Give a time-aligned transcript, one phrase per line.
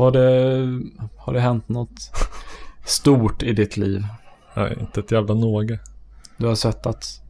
[0.00, 0.80] Har det,
[1.16, 2.10] har det hänt något
[2.84, 4.06] stort i ditt liv?
[4.56, 5.78] Nej, inte ett jävla någe.
[6.36, 7.20] Du har svettats?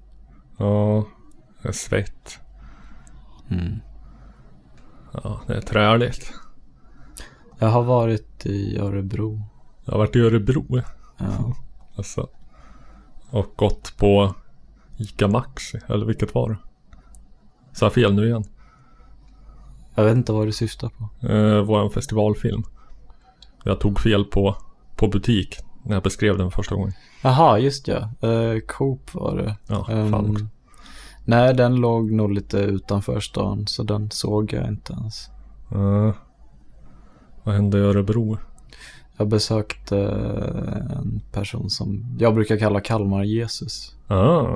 [0.59, 1.05] Ja,
[1.63, 2.39] är svett.
[3.51, 3.81] Mm.
[5.13, 6.33] Ja, det är träligt.
[7.59, 9.43] Jag har varit i Örebro.
[9.85, 10.83] Jag har varit i Örebro.
[11.19, 11.57] Ja.
[11.97, 12.29] Alltså.
[13.31, 14.35] Och gått på
[14.97, 15.81] Ica Maxi.
[15.89, 16.59] Eller vilket var det?
[17.73, 18.45] Sa jag fel nu igen?
[19.95, 21.27] Jag vet inte vad du syftar på.
[21.29, 22.63] Eh, våran festivalfilm.
[23.65, 24.57] Jag tog fel på,
[24.97, 25.57] på butik.
[25.83, 26.93] När jag beskrev den första gången.
[27.23, 28.09] Jaha, just ja.
[28.29, 29.57] Uh, Coop var det.
[29.67, 30.47] Ja, Ehm, fan också.
[31.25, 33.67] nej, den låg nog lite utanför stan.
[33.67, 35.29] Så den såg jag inte ens.
[35.73, 36.15] Eh,
[37.43, 38.39] vad hände i Örebro?
[39.17, 39.99] Jag besökte
[40.97, 43.95] en person som jag brukar kalla Kalmar-Jesus.
[44.07, 44.47] Ah,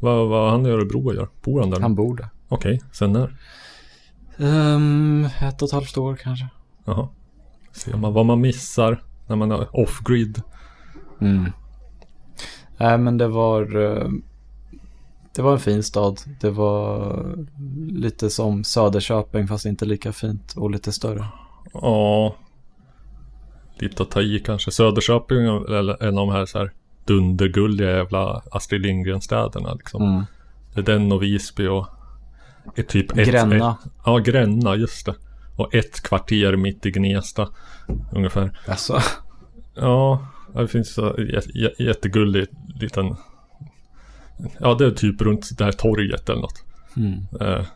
[0.00, 1.28] vad, vad han i Örebro gör?
[1.44, 1.80] Bor han där?
[1.80, 2.28] Han bor där.
[2.48, 3.36] Okej, sen när?
[4.40, 6.48] Um, ett och ett halvt år kanske.
[6.84, 7.08] Jaha.
[7.72, 10.42] Ser man vad man missar när man är off-grid.
[11.20, 11.52] Mm.
[12.76, 13.76] Nej, men det var...
[13.82, 14.08] eh,
[15.34, 16.20] Det var en fin stad.
[16.40, 17.24] Det var
[17.90, 21.24] lite som Söderköping fast inte lika fint och lite större.
[21.72, 22.34] Ja.
[23.78, 24.70] Lite att ta i kanske.
[24.70, 26.72] Söderköping är en av de här, så här
[27.04, 30.02] dundergulliga jävla Astrid Lindgren-städerna liksom.
[30.02, 30.24] Mm.
[30.74, 31.86] Det är den och Visby och
[32.76, 33.70] är typ ett, Gränna.
[33.84, 35.14] Ett, ja, Gränna, just det.
[35.56, 37.48] Och ett kvarter mitt i Gnesta.
[38.12, 38.60] Ungefär.
[38.66, 39.00] Alltså.
[39.74, 42.46] Ja, det finns jä- jättegullig
[42.80, 43.16] liten...
[44.58, 46.64] Ja, det är typ runt det här torget eller något.
[46.96, 47.26] Mm.
[47.40, 47.66] Eh,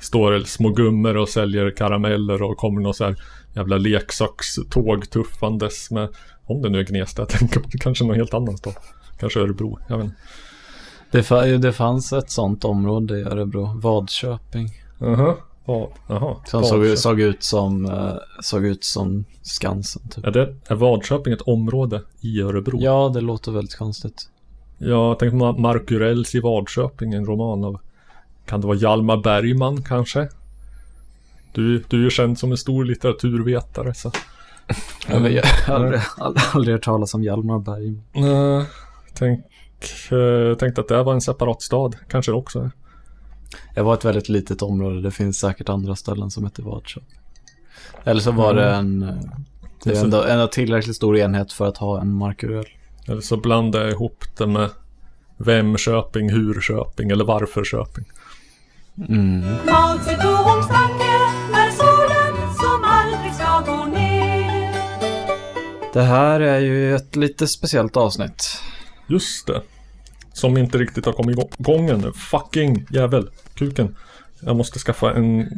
[0.00, 3.16] står små gummor och säljer karameller och kommer någon så här
[3.54, 6.08] jävla leksakståg tuffandes med...
[6.46, 7.68] Om det nu är Gnesta jag tänker på.
[7.80, 8.74] Kanske någon helt annan stad.
[9.20, 9.78] Kanske Örebro.
[9.88, 10.16] Jag vet inte.
[11.14, 13.80] Det, det fanns ett sånt område i Örebro.
[13.80, 14.70] Vadköping.
[14.98, 15.34] Jaha.
[15.64, 15.88] Vad?
[16.08, 16.36] Jaha.
[16.46, 20.26] Som såg, såg, ut som, eh, såg ut som Skansen typ.
[20.26, 22.78] Är, det, är Vadköping ett område i Örebro?
[22.80, 24.28] Ja, det låter väldigt konstigt.
[24.78, 27.80] Jag tänkte på Mark Urells i Vadköping, en roman av...
[28.46, 30.28] Kan det vara Hjalmar Bergman kanske?
[31.52, 34.10] Du, du är ju känd som en stor litteraturvetare så...
[35.08, 38.00] Jag, har aldrig, aldrig, aldrig hört talas om Hjalmar Berg.
[38.12, 38.64] Nej,
[39.14, 39.44] tänk,
[40.12, 41.96] eh, tänkte att det var en separat stad.
[42.08, 42.70] Kanske det också är.
[43.74, 45.00] Det var ett väldigt litet område.
[45.00, 47.18] Det finns säkert andra ställen som heter Vadköping.
[48.04, 49.02] Eller så var det en...
[49.02, 49.14] eh,
[49.84, 52.66] Det är ändå, ändå tillräckligt stor enhet för att ha en markurell.
[53.08, 54.70] Eller så blandar jag ihop det med
[55.36, 58.04] Vem Köping, Hur Köping eller Varför Köping.
[59.08, 59.40] Mm.
[59.40, 61.04] Mao Zedongs tanke
[61.54, 64.74] är solen som aldrig ska gå ner.
[65.92, 68.60] Det här är ju ett lite speciellt avsnitt.
[69.06, 69.62] Just det.
[70.34, 72.12] Som inte riktigt har kommit igång- ännu.
[72.12, 73.30] Fucking jävel.
[73.54, 73.96] Kuken.
[74.40, 75.48] Jag måste skaffa en,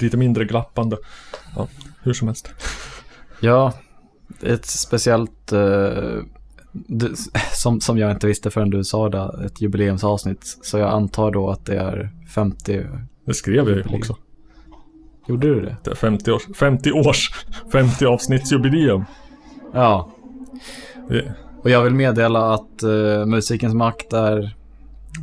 [0.00, 0.96] lite mindre glappande.
[1.56, 1.68] Ja,
[2.02, 2.50] hur som helst.
[3.40, 3.72] Ja,
[4.42, 5.52] ett speciellt...
[5.52, 6.18] eh,
[6.72, 7.10] det,
[7.54, 10.58] som, som jag inte visste förrän du sa det, ett jubileumsavsnitt.
[10.62, 12.86] Så jag antar då att det är 50...
[13.26, 14.16] Det skrev jag ju också.
[15.28, 15.76] Gjorde du det?
[15.84, 17.30] Det är 50 års, 50 års,
[17.72, 19.04] 50 avsnittsjubileum.
[19.72, 20.12] Ja.
[21.08, 24.56] Det, Och jag vill meddela att eh, musikens makt är,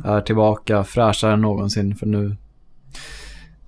[0.04, 2.36] är tillbaka fräschare än någonsin för nu.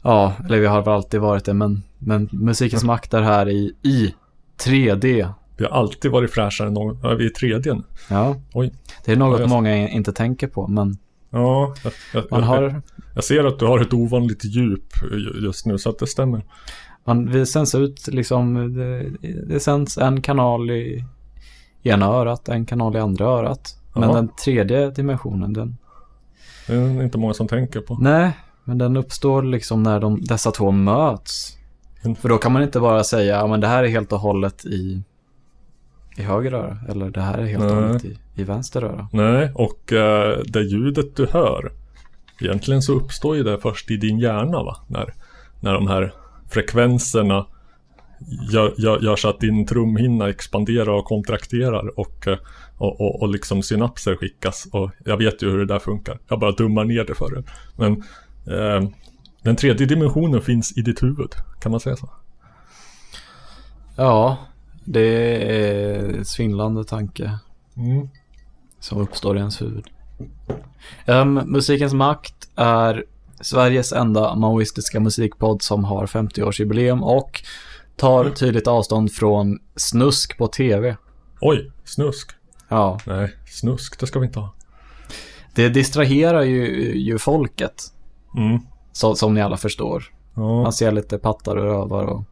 [0.02, 3.72] Ja, eller vi har väl alltid varit det, men, men musikens makt är här i,
[3.82, 4.14] i
[4.64, 5.28] 3D.
[5.56, 6.98] vi har alltid varit fräschare än någon.
[7.02, 7.82] Ja, vi är i tredje nu.
[8.10, 8.72] Ja, Oj.
[9.04, 10.96] det är något Ja, jag- många inte tänker på, men
[11.30, 12.82] Ja, jag, jag, man har,
[13.14, 16.44] jag ser att du har ett ovanligt djup ju- just nu så att det stämmer.
[17.04, 19.10] man, vi sänds ut liksom, det,
[19.46, 21.04] det sänds en kanal i
[21.88, 23.76] ena örat, en kanal i andra örat.
[23.94, 24.14] Men Ja.
[24.14, 25.76] den tredje dimensionen, den,
[26.66, 27.98] Det är inte många som tänker på.
[28.00, 28.32] Nej,
[28.64, 31.56] men den uppstår liksom när de, dessa två möts.
[32.04, 32.16] Mm.
[32.16, 34.64] För då kan man inte bara säga, ja men det här är helt och hållet
[34.64, 35.02] i,
[36.16, 36.78] i höger öra.
[36.88, 37.82] Eller det här är helt och Nej.
[37.86, 39.08] hållet i, i vänster öra.
[39.12, 41.72] Nej, och uh, det ljudet du hör
[42.40, 44.76] Egentligen så uppstår ju det först i din hjärna va?
[44.86, 45.14] När,
[45.60, 46.12] när de här
[46.50, 47.46] frekvenserna
[48.52, 52.38] gör, gör, gör så att din trumhinna expanderar och kontrakterar och, eh,
[52.76, 54.68] och, och, och liksom synapser skickas.
[54.72, 56.18] Och jag vet ju hur det där funkar.
[56.28, 57.44] Jag bara dummar ner det för er.
[57.76, 57.92] Men
[58.46, 58.90] eh,
[59.42, 61.30] den tredje dimensionen finns i ditt huvud.
[61.60, 62.10] Kan man säga så?
[63.96, 64.36] Ja,
[64.84, 65.02] det
[65.52, 67.38] är svindlande tanke
[67.76, 68.08] Mm.
[68.80, 69.86] som uppstår i ens huvud.
[71.06, 73.04] Ehm, musikens makt är
[73.40, 77.42] Sveriges enda maoistiska musikpodd som har 50-årsjubileum och
[77.98, 80.96] tar tydligt avstånd från snusk på tv.
[81.40, 82.30] Oj, snusk.
[82.68, 84.54] Ja, Nej, snusk det ska vi inte ha.
[85.54, 87.82] det distraherar ju, ju folket.
[88.36, 88.60] Mm.
[88.92, 90.04] Så, som ni alla förstår.
[90.34, 90.62] Ja.
[90.62, 92.24] Man ser lite pattar och rövar och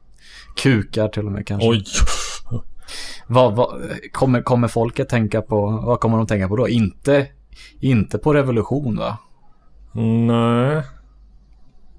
[0.56, 1.68] Kukar till och med kanske.
[1.68, 1.84] Oj!
[3.26, 3.82] Vad, vad,
[4.12, 6.68] kommer, kommer folket tänka på, vad kommer de tänka på då?
[6.68, 7.26] Inte,
[7.80, 9.18] inte på revolution va?
[10.26, 10.82] Nej.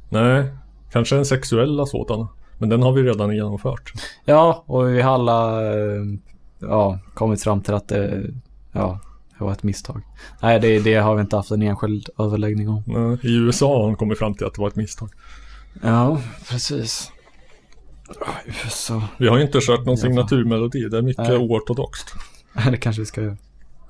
[0.09, 0.43] Nej.
[0.91, 2.27] Kanske en sexuella sådan.
[2.57, 3.93] Men den har vi redan genomfört.
[4.25, 6.03] Ja, och vi har alla eh,
[6.59, 8.23] ja, kommit fram till att det,
[8.71, 8.99] ja,
[9.37, 10.01] det var ett misstag.
[10.41, 12.83] Nej, det, det har vi inte haft en enskild överläggning om.
[12.85, 15.09] Nej, I USA har de kommit fram till att det var ett misstag.
[15.81, 17.11] Ja, precis.
[18.45, 19.03] USA.
[19.17, 20.89] Vi har inte kört någon signaturmelodi.
[20.89, 21.37] Det är mycket Nej.
[21.37, 22.15] oortodoxt.
[22.71, 23.37] Det kanske vi ska göra.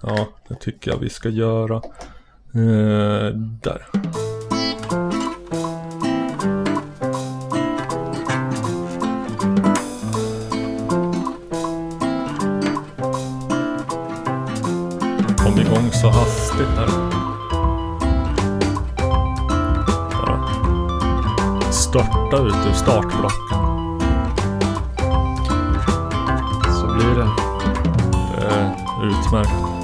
[0.01, 1.75] Ja, det tycker jag vi ska göra.
[2.53, 3.31] Eh,
[3.61, 3.87] där.
[16.65, 16.87] Här.
[20.11, 23.59] Bara störta ut ur startblocken.
[26.79, 27.29] Så blir det.
[28.11, 28.75] Det är
[29.05, 29.77] utmärkt.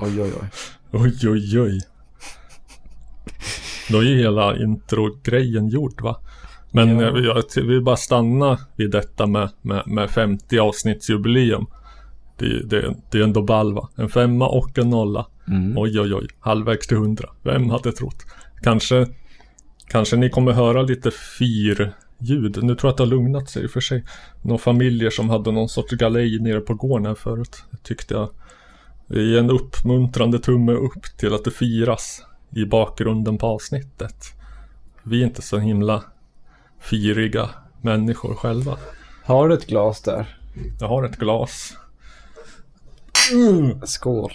[0.00, 0.48] Oj, oj, oj.
[0.92, 1.80] Oj, oj, oj.
[3.90, 6.20] Då är ju hela intro-grejen gjord va?
[6.70, 7.18] Men Ja.
[7.18, 11.66] jag jag vill bara stanna vid detta med, med, med 50 avsnittsjubileum.
[12.38, 13.88] Det, det, det är ändå ball va?
[13.96, 15.26] En femma och en nolla.
[15.48, 15.78] Mm.
[15.78, 16.26] Oj, oj, oj.
[16.40, 17.28] Halvvägs till hundra.
[17.42, 18.24] Vem hade trott?
[18.62, 19.06] Kanske,
[19.88, 22.58] kanske ni kommer höra lite fir-ljud.
[22.62, 24.04] Nu tror jag att det har lugnat sig i och för sig.
[24.42, 27.64] Några familjer som hade någon sorts galej nere på gården här förut.
[27.82, 28.28] Tyckte jag.
[29.10, 32.22] Är en uppmuntrande tumme upp till att det firas
[32.56, 34.16] i bakgrunden på avsnittet.
[35.02, 36.04] Vi är inte så himla
[36.80, 37.50] firiga
[37.82, 38.76] människor själva.
[39.24, 40.38] Har du ett glas där?
[40.80, 41.76] Jag har ett glas.
[43.84, 44.32] Skål.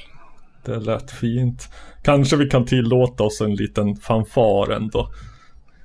[0.65, 1.69] Det lät fint.
[2.03, 5.09] Kanske vi kan tillåta oss en liten fanfar ändå.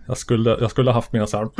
[0.06, 1.50] Jag skulle, jag skulle haft mina så här eh,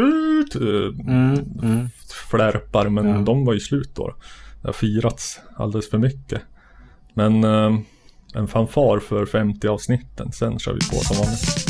[1.08, 1.88] Mm, mm.
[2.30, 3.18] flärpar men Ja.
[3.18, 4.14] de var ju slut då.
[4.62, 6.40] Det har firats alldeles för mycket.
[7.14, 7.78] Men eh,
[8.34, 11.68] en fanfar för 50 avsnitten, sen kör vi på som vanligt.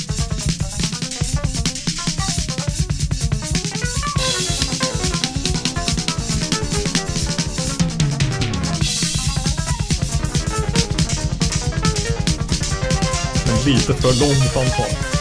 [13.68, 15.18] Lite för lång fanfar.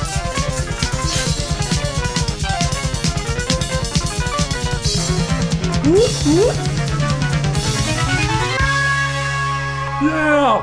[10.04, 10.62] Yeah!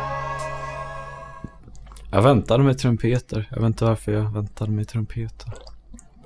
[2.11, 3.49] Jag väntade med trumpeter.
[3.51, 5.53] Jag vet inte varför jag väntade med trumpeter.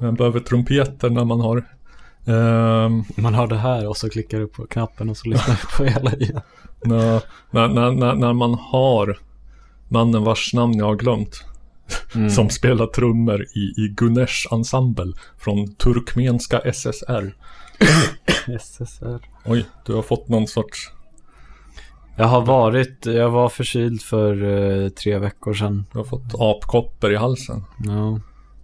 [0.00, 1.64] Man behöver trumpeter när man har
[2.26, 5.76] ehm, Man har det här och så klickar du på knappen och så lyssnar du
[5.76, 6.40] på hela igen.
[6.84, 9.18] när, när, när, när man har
[9.88, 11.44] mannen vars namn jag har glömt.
[12.14, 12.30] Mm.
[12.30, 17.34] Som spelar trummor i, i Gunesh ensemble från turkmenska SSR.
[18.60, 19.20] SSR.
[19.44, 20.90] Oj, du har fått någon sorts...
[22.16, 25.86] Jag har varit, jag var förkyld för eh, tre veckor sedan.
[25.92, 27.64] Du har fått apkoppor i halsen.
[27.84, 28.20] Ja.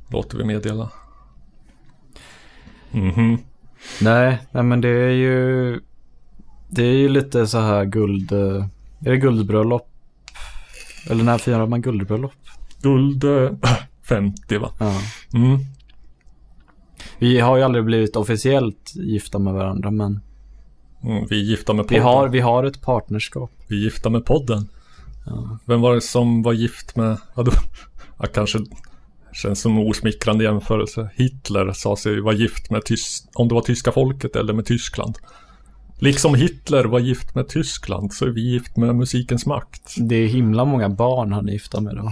[0.09, 0.91] Låter vi meddela.
[2.91, 3.38] Mhm.
[4.00, 5.81] Nej, nej men det är ju,
[6.69, 8.69] det är ju lite så här guld, är
[9.11, 9.88] det guldbröllop?
[11.11, 12.32] Eller när firar man guldbröllop?
[13.25, 13.76] Eh,
[14.08, 14.72] 50 va?
[14.78, 15.00] Ja.
[15.34, 15.58] Mm.
[17.19, 20.20] Vi har ju aldrig blivit officiellt gifta med varandra men
[21.04, 22.02] Mm, vi är gifta med vi podden.
[22.02, 23.50] har, vi har ett partnerskap.
[23.68, 24.68] Vi är gifta med podden.
[25.26, 25.59] Ja.
[25.64, 27.16] Vem var det som var gift med...
[27.35, 27.52] Ja, då,
[28.18, 28.59] ja, kanske
[29.32, 31.11] känns som en osmickrande jämförelse.
[31.14, 35.18] Hitler sa sig vara gift med tys, om det var tyska folket eller med Tyskland.
[35.99, 39.94] Liksom Hitler var gift med Tyskland så är vi gift med musikens makt.
[39.99, 42.11] Det är himla många barn han är gifta med då.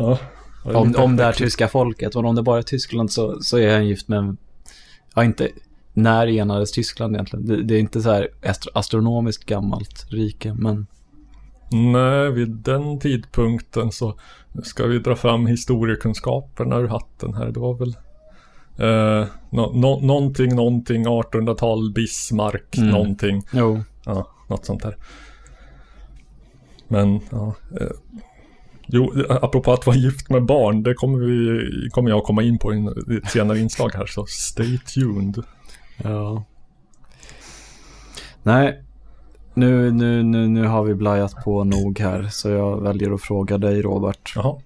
[0.00, 0.18] Ja.
[0.64, 3.72] Om, om det är tyska folket och om det bara är Tyskland så, så är
[3.72, 4.36] han gift med,
[5.14, 5.48] ja inte,
[5.92, 7.46] när enades Tyskland egentligen?
[7.46, 10.86] Det, det är inte så här astro, astronomiskt gammalt rike men
[11.72, 14.14] Nej, vid den tidpunkten så
[14.62, 17.46] ska vi dra fram historiekunskaperna ur hatten här.
[17.46, 17.96] Det var väl
[18.78, 22.90] eh, nå, nå, någonting, någonting, 1800-tal, Bismarck, Mm.
[22.90, 23.42] någonting.
[23.52, 23.80] jo.
[24.04, 24.96] Ja, något sånt där.
[26.88, 27.54] Men, ja.
[27.80, 27.86] Eh,
[28.92, 32.74] jo, apropå att vara gift med barn, det kommer, vi, kommer jag komma in på
[32.74, 32.86] i
[33.22, 35.44] ett senare inslag här, så stay tuned.
[35.96, 36.44] Ja.
[38.42, 38.82] Nej,
[39.54, 43.58] nu, nu, nu, nu har vi blajat på nog här så jag väljer att fråga
[43.58, 44.32] dig Robert.
[44.36, 44.60] Jaha.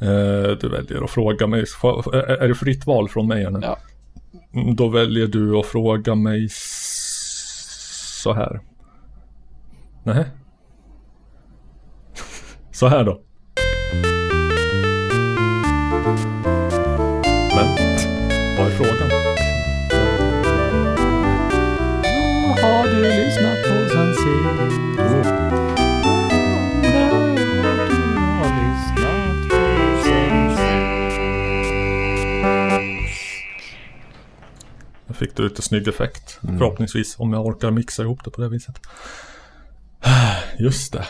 [0.00, 1.60] Eh, du väljer att fråga mig,
[2.40, 3.60] är det fritt val från mig nu?
[3.62, 3.78] Ja.
[4.54, 6.48] Mm, Då väljer du att fråga mig
[8.22, 8.60] så här.
[10.04, 10.24] Nej.
[12.72, 13.20] Så här då.
[35.18, 36.38] Fick du lite snygg effekt.
[36.42, 36.58] Mm.
[36.58, 38.80] Förhoppningsvis om jag orkar mixa ihop det på det viset.
[40.58, 41.04] Just det.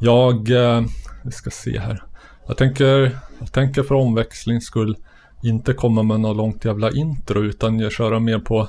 [0.00, 0.82] Jag, eh,
[1.24, 2.02] vi ska se här.
[2.46, 4.96] Jag tänker, jag tänker för omväxlings skull
[5.42, 8.68] inte komma med något långt jävla intro utan jag köra mer på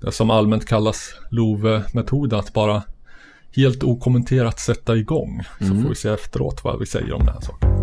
[0.00, 2.38] det som allmänt kallas Love-metoden.
[2.38, 2.82] Att bara
[3.56, 5.42] helt okommenterat sätta igång.
[5.58, 5.82] Så Mm.
[5.82, 7.73] får vi se efteråt vad vi säger om den här saken.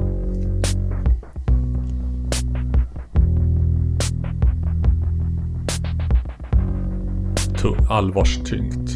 [7.88, 8.89] Allvarstyngt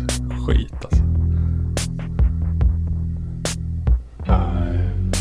[0.45, 1.03] skit alltså.
[4.27, 5.11] I'm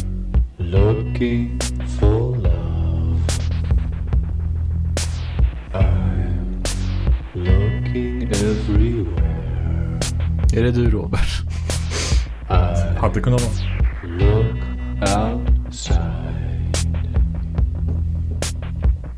[0.58, 1.58] looking
[2.00, 3.20] for love.
[5.72, 6.62] I'm
[7.34, 10.00] looking everywhere.
[10.56, 11.42] Är det du Robert?
[12.50, 13.52] I Hade kunnat vara.
[14.18, 14.56] look
[15.00, 16.00] outside.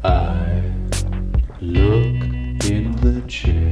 [0.04, 0.62] I
[1.61, 3.65] look in the chair.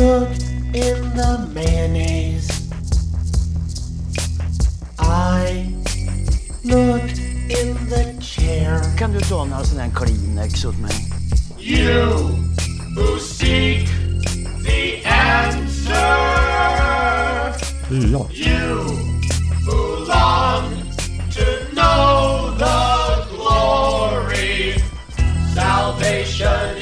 [0.00, 0.42] Looked
[0.72, 2.48] in the mayonnaise.
[4.98, 5.74] I
[6.64, 7.18] looked
[7.58, 8.80] in the chair.
[8.98, 10.92] Kan du ta några sådana här Kleenex åt mig?
[11.58, 12.04] You
[12.96, 13.88] who seek
[14.64, 15.90] the answer.
[17.88, 18.32] Det är ju jag.
[18.34, 18.76] You
[19.66, 20.70] who long
[21.34, 22.78] to know the
[23.36, 24.74] glory.
[25.54, 26.79] Salvation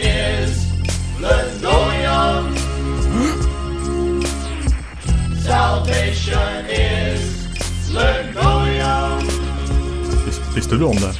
[5.93, 9.27] Salvation is linoleum.
[9.27, 11.15] Oh, Vis- Visste du om det?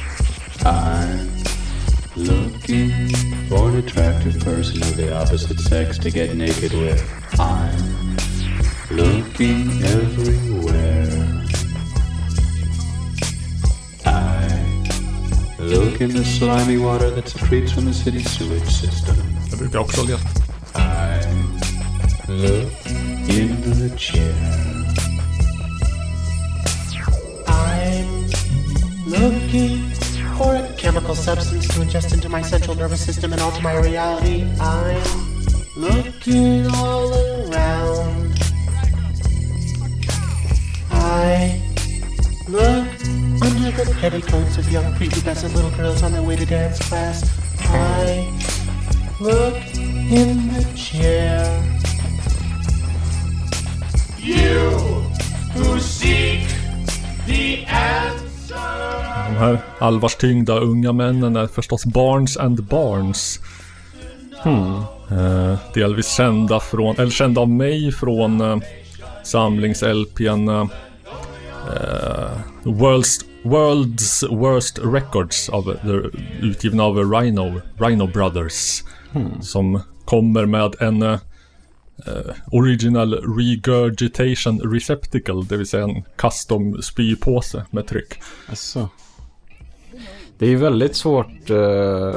[0.65, 1.29] I'm
[2.15, 2.91] looking
[3.49, 7.03] for an attractive person of the opposite sex to get naked with.
[7.39, 8.15] I'm
[8.91, 11.43] looking everywhere.
[14.05, 14.49] I
[15.59, 19.15] look in the slimy water that secretes from the city sewage system.
[19.51, 20.29] Det brukar jag också leta.
[20.75, 21.21] I
[22.27, 22.71] look
[23.29, 24.33] into the chair.
[27.47, 28.25] I'm
[29.05, 29.89] looking
[30.35, 34.47] for a chemical substance to ingest into my central nervous system and alter my reality.
[34.59, 35.03] I'm
[35.75, 38.33] looking all around.
[40.91, 41.61] I
[42.47, 42.87] look
[43.43, 47.23] under the petticoats of young prepubescent little girls on their way to dance class.
[47.61, 48.25] I
[49.19, 51.45] look in the chair.
[54.23, 54.71] You
[55.55, 56.47] who seek
[57.27, 58.29] the answer.
[59.29, 63.39] De här allvarstyngda unga männen är förstås Barnes and Barnes.
[65.11, 68.57] Eh, delvis kända från, eller kända av mig från eh,
[69.23, 70.67] samlings-LPn eh,
[71.67, 75.77] eh, World's, World's Worst Records av,
[76.41, 78.83] utgivna av Rhino, Rhino Brothers.
[79.41, 81.19] Som kommer med en
[82.07, 88.13] eh, Original Regurgitation Receptacle, det vill säga en custom spypåse med tryck.
[88.49, 88.89] Alltså.
[90.37, 92.15] Det är ju väldigt svårt, eh,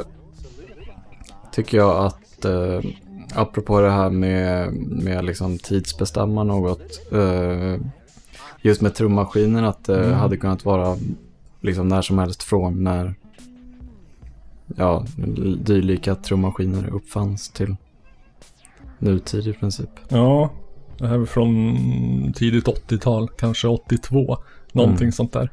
[1.51, 2.81] tycker jag, att eh,
[3.33, 7.11] apropå det här med, med liksom tidsbestämma något.
[7.11, 7.77] Eh,
[8.61, 10.97] just med trummaskinen, att det hade kunnat vara
[11.61, 13.15] liksom när som helst från när
[14.75, 15.05] ja,
[15.57, 17.75] dylika trummaskiner uppfanns till
[19.03, 19.89] nutid i princip.
[20.09, 20.51] Ja,
[20.97, 24.37] det här är från tidigt 80-tal, kanske 82.
[24.71, 25.11] Någonting Mm.
[25.11, 25.51] sånt där.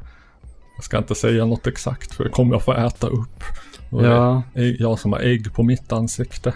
[0.77, 3.43] Jag ska inte säga något exakt för det kommer jag få äta upp.
[3.91, 4.43] Och Ja.
[4.79, 6.55] Jag som har ägg på mitt ansikte.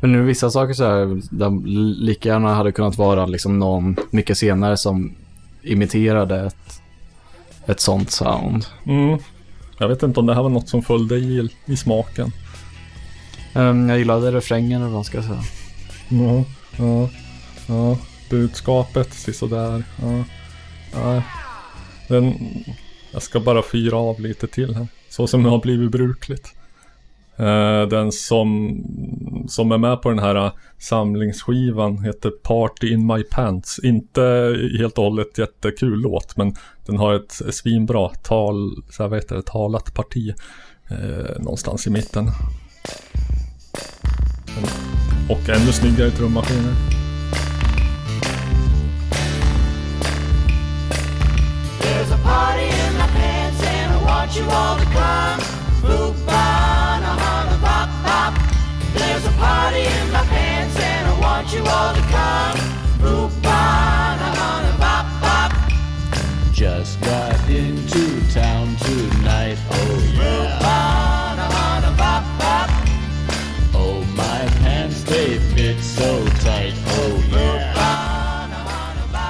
[0.00, 1.66] Men nu vissa saker så här, de
[2.00, 5.14] lika gärna hade kunnat vara liksom någon mycket senare som
[5.62, 6.80] imiterade ett,
[7.66, 8.66] ett sånt sound.
[8.86, 9.18] Mm.
[9.78, 12.30] Jag vet inte om det här var något som föll dig i, i smaken.
[13.54, 15.40] Um, jag gillade refrängen eller vad man ska säga.
[16.12, 16.44] Ja,
[16.78, 17.08] ja,
[17.66, 17.98] ja.
[18.30, 19.84] Budskapet, sådär.
[20.02, 20.24] Ja.
[20.92, 21.22] Ja.
[22.08, 22.34] Den,
[23.12, 24.86] jag ska bara fyra av lite till här.
[25.08, 26.54] Så som det har blivit brukligt.
[27.36, 28.76] Eh, den som,
[29.48, 33.78] som är med på den här eh, samlingsskivan heter Party in my pants.
[33.78, 34.22] Inte
[34.78, 36.54] helt och hållet jättekul låt men
[36.86, 40.34] den har ett svinbra tal, så här, vad heter det, talat parti
[40.90, 42.26] eh, någonstans i mitten.
[45.28, 46.74] Och ännu snyggare trummaskiner.
[51.80, 55.40] There's a party in my pants and I want you all to come.
[55.82, 58.34] Boop, bop, bop.
[58.94, 61.20] There's a party in my pants and I
[61.54, 61.92] you all.
[63.02, 63.41] Boop,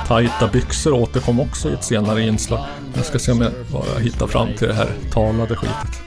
[0.08, 2.60] Tajta byxor återkom också i ett senare inslag.
[2.94, 6.02] Jag ska se om jag bara hittar fram till det här talade skitet.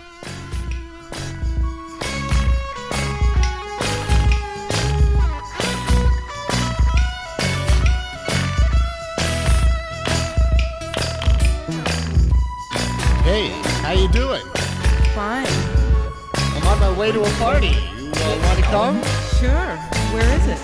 [13.24, 13.50] Hey,
[13.82, 14.44] how you doing?
[15.16, 15.48] Fine.
[16.56, 17.68] I'm on my way to a party.
[17.68, 19.02] You uh, want to come?
[19.40, 19.78] Sure.
[20.14, 20.60] Where is it?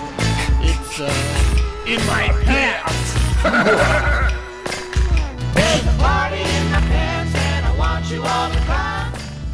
[0.60, 1.10] It's uh,
[1.86, 3.21] in my pants.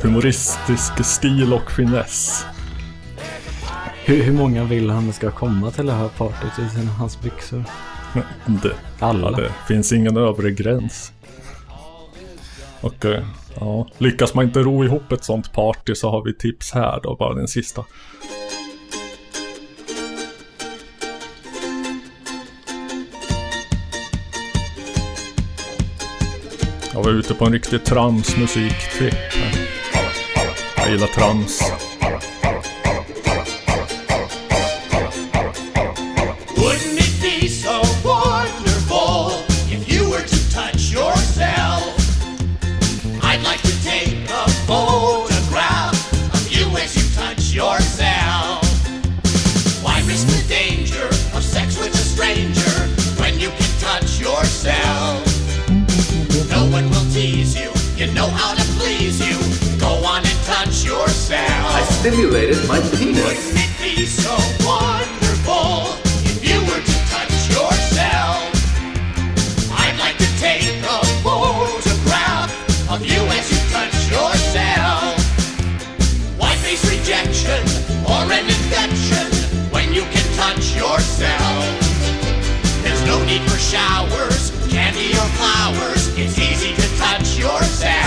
[0.03, 2.45] Humoristisk stil och finess.
[4.05, 7.65] Hur, hur många vill han ska komma till det här partyt i sina, hans byxor?
[8.47, 9.31] Det, Alla.
[9.31, 11.13] det finns ingen övre gräns.
[12.81, 13.25] Och eh,
[13.61, 17.17] ja, lyckas man inte ro ihop ett sånt party så har vi tips här då,
[17.17, 17.85] bara den sista.
[26.99, 29.15] Jag var ute på en riktig tramsmusiktripp.
[29.15, 30.51] här.
[30.77, 31.73] Jag gillar trams.
[61.29, 61.75] Yourself.
[61.75, 63.21] I stimulated my penis.
[63.21, 64.33] Wouldn't it be so
[64.65, 68.49] wonderful if you were to touch yourself?
[69.77, 72.49] I'd like to take a photograph
[72.91, 75.21] of you as you touch yourself.
[76.39, 77.61] Why face rejection
[78.09, 79.29] or an infection
[79.71, 81.65] when you can touch yourself?
[82.83, 86.09] There's no need for showers, candy or flowers.
[86.17, 87.98] It's easy to touch yourself.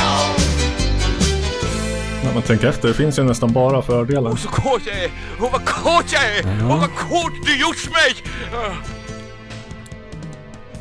[2.31, 4.35] När man tänker efter, det finns ju nästan bara fördelar.
[4.35, 5.11] Så kåt jag är!
[5.39, 6.63] Och vad kåt jag är!
[6.63, 8.15] Och vad kåt du gjort mig!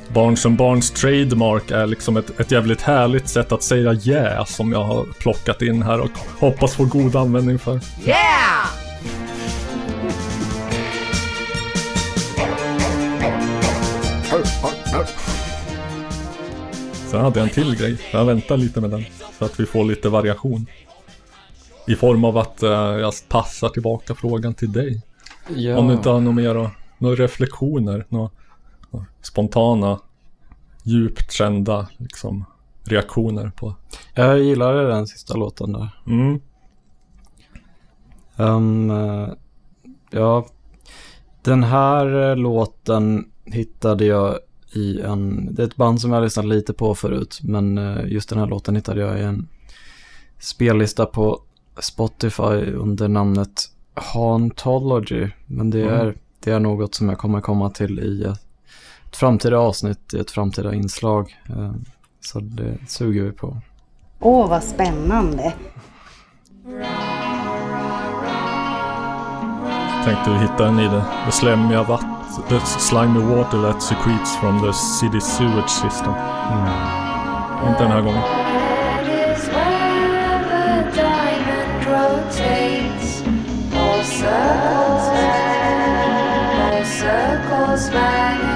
[0.09, 4.73] Barns and Barns trademark är liksom ett, ett jävligt härligt sätt att säga yeah som
[4.73, 7.81] jag har plockat in här och hoppas få god användning för.
[8.07, 8.67] Yeah!
[17.07, 17.99] Sen hade jag en till grej.
[18.11, 19.05] Jag väntar lite med den.
[19.39, 20.67] Så att vi får lite variation.
[21.87, 25.03] I form av att eh, jag passar tillbaka frågan till dig.
[25.49, 25.79] Ja.
[25.79, 28.31] Om du inte har några mer några reflektioner, några,
[28.91, 30.01] några spontana,
[30.83, 32.45] djupt kända liksom,
[32.85, 33.75] reaktioner på.
[34.15, 35.89] Jag gillade den sista låten där.
[36.07, 36.41] Mm.
[38.37, 38.91] Um,
[40.11, 40.47] ja,
[41.43, 44.39] den här eh, låten hittade jag
[44.73, 48.07] i en, det är ett band som jag har lyssnat lite på förut, men eh,
[48.07, 49.49] just den här låten hittade jag i en
[50.39, 51.41] spellista på
[51.81, 53.65] Spotify under namnet
[53.95, 55.29] Hauntology.
[55.47, 55.95] Men det Mm.
[55.95, 56.15] är,
[56.45, 58.39] det är något som jag kommer komma till i ett,
[59.07, 61.37] ett framtida avsnitt, i ett framtida inslag.
[61.49, 61.73] Eh,
[62.21, 63.57] så det suger vi på.
[64.21, 65.55] Åh, vad spännande.
[70.05, 72.05] Tänkte vi hitta en i det, det slemmiga vatt,
[72.49, 76.13] the slimy water that secretes from the city sewage system.
[77.69, 78.50] Inte den här gången.
[84.21, 86.13] Circles vanish,
[86.61, 88.50] all circles vanish,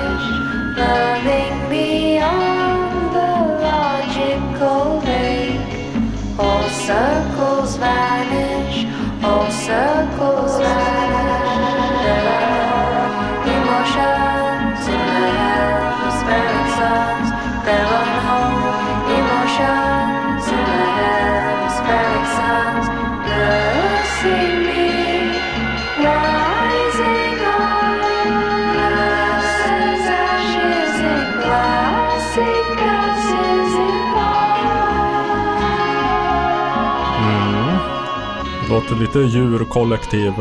[38.85, 40.33] Låter lite djurkollektiv.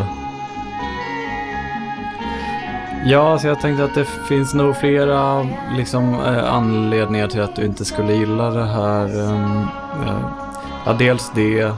[3.06, 7.66] Ja, så jag tänkte att det finns nog flera liksom, eh, anledningar till att du
[7.66, 9.06] inte skulle gilla det här.
[9.06, 9.62] ehm,
[10.08, 10.26] eh,
[10.86, 11.72] ja, dels det.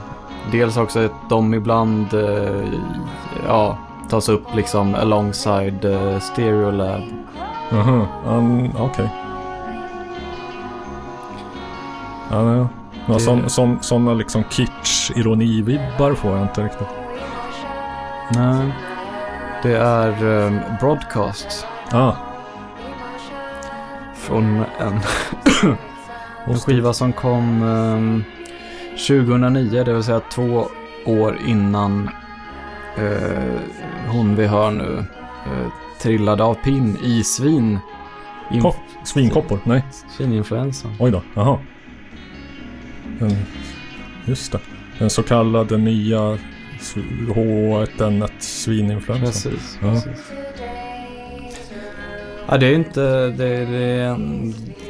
[0.52, 2.64] Dels också att de ibland, eh,
[3.46, 7.02] ja, tas upp liksom alongside uh, Stereo Lab.
[7.72, 9.08] Aha, um, okej.
[12.30, 12.66] Ja, nej.
[13.06, 16.88] Ja, Det- som, som, sådana liksom kitsch-ironi-vibbar får jag inte riktigt.
[18.34, 18.72] Nej.
[19.62, 22.12] Det är um, Broadcast Ah,
[24.14, 25.00] från en,
[26.46, 28.24] en skiva som kom um,
[29.08, 30.66] 2009, det vill säga två
[31.06, 32.10] år innan
[32.96, 33.60] eh,
[34.08, 35.04] hon vi hör nu
[35.46, 37.78] eh, trillade av pinn i svin.
[38.62, 39.58] Ko- svinkoppor?
[39.64, 39.84] Nej.
[40.08, 40.92] Svininfluensan.
[41.00, 41.58] Oj då, jaha.
[43.18, 43.36] Den,
[44.24, 44.60] just det.
[44.98, 46.38] Den så kallade nya
[46.80, 49.52] sv- H1N1 svininfluensan.
[49.52, 49.78] Precis.
[49.82, 49.90] Ja.
[49.92, 50.32] precis.
[52.48, 54.18] Ja, det är inte, det, det,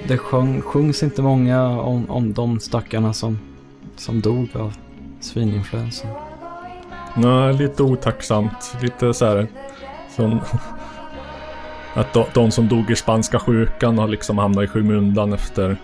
[0.08, 3.38] det sjung, sjungs inte många om, om de stackarna som,
[3.96, 4.74] som dog av
[5.20, 6.10] svininfluensan.
[7.16, 8.76] Nej, lite otacksamt.
[8.82, 9.46] Lite så här.
[10.16, 10.40] Som,
[11.94, 15.76] att de, de som dog i spanska sjukan har liksom hamnat i skymundan efter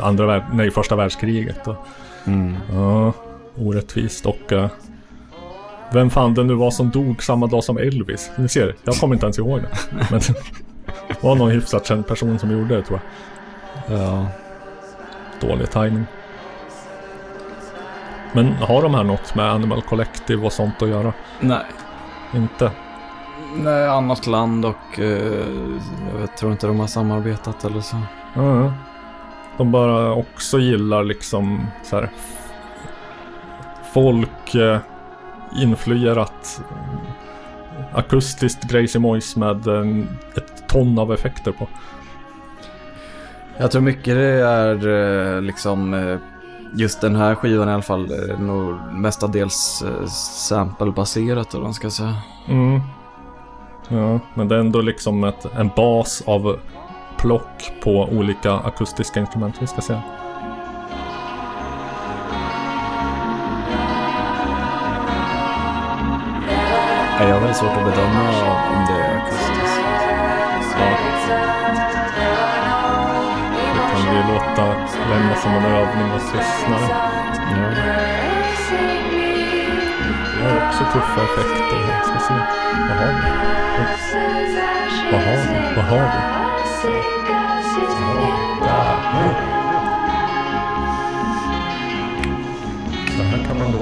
[0.00, 1.66] andra värld, nej, första världskriget.
[1.68, 1.76] Och,
[2.24, 2.56] Mm.
[2.72, 3.12] ja,
[3.58, 4.26] orättvist.
[4.26, 4.68] Och eh,
[5.92, 8.30] vem fan det nu var som dog samma dag som Elvis.
[8.36, 9.68] Ni ser, jag kommer inte ens ihåg det.
[10.10, 13.00] Men det var någon hyfsat känd person som gjorde det tror
[13.88, 13.98] jag.
[14.00, 14.26] Ja.
[15.40, 16.04] Dålig timing.
[18.32, 21.12] Men har de här något med Animal Collective och sånt att göra?
[21.40, 21.64] Nej.
[22.34, 22.70] Inte?
[23.56, 25.34] Nej, annat land och eh,
[26.12, 27.96] jag vet, tror inte de har samarbetat eller så.
[28.34, 28.72] Ja.
[29.60, 32.10] De bara också gillar liksom så här
[33.92, 34.78] folk eh,
[35.62, 41.68] influerat eh, akustiskt Gracie Moise med en, ett ton av effekter på.
[43.58, 46.18] Jag tror mycket det är eh, liksom eh,
[46.74, 50.06] just den här skivan i alla fall är nog mestadels eh,
[50.48, 52.16] sample-baserat eller vad man ska säga.
[52.48, 52.80] Mm.
[53.88, 56.58] Ja, men det är ändå liksom ett, en bas av
[57.20, 59.82] plock på olika akustiska instrument vi ska.
[59.82, 60.00] Ja,
[67.18, 68.20] Jag har väldigt svårt att bedöma
[68.72, 69.80] om det är akustiskt.
[73.74, 74.66] Det kan vi låta
[75.10, 76.88] lämna som en övning åt lyssnare.
[76.90, 77.68] Ja.
[80.36, 82.02] Vi har också tuffa effekter här.
[82.02, 82.34] Ska se.
[82.88, 83.20] Vad har vi?
[85.12, 85.76] Vad har vi?
[85.76, 85.98] Vad har
[86.44, 86.49] vi?
[86.82, 87.02] Där.
[93.16, 93.72] Så här kan man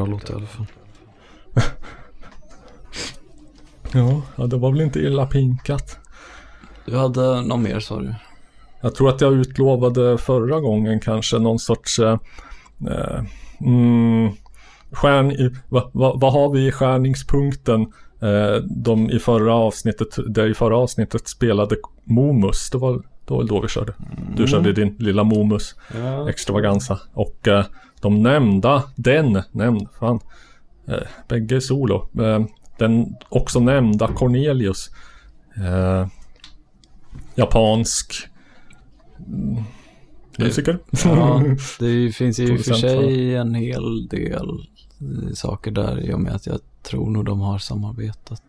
[0.00, 0.66] bra låt i alla fall.
[4.36, 5.98] Ja, det var väl inte illa pinkat.
[6.86, 8.14] Du hade någon mer sa du?
[8.80, 11.98] Jag tror att jag utlovade förra gången kanske någon sorts...
[11.98, 12.18] Eh,
[12.90, 13.24] eh,
[13.60, 14.30] mm,
[14.92, 17.80] stjärn, i- va, va, vad har vi i skärningspunkten?
[18.22, 22.70] Eh, de i förra avsnittet, där i förra avsnittet spelade Momus.
[22.70, 23.92] Det var, det var väl då vi körde.
[24.36, 26.30] Du körde din lilla Momus Ja.
[26.30, 27.00] extravaganza.
[27.12, 27.64] Och eh,
[28.00, 30.20] de nämnda, den, nämnd, fan.
[30.86, 32.08] Eh, bägge solo.
[32.20, 32.44] Eh,
[32.78, 34.90] den också nämnda Cornelius.
[35.56, 36.06] Eh,
[37.34, 38.28] japansk
[39.26, 39.64] mm,
[40.38, 40.78] musiker.
[41.04, 41.42] Ja,
[41.78, 44.48] det finns ju i och för sig en hel del
[45.00, 48.42] eh, saker där i och med att jag tror nog de har samarbetat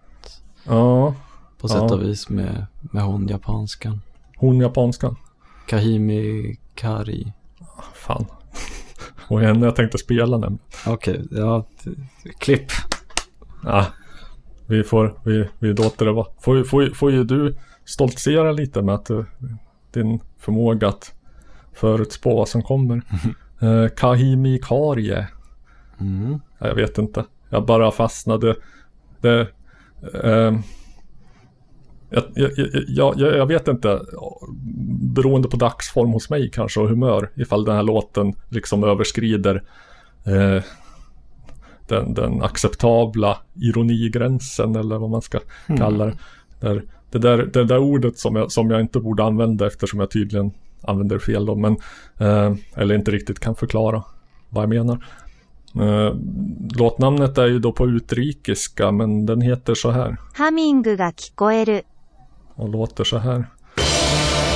[0.63, 1.15] ja,
[1.57, 1.93] på sätt Ja.
[1.93, 4.01] och vis med, med hon japanskan.
[4.41, 5.15] Hon japanskan.
[5.67, 7.33] Kahimi Kari.
[7.93, 8.25] Fan.
[9.27, 10.59] Och henne jag tänkte spela nämligen.
[10.87, 11.89] Okej, ja, t-
[12.39, 12.65] klipp.
[13.63, 13.85] Ja,
[14.67, 16.27] vi får, vi, vi låter det vara.
[16.39, 19.23] Får, får, får ju du stoltsera lite med att eh,
[19.93, 21.13] din förmåga att
[21.73, 23.01] förutspå vad som kommer.
[23.63, 25.27] Eh, Kahimi Karie.
[25.99, 26.39] Mm.
[26.59, 27.25] Ja, Jag vet inte.
[27.49, 28.55] Jag bara fastnade.
[29.19, 29.47] Det,
[30.23, 30.61] ehm,
[32.13, 32.23] jag,
[32.87, 34.01] jag, jag, jag, vet inte,
[35.01, 39.63] beroende på dagsform hos mig kanske och humör, ifall den här låten liksom överskrider
[40.25, 40.63] eh,
[41.87, 45.79] den, den, acceptabla ironigränsen eller vad man ska mm.
[45.79, 46.17] kalla det.
[46.59, 50.11] Där, det, där, det där ordet som jag, som jag inte borde använda eftersom jag
[50.11, 51.77] tydligen använder fel då, men,
[52.17, 54.03] eh, eller inte riktigt kan förklara
[54.49, 55.05] vad jag menar.
[55.75, 56.15] Eh,
[56.77, 60.17] låtnamnet är ju då på utrikiska, men den heter så här.
[60.33, 60.83] Hamming
[62.61, 63.45] och låter så här.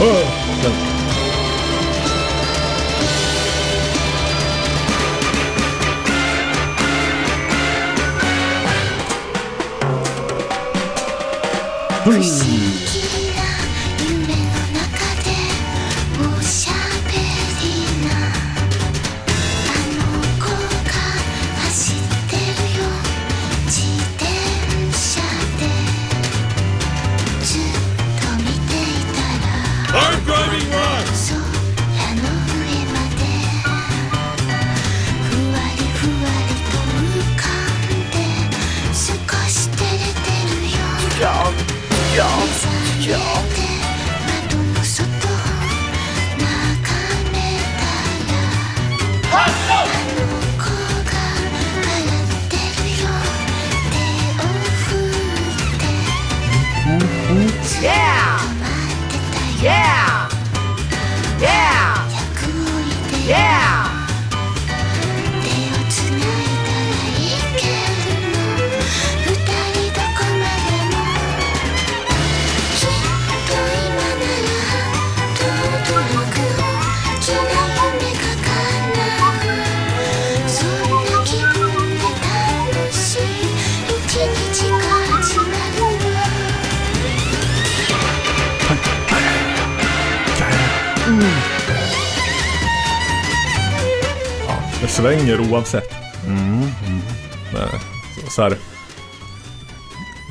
[0.01, 0.27] Åh,
[0.63, 0.73] den.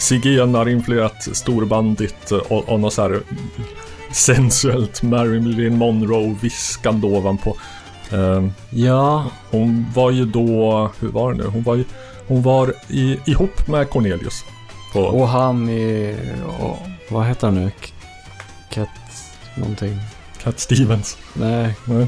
[0.05, 3.21] Zigenar influerat storbandigt och, och något så här
[4.13, 7.57] sensuellt Marilyn Monroe-viskande ovanpå.
[8.11, 11.45] Ehm, Ja, hon var ju då, hur var det nu?
[11.49, 11.85] Hon var ju,
[12.29, 14.45] hon var i, ihop med Cornelius.
[14.93, 16.17] På, och han i...
[16.61, 16.77] Och,
[17.11, 17.71] vad heter han nu?
[18.71, 18.89] Cat...
[19.57, 19.99] Någonting.
[20.43, 21.19] Cat Stevens.
[21.35, 21.75] Nej.
[21.85, 22.07] Nej.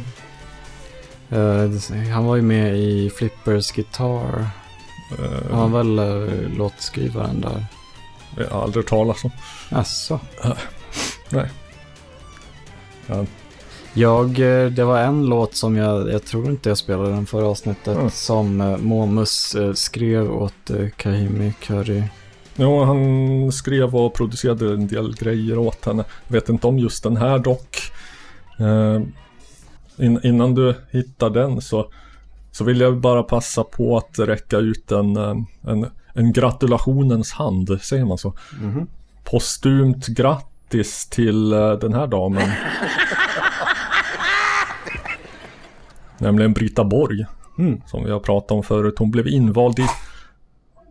[1.31, 4.49] eh, han var ju med i Flippers Guitar.
[5.19, 7.67] Eh, Han var väl uh, låtskrivaren där.
[8.37, 9.31] Jag har aldrig talat om.
[9.71, 10.21] Asså.
[11.31, 11.51] Nej.
[13.07, 13.25] Ja,
[13.95, 17.47] Jag, eh, det var en låt som jag, jag tror inte jag spelade den förra
[17.47, 18.11] avsnittet, Mm.
[18.11, 22.03] som eh, Momus eh, skrev åt Kahimi Curry.
[22.57, 26.05] Jo, han skrev och producerade en del grejer åt henne.
[26.29, 27.79] Vet inte om just den här dock.
[29.99, 31.91] In, innan du hittar den så,
[32.53, 35.87] så vill jag bara passa på att räcka ut en, en,
[36.17, 38.35] en gratulationens hand, säger man så?
[39.25, 42.51] Postumt grattis till eh, den här damen.
[46.19, 47.27] Nämligen Brita Borg.
[47.87, 48.95] Som vi har pratat om förut.
[48.99, 49.87] Hon blev invald i...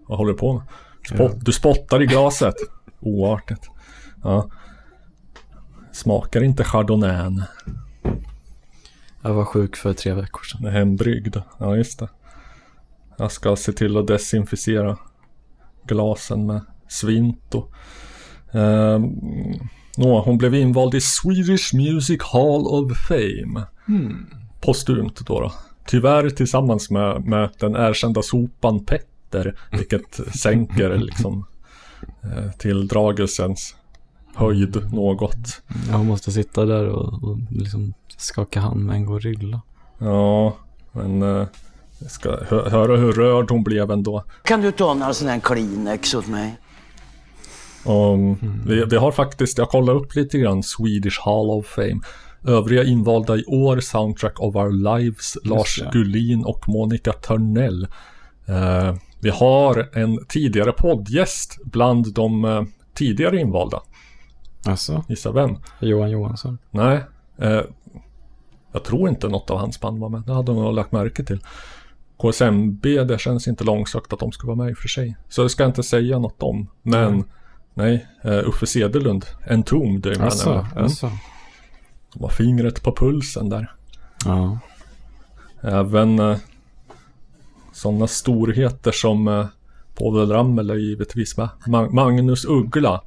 [0.07, 0.63] Vad håller du på med?
[1.09, 2.55] Spott, Du spottar i glaset.
[2.99, 3.69] Oartigt.
[4.23, 4.49] Ja.
[5.91, 7.41] Smakar inte chardonnay.
[9.21, 10.71] Jag var sjuk för tre veckor sedan.
[10.71, 11.37] Hembryggd.
[11.57, 12.09] Ja, just det.
[13.17, 14.97] Jag ska se till att desinficera
[15.87, 17.67] glasen med Svinto.
[18.51, 19.03] Ehm,
[19.97, 23.65] nå, hon blev invald i Swedish Music Hall of Fame.
[24.61, 25.51] Postumt då, då.
[25.87, 29.59] Tyvärr tillsammans med, med den erkända sopan Petter.
[29.71, 31.45] Vilket sänker liksom
[32.23, 33.75] eh, tilldragelsens
[34.35, 35.61] höjd något.
[35.89, 39.61] Jag måste sitta där och, och liksom skaka hand med en gorilla.
[39.97, 40.57] Ja,
[40.91, 41.47] men eh,
[41.99, 44.23] jag ska hö- höra hur rörd hon blev ändå.
[44.43, 46.55] Kan du ta några sådana här Kleenex åt mig?
[47.85, 48.17] Och
[48.65, 51.99] vi, vi har faktiskt, jag kollade upp lite grann Swedish Hall of Fame.
[52.47, 55.89] Övriga invalda i år, Soundtrack of Our Lives, Lars det.
[55.93, 57.87] Gullin och Monica Törnell.
[58.45, 63.81] Eh, vi har en tidigare poddgäst bland de eh, tidigare invalda.
[64.65, 65.57] Alltså, Gissa vem?
[65.79, 66.57] Johan Johansson.
[66.71, 66.99] Nej,
[67.37, 67.61] eh,
[68.71, 70.21] jag tror inte något av hans band var med.
[70.21, 71.39] Det hade hon nog lagt märke till.
[72.17, 75.15] KSMB, det känns inte långsökt att de ska vara med i och för sig.
[75.29, 76.67] Så det ska jag inte säga något om.
[76.81, 77.23] Men Mm.
[77.73, 80.71] nej, uh, Uffe Cederlund, Entombed är med Alltså, nämligen.
[80.71, 80.83] Mm.
[80.83, 81.11] alltså.
[82.13, 83.71] De har fingret på pulsen där.
[84.25, 84.59] Ja.
[85.61, 86.37] Även uh,
[87.73, 89.45] sådana storheter som uh,
[89.95, 91.49] Povel Ramel är givetvis med.
[91.67, 93.01] Ma- Magnus Uggla.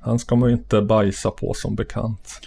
[0.00, 2.40] Han ska man ju inte bajsa på som bekant.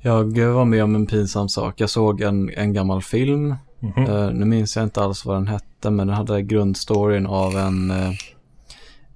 [0.00, 1.80] Jag var med om en pinsam sak.
[1.80, 3.54] Jag såg en, en gammal film.
[3.80, 4.04] Mhm.
[4.06, 7.90] Eh, nu minns jag inte alls vad den hette, men den hade grundstoryn av en,
[7.90, 8.12] eh,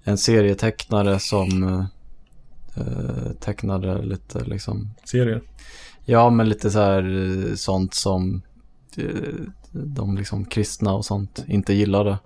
[0.05, 1.63] en serietecknare som
[2.77, 5.43] eh, tecknade lite liksom, Serier.
[6.05, 8.43] ja men lite så här sånt som
[9.73, 12.19] de liksom kristna och sånt inte gillade.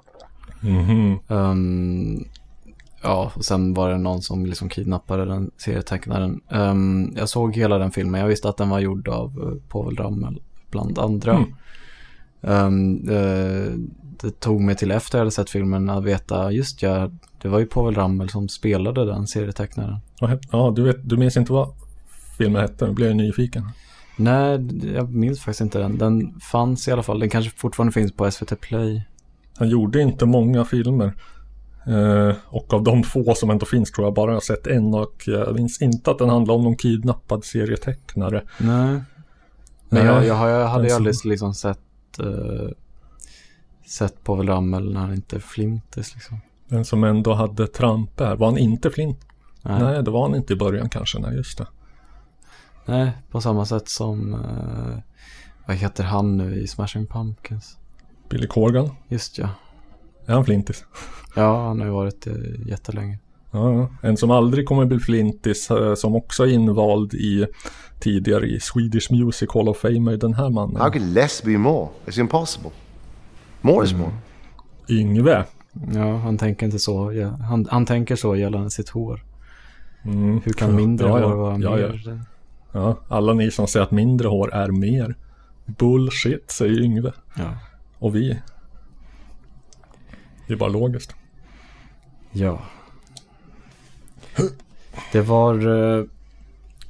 [0.61, 1.19] Mhm.
[1.29, 2.25] Ehm,
[3.03, 6.41] ja, och sen var det någon som liksom kidnappade den serietecknaren.
[6.51, 8.21] Ehm, jag såg hela den filmen.
[8.21, 11.33] Jag visste att den var gjord av Povel Ramel bland andra.
[11.37, 11.55] Mm.
[12.47, 13.73] Ehm, eh,
[14.21, 17.11] det tog mig till efter jag hade sett filmen att veta, just ja,
[17.43, 19.97] det var ju Povel Ramel som spelade den serietecknaren.
[20.53, 21.69] Ja, du, vet, du minns inte vad
[22.39, 22.87] filmen hette?
[22.87, 23.69] Nu blev jag nyfiken.
[24.17, 25.99] Nej, jag minns faktiskt inte den.
[25.99, 27.19] Den fanns i alla fall.
[27.21, 29.03] Den kanske fortfarande finns på SVT Play.
[29.59, 31.13] Han gjorde inte många filmer.
[31.87, 34.95] Eh, och av de få som ändå finns tror jag bara jag har sett en
[34.95, 38.43] och jag minns inte att den handlar om någon kidnappad serietecknare.
[38.59, 39.01] Nej.
[39.89, 41.79] Men jag, jag, har- jag hade ju aldrig som- liksom sett,
[42.21, 42.71] uh,
[43.87, 46.41] sett Povel Ramel när han inte flintis liksom.
[46.69, 48.37] Den som ändå hade Trampe här.
[48.37, 49.27] Var han inte Flint?
[49.63, 49.83] Nej.
[49.83, 51.19] Nej, det var han inte i början kanske.
[51.19, 51.67] Nej, just det.
[52.85, 54.99] Nej, på samma sätt som, eh,
[55.67, 57.77] vad heter han nu i Smashing Pumpkins?
[58.29, 58.91] Billy Corgan.
[59.09, 59.49] Just ja.
[60.27, 60.85] Är han Flintis?
[61.37, 63.19] Ja, han har ju varit det jättelänge.
[63.51, 64.09] Ja, ja.
[64.09, 67.47] En som aldrig kommer bli Flintis, eh, som också är invald i
[67.99, 70.77] tidigare i Swedish Music Hall of Fame, är den här mannen.
[70.77, 71.89] How could less be more?
[72.07, 72.71] It's impossible.
[73.61, 74.13] More is more.
[74.89, 75.45] Yngve.
[75.95, 77.13] Ja, han tänker inte så.
[77.13, 79.25] Ja, han, han tänker så gällande sitt hår.
[80.05, 80.41] Mm.
[80.45, 81.27] Hur kan mindre Ja, ja.
[81.29, 82.03] hår vara Ja, mer?
[82.07, 82.19] ja.
[82.73, 85.15] Ja, alla ni som säger att mindre hår är mer.
[85.67, 87.13] Bullshit, säger Yngve.
[87.37, 87.59] Ja.
[87.99, 88.41] Och vi.
[90.47, 91.15] Det är bara logiskt.
[92.33, 92.63] Ja.
[95.13, 95.55] Det var...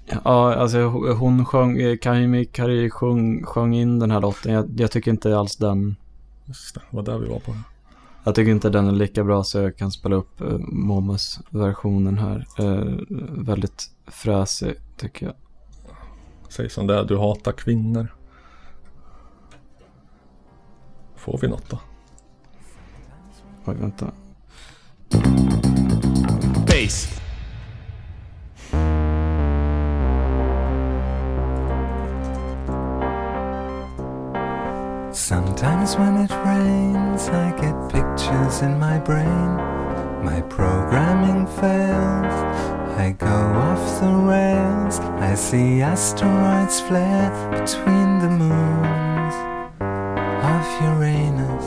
[0.07, 0.79] eh, Ja, alltså
[1.19, 4.53] hon sjöng, eh, Kaimi Kari sjöng, sjöng in den här låten.
[4.53, 5.97] Jag, jag tycker inte alls den...
[6.45, 7.55] Just det, var där vi var på.
[8.27, 12.19] Jag tycker inte den är lika bra så jag kan spela upp uh, Momus versionen
[12.19, 12.47] här.
[12.59, 12.85] Eh,
[13.45, 15.35] väldigt fräsig tycker jag.
[16.49, 18.09] Säg som det är, du hatar kvinnor.
[21.17, 21.79] Får vi något då?
[23.65, 24.13] Oj, vänta.
[26.67, 27.16] Bass.
[35.29, 39.57] Sometimes when it rains, I get pictures in my brain.
[40.23, 42.37] My programming fails.
[42.97, 45.01] I go off the rails.
[45.01, 49.35] I see asteroids flare between the moons
[50.47, 51.67] of Uranus,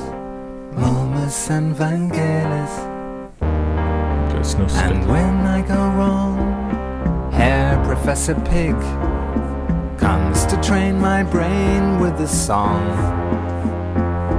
[0.80, 2.76] Momus, and Vangelis.
[4.42, 4.90] Snuskigt.
[4.90, 9.09] And when I go wrong, Herr Professor Pig
[10.10, 12.84] comes to train my brain with a song.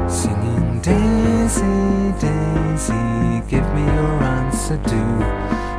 [0.09, 1.79] Singing Daisy,
[2.27, 3.07] Daisy,
[3.53, 5.05] give me your answer, do.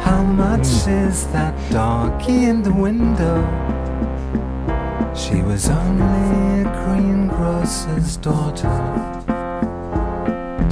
[0.07, 3.37] How much is that doggy in the window?
[5.13, 8.77] She was only a greengrocer's daughter.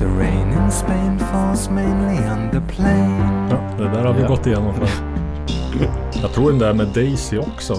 [0.01, 3.19] The rain in Spain falls mainly on the plain.
[3.49, 4.27] Ja, det där har vi Ja.
[4.27, 4.73] gått igenom.
[6.21, 7.73] Jag tror den där med Daisy också.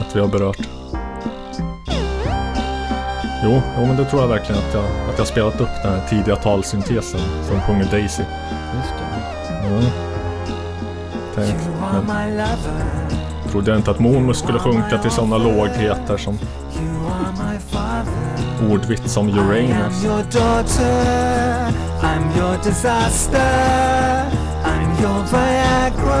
[0.00, 0.68] Att vi har berört.
[3.44, 6.08] Jo, jo, men det tror jag verkligen att jag, att jag spelat upp den här
[6.08, 8.22] tidiga talsyntesen som sjunger Daisy.
[8.76, 9.66] Just det.
[9.66, 9.84] Mm.
[11.34, 11.56] Tänk,
[12.06, 12.46] men
[13.50, 16.38] trodde jag inte att Momus skulle sjunka till sådana lågheter som
[18.70, 20.04] ordvits som Uranus.
[22.02, 23.40] I'm your disaster.
[24.64, 26.13] I'm your Viagra.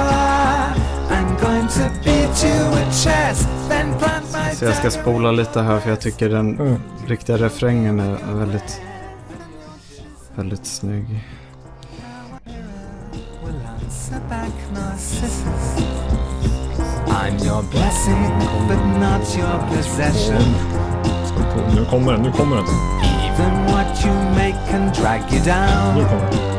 [4.54, 6.80] Så jag ska spola lite här för jag tycker den Mm.
[7.06, 8.80] riktiga refrängen är väldigt,
[10.34, 11.06] väldigt snygg.
[13.44, 15.84] will answer back Narcissus.
[17.08, 18.22] I'm your blessing,
[18.68, 20.54] but not your possession.
[21.74, 22.64] Nu kommer den, nu kommer den.
[23.24, 25.40] Even what you make can drag you
[25.96, 26.53] Nu kommer den.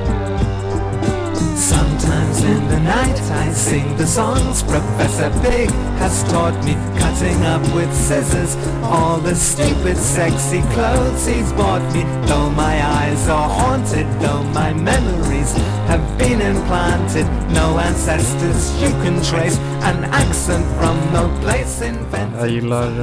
[2.66, 5.70] In the night I sing the songs Professor Pig
[6.02, 12.02] has taught me cutting up with scissors All the stupid sexy clothes he's bought me
[12.26, 15.54] Though my eyes are haunted, though my memories
[15.86, 19.60] have been implanted No ancestors you can trace
[19.90, 22.98] An accent from no place invented Jag gillar, in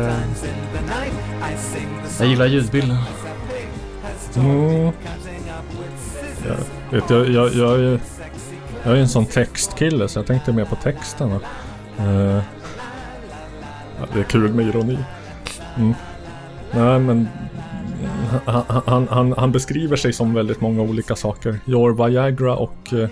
[0.74, 0.82] the
[1.40, 2.96] I sing the jag gillar ljudbilden.
[4.36, 4.92] Mm.
[6.90, 8.00] Jag, vet, jag, jag, jag,
[8.84, 11.40] jag är en sån textkille så jag tänkte mer på texterna.
[11.98, 12.42] Eh,
[13.98, 14.98] ja, det är kul med ironi.
[15.76, 15.94] Mm.
[16.70, 17.28] Nej men
[18.46, 21.58] han, han, han, han beskriver sig som väldigt många olika saker.
[21.66, 23.08] Your Viagra och eh,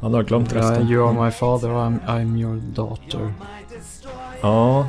[0.00, 0.88] han har glömt resten.
[0.88, 3.32] you are my father, I'm, I'm your daughter.
[4.40, 4.88] Ja.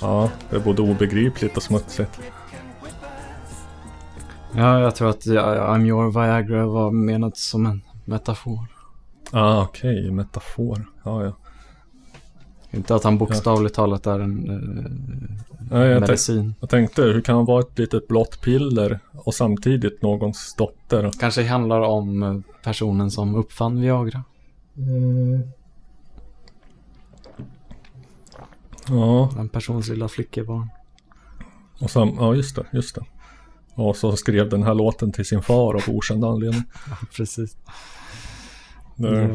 [0.00, 2.20] Ja, det är både obegripligt och smutsigt.
[4.56, 8.66] Ja, jag tror att ja, I'm your Viagra var menat som en metafor.
[9.30, 10.84] Ah, okej, metafor.
[11.04, 11.32] Ja, ja.
[12.70, 14.32] Inte att han bokstavligt talat är en
[15.70, 16.42] Nej, eh, jag, medicin.
[16.42, 21.10] tänk, jag tänkte, hur kan han vara ett litet blått piller och samtidigt någons dotter?
[21.20, 24.24] Kanske handlar om eh, personen som uppfann Viagra.
[28.88, 30.68] Ja, En persons lilla flickebarn.
[31.80, 33.04] och sam, ja just det, just det.
[33.80, 36.62] Och så skrev den här låten till sin far av okänd anledning.
[36.90, 37.56] Ja, precis.
[38.96, 39.28] Ja.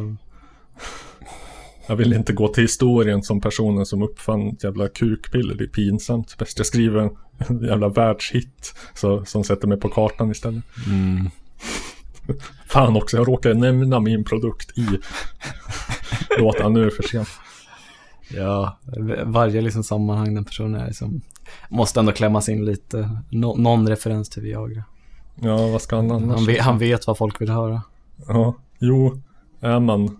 [1.87, 5.55] Jag vill inte gå till historien som personen som uppfann ett jävla kukpiller.
[5.55, 6.37] Det är pinsamt.
[6.37, 10.63] Bäst jag skriver en, jävla världshit så, som sätter mig på kartan istället.
[10.87, 11.29] Mm.
[12.67, 14.87] Fan också, jag råkade nämna min produkt i
[16.39, 16.73] låten.
[16.73, 17.29] Nu är det för sent.
[18.29, 18.79] Ja,
[19.23, 21.21] varje liksom sammanhang den personen är som
[21.69, 23.09] måste ändå klämmas in lite.
[23.29, 24.83] Nå- någon referens till Viagra.
[25.41, 26.35] Ja, vad ska han annars?
[26.37, 27.81] Han vet, han vet vad folk vill höra.
[28.27, 29.21] Ja, jo,
[29.59, 30.19] är man,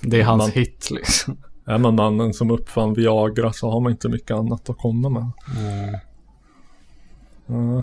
[0.00, 1.36] Det är hans Man- hit liksom.
[1.64, 5.30] är man mannen som uppfann Viagra så har man inte mycket annat att komma med.
[7.46, 7.82] Ja.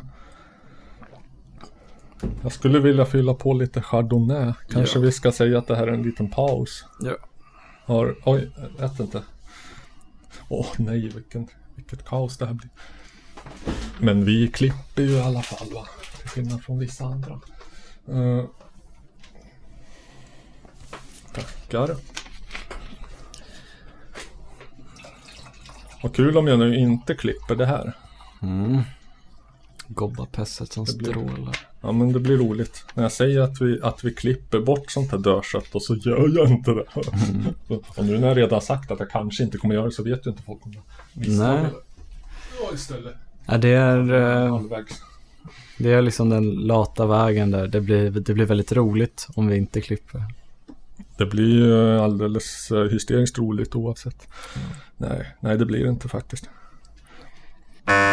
[2.42, 4.54] Jag skulle vilja fylla på lite chardonnay.
[4.70, 5.04] Kanske Ja.
[5.06, 6.86] vi ska säga att det här är en liten paus.
[7.00, 7.12] Ja.
[7.86, 9.22] Har, oj, jag vet inte.
[10.50, 11.48] Åh nej, vilken,
[11.78, 12.70] vilket kaos det här blir.
[14.00, 15.88] Men vi klipper ju i alla fall va.
[16.20, 17.40] Till skillnad från vissa andra.
[18.10, 18.46] Uh,
[21.34, 21.96] tackar.
[26.04, 27.94] Vad kul om jag nu inte klipper det här.
[28.42, 28.82] Mm.
[29.88, 31.58] Gobbapesset som Det blir- strålar.
[31.82, 32.86] Ja men det blir roligt.
[32.94, 36.30] När jag säger att vi, att vi klipper bort sånt här dödkött och så gör
[36.36, 36.84] jag inte det.
[37.70, 40.26] och nu när jag redan sagt att jag kanske inte kommer göra det så vet
[40.28, 40.82] ju inte folk om det.
[41.20, 41.72] Missar Nej.
[42.62, 43.16] Ja istället.
[43.46, 44.62] Ja, det är, eh,
[45.78, 47.68] det är liksom den lata vägen där.
[47.68, 50.24] Det blir, det blir väldigt roligt om vi inte klipper.
[51.18, 54.28] Det blir ju alldeles eh, hysteriskt roligt oavsett.
[54.98, 56.50] Nej, nej det blir det inte faktiskt.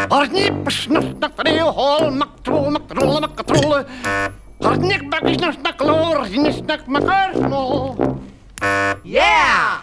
[0.08, 3.84] Har knipp, snuff, snack, det och håll, maktroll, maktroll, maktroll.
[4.60, 7.96] Har knick, back, snuff, snack, lår, sniff, snack, makarno.
[9.04, 9.78] Yeah!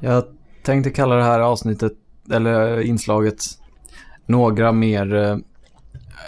[0.00, 0.24] Jag
[0.62, 1.92] tänkte kalla det här avsnittet,
[2.30, 3.44] eller inslaget,
[4.26, 5.36] några mer eh,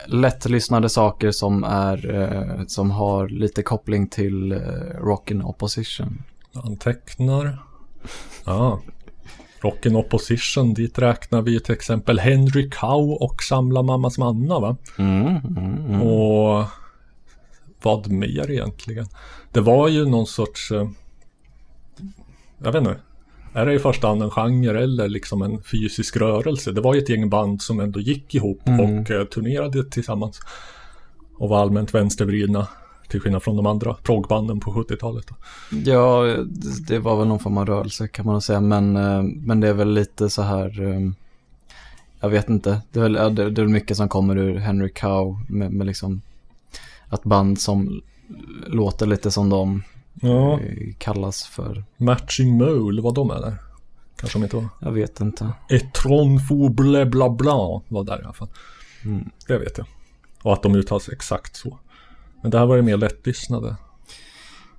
[0.06, 4.58] lättlyssnade saker som är, eh, som har lite koppling till eh,
[5.00, 6.22] Rockin' Opposition.
[6.54, 7.58] Antecknar.
[8.44, 8.80] Ja.
[9.60, 14.76] Rock'n Opposition, dit räknar vi till exempel Henry Cow och Samla Mammas Manna va?
[14.98, 16.02] Mm, mm, mm.
[16.02, 16.64] Och
[17.82, 19.06] vad mer egentligen?
[19.52, 20.88] Det var ju någon sorts, eh,
[22.58, 22.96] jag vet inte,
[23.52, 26.72] är det i första hand en genre eller liksom en fysisk rörelse?
[26.72, 28.80] Det var ju ett gäng band som ändå gick ihop Mm.
[28.80, 30.40] och eh, turnerade tillsammans.
[31.38, 32.68] Och var allmänt vänstervridna,
[33.10, 35.26] till skillnad från de andra progbanden på 70-talet.
[35.28, 35.34] då.
[35.90, 36.36] Ja,
[36.88, 39.72] det- var väl någon form av rörelse kan man säga, men, eh, men det är
[39.74, 41.10] väl lite så här, eh,
[42.20, 45.38] jag vet inte, det är väl det, är väl mycket som kommer ur Henry Cow
[45.48, 46.20] med, med liksom
[47.08, 48.02] att band som
[48.66, 49.82] låter lite som de
[50.22, 53.56] Ja, eh, kallas för, Matching Mole, vad de är där?
[54.16, 54.68] Kanske de inte var.
[54.80, 55.52] jag vet inte.
[55.68, 58.48] Etron fouble bla bla var där i alla fall.
[59.04, 59.30] Mm.
[59.46, 59.86] Det vet jag.
[60.42, 61.78] Och att de uttalas exakt så.
[62.42, 63.76] Men det här var ju mer lättlyssnade.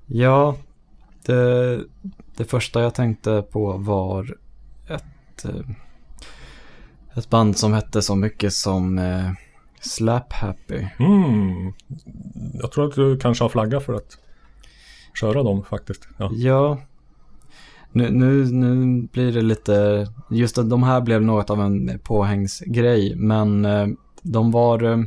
[0.05, 0.55] Ja,
[1.25, 1.79] det,
[2.37, 4.37] det första jag tänkte på var
[4.87, 5.75] ett, eh,
[7.17, 9.31] ett band som hette så mycket som eh,
[9.81, 10.87] Slap Happy.
[10.99, 11.73] Mm.
[12.53, 14.17] Jag tror att du kanske har flaggat för att
[15.19, 16.07] köra dem faktiskt.
[16.17, 16.29] Ja.
[16.33, 16.77] Ja,
[17.91, 23.15] nu, nu, nu blir det lite, just att de här blev något av en påhängsgrej,
[23.15, 23.87] men eh,
[24.21, 24.99] de var, eh,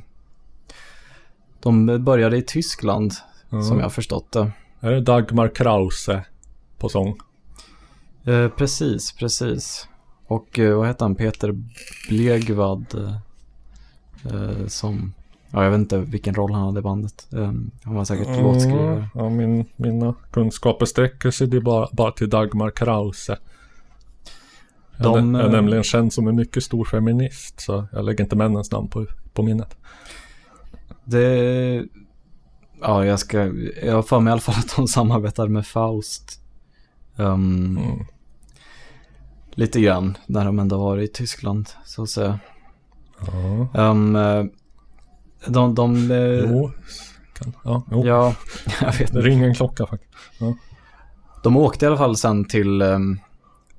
[1.65, 3.13] de började i Tyskland,
[3.53, 3.65] Mm.
[3.65, 4.53] som jag har förstått det.
[4.81, 6.25] Är det Dagmar Krause
[6.79, 7.19] på sång?
[8.25, 9.89] Eh, precis, precis.
[10.27, 11.15] Och eh, vad heter han?
[11.15, 11.55] Peter
[12.09, 12.85] Blegvad.
[12.95, 13.15] Eh,
[14.35, 15.15] eh, som,
[15.51, 17.27] ja jag vet inte vilken roll han hade i bandet.
[17.33, 17.53] Eh,
[17.85, 19.09] han var säkert låtskrivare.
[19.15, 23.39] Ja, min, mina kunskaper sträcker sig det bara, bara till Dagmar Krause.
[24.99, 28.25] De, är, jag är eh, nämligen känd som en mycket stor feminist så jag lägger
[28.25, 29.77] inte männens namn på, på minnet.
[31.05, 31.85] Det,
[32.81, 33.39] ja jag ska,
[33.83, 36.41] jag har för mig i alla fall att de samarbetar med Faust.
[37.17, 38.05] Um, Mm.
[39.57, 42.39] Lite grann, när de ändå var i Tyskland, så att säga.
[43.73, 43.91] Ja.
[43.91, 44.13] Um,
[45.47, 46.71] de, de, eh, Jo.
[47.65, 48.07] Ja, jo.
[48.07, 48.35] ja,
[48.81, 49.21] jag vet Det inte.
[49.21, 50.13] ringer en klocka faktiskt.
[50.39, 50.57] Ja.
[51.43, 53.19] De åkte i alla fall sen till, ehm,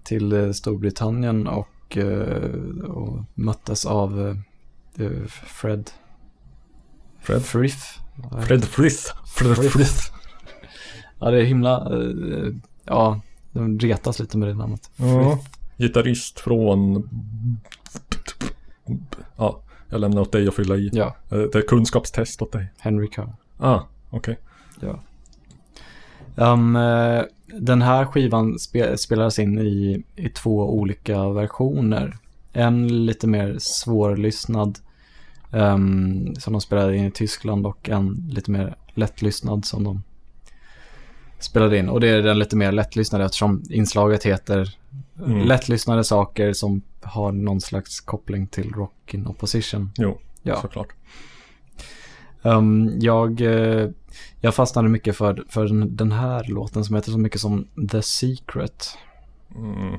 [0.04, 4.42] till eh, Storbritannien och och, eh, och möttes av
[5.28, 5.92] Fred.
[7.26, 7.42] Fred?
[7.46, 7.78] Frith.
[8.48, 9.14] Fred Frith.
[9.36, 10.12] Fred Frith.
[11.20, 11.78] Ja, det är himla...
[11.94, 12.54] eh,
[12.84, 13.22] ja,
[13.52, 14.90] de retas lite med det namnet.
[14.96, 15.40] Ja,
[15.78, 17.10] gitarrist från...
[19.38, 20.90] Ja, jag lämnar åt dig att fylla i.
[20.94, 21.16] Ja.
[21.32, 22.68] Eh, Det är kunskapstest åt dig.
[22.80, 23.34] Henry Cow.
[23.58, 24.40] Ah, okej.
[24.80, 25.00] Ja.
[26.36, 26.74] Um,
[27.60, 32.18] den här skivan spe, spelades in i, i två olika versioner.
[32.54, 34.80] En lite mer svårlyssnad
[35.56, 40.04] um, som de spelade in i Tyskland och en lite mer lättlyssnad som de
[41.40, 41.90] spelade in.
[41.90, 44.78] Och det är den lite mer lättlyssnade eftersom inslaget heter
[45.26, 45.40] Mm.
[45.48, 49.92] lättlyssnade saker som har någon slags koppling till Rock in Opposition.
[49.98, 50.62] Jo, Ja.
[50.62, 50.88] såklart.
[52.42, 53.90] Um, jag, eh,
[54.42, 58.02] jag fastnade mycket för, för den, den här låten som heter så mycket som The
[58.02, 58.88] Secret.
[59.56, 59.98] Mm.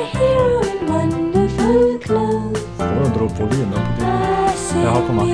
[0.00, 0.59] Får
[2.94, 4.82] jag dra upp volymen på din?
[4.82, 5.28] Jag har på max.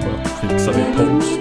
[0.00, 1.40] Får jag fixa det i post?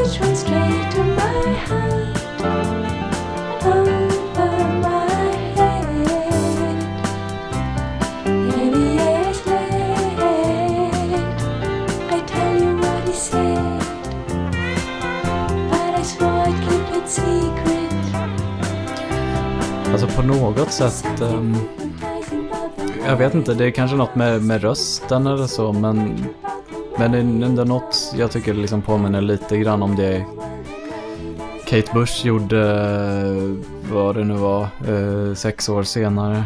[0.00, 0.29] Message
[20.02, 21.56] Alltså på något sätt, ehm,
[23.06, 26.24] jag vet inte, det är kanske något med, med rösten eller så, men,
[26.98, 30.24] men det är ändå något jag tycker liksom påminner lite grann om det
[31.66, 32.64] Kate Bush gjorde,
[33.92, 36.44] vad det nu var, eh, sex år senare.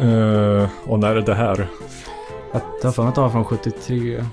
[0.00, 1.68] Eh, och när är det här?
[2.52, 4.24] Jag har för mig att det var från 73.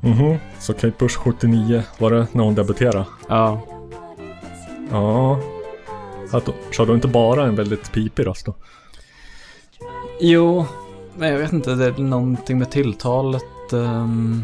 [0.00, 3.04] Mhm, så Kate Bush 79, var det när hon debuterade?
[3.28, 3.60] Ja.
[4.90, 5.38] Ja.
[6.32, 8.54] Att, kör du inte bara en väldigt pipig röst då?
[10.20, 10.66] Jo,
[11.16, 14.42] men jag vet inte, det är någonting med tilltalet ehm,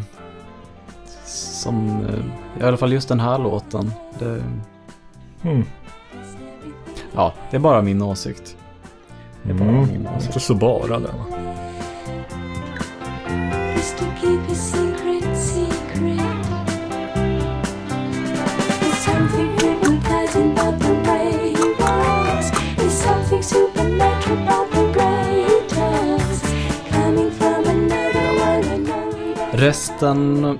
[1.25, 3.91] som, eh, i alla fall just den här låten.
[4.19, 4.43] Det,
[5.43, 5.63] Mm.
[7.15, 8.57] ja, det är bara min åsikt.
[9.43, 9.87] Det är bara Mm.
[9.87, 10.25] min åsikt.
[10.25, 11.25] Inte så bara det va?
[29.57, 30.59] Resten,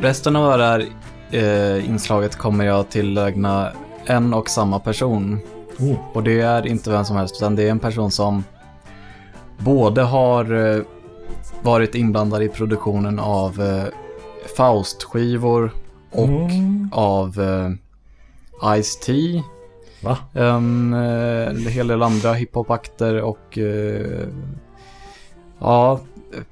[0.00, 0.86] resten av det här
[1.30, 3.72] eh, inslaget kommer jag tillägna
[4.06, 5.40] en och samma person.
[5.78, 5.96] Oh.
[6.12, 8.44] Och det är inte vem som helst, utan det är en person som
[9.58, 10.82] både har eh,
[11.62, 13.84] varit inblandad i produktionen av eh,
[14.56, 15.70] Faust-skivor
[16.12, 16.90] och Mm.
[16.92, 17.70] av eh,
[18.80, 19.42] Ice-T.
[20.02, 20.16] Va?
[20.32, 24.26] Um, en hel del andra hiphop-akter och eh,
[25.58, 26.00] ja,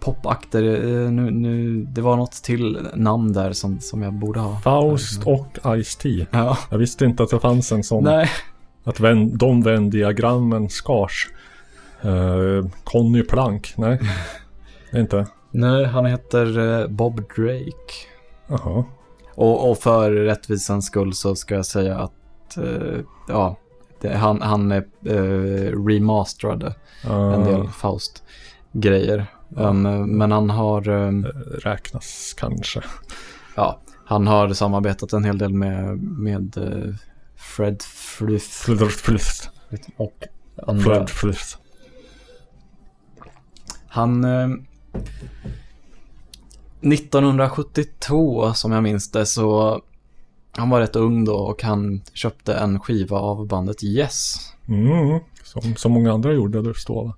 [0.01, 0.63] popakter.
[0.63, 4.61] Eh, nu, nu, det var något till namn där som, som jag borde ha.
[4.61, 6.27] Faust och Ice-T.
[6.31, 6.59] Ja.
[6.71, 8.05] Jag visste inte att det fanns en sån.
[8.05, 8.31] Nej.
[8.85, 11.29] Att vän, de vändiagrammen skars.
[12.05, 14.01] Uh, Conny Plank, nej.
[14.95, 15.27] Inte.
[15.51, 17.93] Nej, han heter eh, Bob Drake.
[18.47, 18.85] Jaha.
[19.35, 22.99] Och, och för rättvisans skull så ska jag säga att eh,
[23.29, 23.57] ja,
[24.01, 26.75] det, han, han är eh, remasterade
[27.09, 27.33] Ah.
[27.35, 29.27] en del Faust-grejer.
[29.49, 29.83] Um,
[30.19, 30.89] men han har...
[30.89, 31.25] Um,
[31.63, 32.83] Räknas kanske.
[33.55, 36.95] ja, han har samarbetat en hel del med, med eh,
[37.37, 38.67] Fred fluff.
[39.97, 40.25] och
[40.67, 41.07] andra.
[41.07, 41.59] Fluff, fluff.
[43.89, 44.25] Han...
[44.25, 44.49] Eh,
[46.81, 49.81] 1972, som jag minns det, så...
[50.53, 54.37] Han var rätt ung då och han köpte en skiva av bandet Yes.
[54.69, 57.17] Mm, som så många andra gjorde det står va?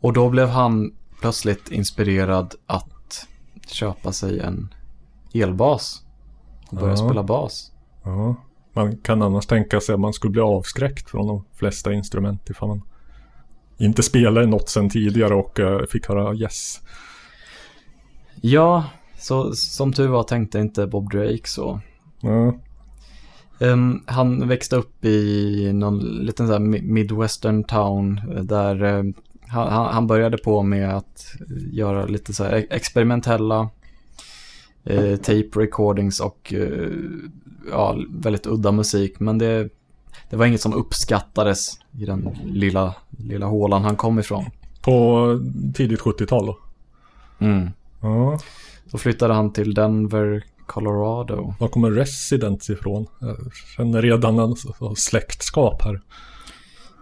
[0.00, 0.92] Och då blev han
[1.24, 3.26] plötsligt inspirerad att
[3.66, 4.74] köpa sig en
[5.34, 6.02] elbas
[6.70, 6.96] och börja Ja.
[6.96, 7.72] spela bas.
[8.02, 8.36] Ja.
[8.72, 12.68] Man kan annars tänka sig att man skulle bli avskräckt från de flesta instrument ifall
[12.68, 12.82] man
[13.78, 16.80] inte spelade något sen tidigare och eh, fick höra yes.
[18.40, 18.84] Ja,
[19.18, 21.80] så som tur var tänkte inte Bob Drake så.
[22.20, 22.54] Ja.
[23.60, 29.04] Ehm, han växte upp i någon liten så midwestern town eh, där eh,
[29.54, 31.34] han, han började på med att
[31.72, 33.68] göra lite så e- experimentella
[34.84, 36.88] eh, tape recordings och eh,
[37.70, 39.20] ja, väldigt udda musik.
[39.20, 39.68] Men det,
[40.30, 44.44] det var inget som uppskattades i den lilla, lilla hålan han kom ifrån.
[44.82, 45.26] På
[45.74, 46.58] tidigt 70-tal då?
[47.38, 47.70] Mm.
[48.00, 48.38] Ja.
[48.90, 51.54] Då flyttade han till Denver, Colorado.
[51.60, 53.06] Var kommer Residents ifrån?
[53.20, 53.36] Jag
[53.76, 54.56] känner redan en
[54.96, 56.00] släktskap här.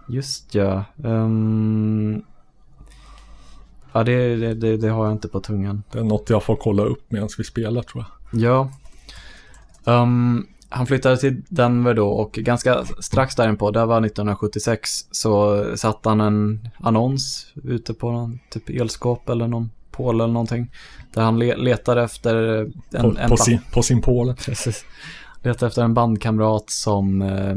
[0.07, 0.83] Just ja.
[1.03, 2.23] Ehm,
[3.93, 5.83] ja, det, det, det, har jag inte på tungan.
[5.91, 8.41] Det är något jag får kolla upp medan vi spelar tror jag.
[8.41, 8.71] Ja.
[9.85, 16.09] Ehm, han flyttade till Denver då och ganska strax därpå, det var 1976, så satte
[16.09, 20.71] han en annons ute på någon typ elskåp eller någon pål eller någonting.
[21.13, 22.73] Där han le- letade efter en...
[23.01, 24.35] På, en på, sin, på sin påle.
[24.45, 24.85] Precis.
[25.41, 27.55] Letade efter en bandkamrat som, eh,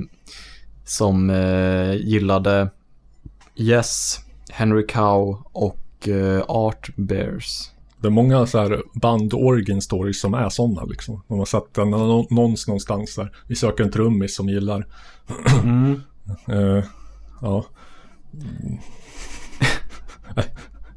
[0.85, 2.71] som eh, gillade
[3.57, 4.21] Yes,
[4.51, 5.77] Henry Cow och
[6.09, 7.71] eh, Art Bears.
[7.99, 11.23] Det är många så här band origin stories som är sådana liksom.
[11.29, 13.33] De har satt en annons någonstans där.
[13.47, 14.87] Vi söker en trummis som gillar.
[15.63, 16.01] Mm.
[16.49, 16.85] Eh,
[17.43, 17.65] ja.
[18.35, 18.79] Mm.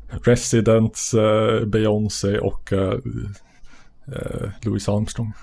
[0.24, 2.93] Residents, uh, Beyoncé och eh,
[4.08, 5.34] eh, Louis Armstrong.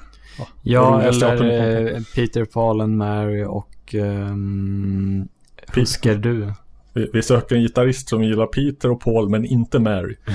[0.62, 5.28] Ja, komma eller Peter, Paul and Mary och um,
[5.66, 6.52] Husker du?
[6.96, 10.16] Vi, vi söker en gitarrist som gillar Peter och Paul men inte Mary.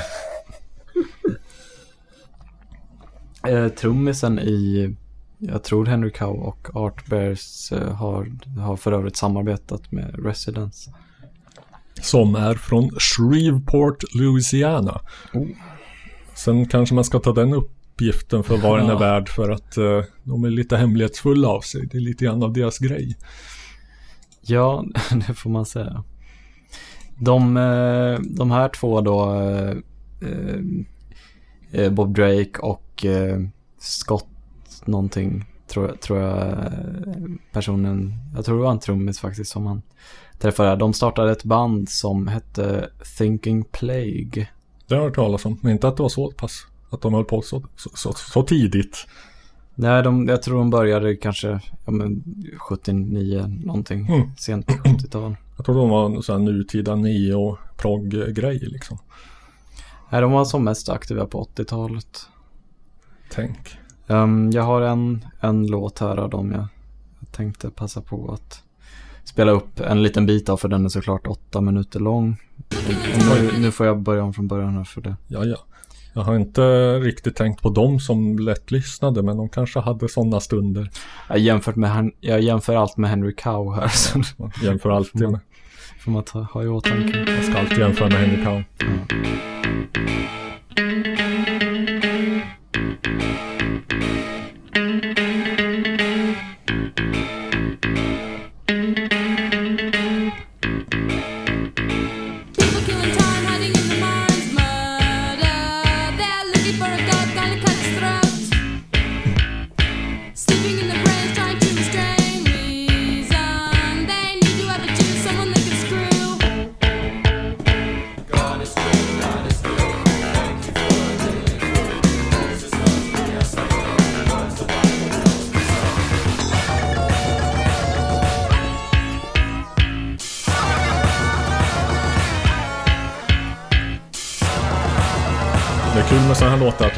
[3.47, 4.95] Eh, trummisen i,
[5.37, 10.93] jag tror Henry Cow och Art Bears eh, har, har för övrigt samarbetat med Residence.
[12.01, 15.01] Som är från Shreveport, Louisiana.
[15.33, 15.47] Oh.
[16.33, 20.03] Sen kanske man ska ta den uppgiften för vad den är värd för att eh,
[20.23, 21.85] de är lite hemlighetsfulla av sig.
[21.85, 23.17] Det är lite grann av deras grej.
[24.41, 24.85] Ja,
[25.27, 26.03] det får man säga.
[27.23, 29.75] De, eh, de här två då, eh,
[31.71, 33.05] eh, Bob Drake och
[33.79, 34.27] Scott
[34.85, 36.57] någonting, tror, jag- tror jag
[37.51, 39.81] personen, jag tror det var en trummis faktiskt som han
[40.39, 40.75] träffade.
[40.75, 44.47] De startade ett band som hette Thinking Plague.
[44.87, 46.65] Det har jag hört talas om, men inte att det var så pass.
[46.89, 49.07] Att de höll på så, så, så, så tidigt.
[49.81, 51.47] Nej, de, jag tror de började kanske
[51.85, 52.23] ja, men
[52.57, 54.35] 79 någonting, Mm.
[54.37, 55.35] sent 70-tal.
[55.57, 58.97] Jag tror de var en sån här nutida neo-prog-grej liksom.
[60.09, 62.27] Nej, de var som mest aktiva på 80-talet.
[63.31, 63.57] Tänk.
[64.07, 66.67] Um, jag har en, en låt här av dem jag,
[67.19, 68.63] jag tänkte passa på att
[69.23, 72.37] spela upp en liten bit av för den är såklart åtta minuter lång.
[73.29, 75.15] Nu, nu får jag börja om från början här för det.
[75.27, 75.57] Ja, ja.
[76.13, 76.61] Jag har inte
[76.99, 80.89] riktigt tänkt på dem som lättlyssnade, men de kanske hade sådana stunder.
[81.29, 83.87] Jag, jämfört med, jag jämför allt med Henry Cow här.
[84.23, 85.39] Så Jämför alltid med.
[85.99, 87.25] får man ta, ha i åtanke.
[87.31, 88.63] Jag ska alltid jämföra med Henry Cow.
[90.75, 91.10] Det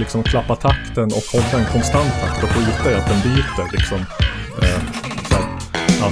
[0.03, 3.97] liksom klappa takten och hålla en konstant takt och skita i att den byter liksom.
[4.61, 4.81] Eh,
[5.29, 5.45] så här,
[5.99, 6.11] ja.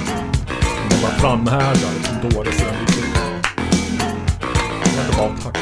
[0.90, 3.02] Man bara framhärdar liksom, då är det sedan lite...
[5.44, 5.61] takt.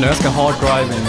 [0.00, 0.04] Bara takt.
[0.04, 1.06] Ännu jag ska hard driving.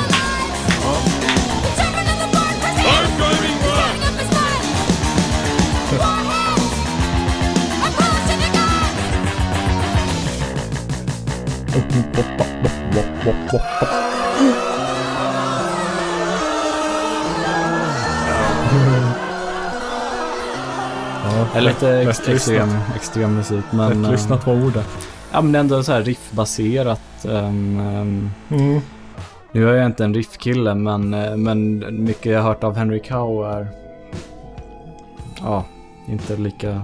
[21.23, 23.91] Ja, Är lite ex, extrem, extrem musik men...
[23.91, 24.87] eh, Lättlyssnat var ordet.
[25.31, 27.01] Ja men ändå så här riffbaserat.
[27.25, 28.81] Ehm, ehm, Mm.
[29.51, 32.99] Nu är jag inte en riffkille men, eh, men mycket jag har hört av Henry
[32.99, 33.67] Cow är
[35.41, 35.65] ja,
[36.07, 36.81] inte lika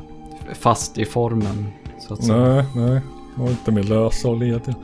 [0.53, 1.67] fast i formen.
[1.99, 2.37] Så att säga.
[2.37, 3.01] Nej, nej.
[3.37, 4.75] Och lite mer lösa och lediga.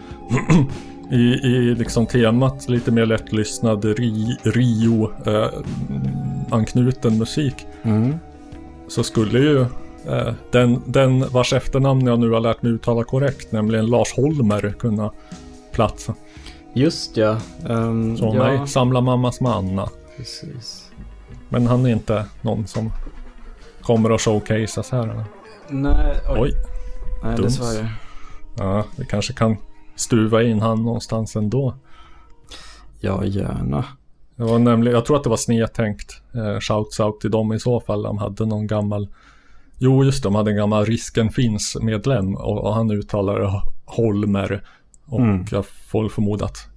[1.11, 7.67] I, I liksom temat lite mer lättlyssnad ri, Rio eh, musik.
[7.83, 8.15] Mm.
[8.87, 9.65] Så skulle ju
[10.51, 15.11] den, den vars efternamn jag nu har lärt mig uttala korrekt, nämligen Lars Holmer, kunna
[15.71, 16.15] platsa.
[16.73, 17.37] Just ja.
[17.67, 19.89] Um, Så ja, nej, Samla mammas manna.
[20.17, 20.91] precis.
[21.49, 22.91] Men han är inte någon som
[23.81, 25.23] kommer att showcaseas här.
[25.69, 26.39] Nej, oj.
[26.39, 26.53] Oj.
[27.23, 27.45] nej dumt.
[27.45, 27.89] dessvärre.
[28.57, 29.57] Ja, vi kanske kan
[29.95, 31.73] stuva in han någonstans ändå.
[32.99, 33.85] Ja, gärna.
[34.35, 36.21] Det var nämligen, jag tror att det var snedtänkt.
[36.35, 38.03] Eh, shouts out till dem i så fall.
[38.03, 39.07] De hade någon gammal
[39.79, 44.63] Jo, just det, de hade en gammal Risken Finns-medlem och, och han uttalade Holmer.
[45.05, 45.45] Och Mm.
[45.51, 46.67] jag får förmoda att,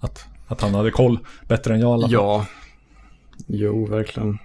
[0.00, 2.06] att, att han hade koll bättre än jag alla.
[2.10, 2.46] Ja.
[3.46, 4.38] Jo, verkligen.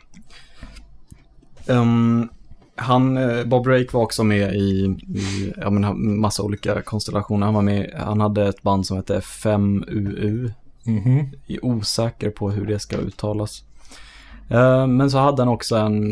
[1.68, 2.30] Ehm,
[2.76, 7.46] han, eh, Bob Rake var också med i, i ja, men, massa olika konstellationer.
[7.46, 10.52] Han var med, han hade ett band som hette 5UU.
[10.84, 11.30] Mhm.
[11.46, 13.64] Jag är osäker på hur det ska uttalas.
[14.50, 16.12] Eh, men så hade han också en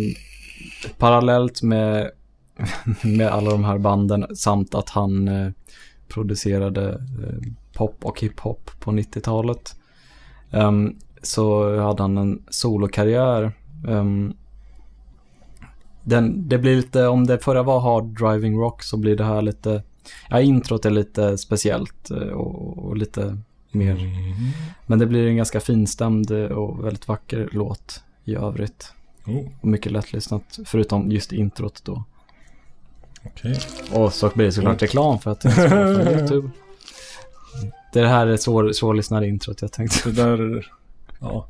[0.97, 2.11] parallellt med,
[3.03, 5.51] med alla de här banden samt att han eh,
[6.07, 9.75] producerade eh, pop och hiphop på 90-talet.
[10.51, 13.51] Ehm, så hade han en solokarriär.
[13.87, 14.33] Ehm,
[16.03, 19.41] den, det blir lite, om det förra var Hard Driving Rock så blir det här
[19.41, 19.83] lite,
[20.29, 23.37] ja introt är lite speciellt eh, och, och lite
[23.71, 23.97] mer,
[24.85, 28.93] men det blir en ganska finstämd eh, och väldigt vacker låt i övrigt.
[29.25, 32.03] Oh, Och mycket lättlyssnat, förutom just introt då.
[33.25, 33.59] Okej.
[33.91, 36.49] Och så blir det såklart reklam för att det är från YouTube.
[37.93, 40.09] Det här är svår, svårlyssnade introt jag tänkte.
[40.09, 40.71] Det där...
[41.19, 41.47] Ja.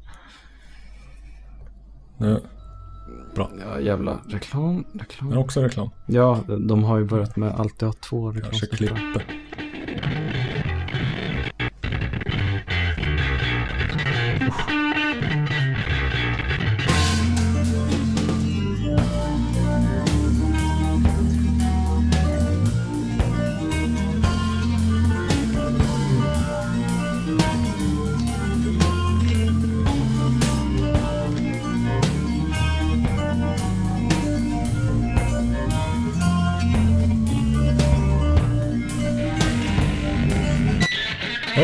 [2.17, 2.41] Nu,
[3.35, 5.31] Ja, jävla reklam, reklam.
[5.31, 5.89] är det också reklam.
[6.05, 9.23] Ja, de, har ju börjat med alltid ha två Kanske reklamsnuttar.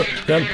[0.03, 0.31] Klippe.
[0.31, 0.47] Hjälp!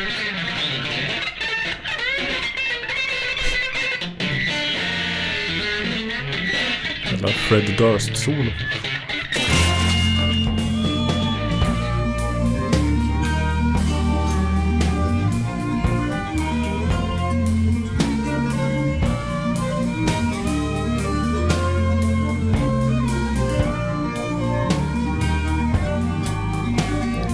[7.12, 8.52] Jävla Fred Durst-solo.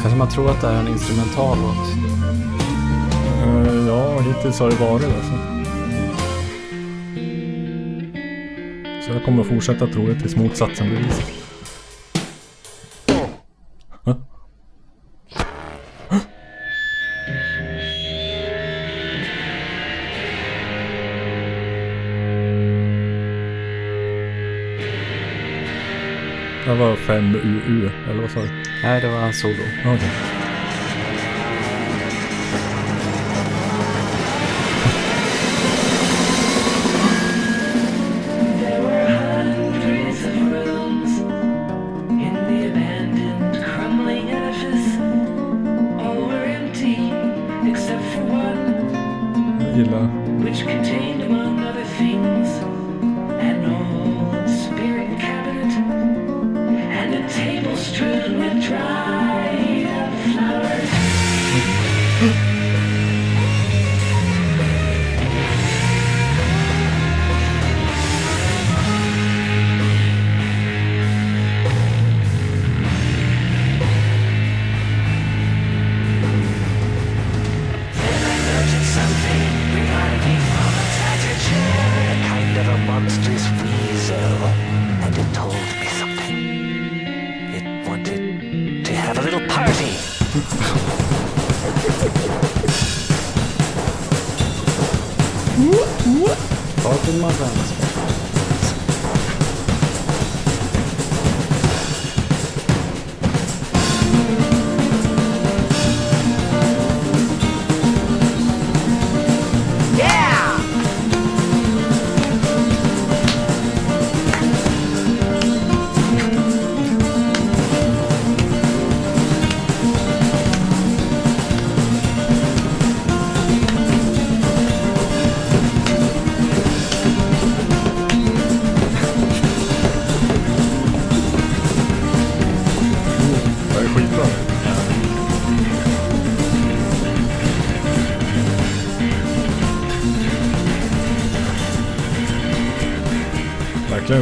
[0.02, 2.01] Kanske man tror att det är en instrumental låt.
[4.22, 5.24] Hittills har det varit det.
[5.24, 5.62] Så.
[9.14, 11.32] jag kommer fortsätta tro det tills motsatsen bevisas.
[26.66, 28.50] Det var 5 UU, eller vad sa du?
[28.84, 29.64] Nej, det var solo.
[29.86, 30.41] Okej.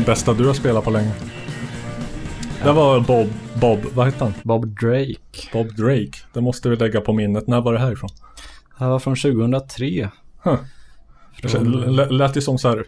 [0.10, 1.12] Bästa du har spelat på länge.
[2.64, 3.28] Det var Bob,
[3.62, 4.34] Bob, vad hette han?
[4.43, 5.49] Bob Drake.
[5.53, 6.12] Bob Drake.
[6.34, 7.47] Det måste vi lägga på minnet.
[7.47, 8.10] När var det här ifrån?
[8.78, 10.10] Det här var från 2003.
[10.43, 10.55] Huh.
[11.41, 12.86] Det l- lät ju som så här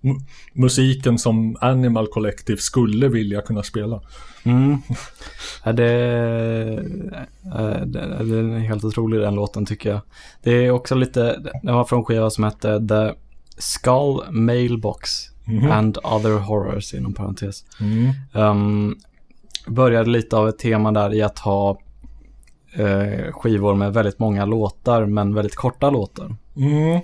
[0.00, 0.20] mu-
[0.52, 4.00] musiken som Animal Collective skulle vilja kunna spela.
[4.44, 4.76] Mm.
[5.64, 5.92] Ja, det,
[7.44, 10.00] äh, det, det är helt otrolig den låten tycker jag.
[10.42, 13.14] Det är också lite, det var från skiva som hette The
[13.58, 15.70] Skull Mailbox Mhm.
[15.70, 17.64] and Other Horrors inom parentes.
[17.80, 18.12] Mm.
[18.32, 18.96] Um,
[19.66, 21.78] började lite av ett tema där i att ha
[22.72, 26.36] eh, skivor med väldigt många låtar men väldigt korta låtar.
[26.56, 27.00] Mm.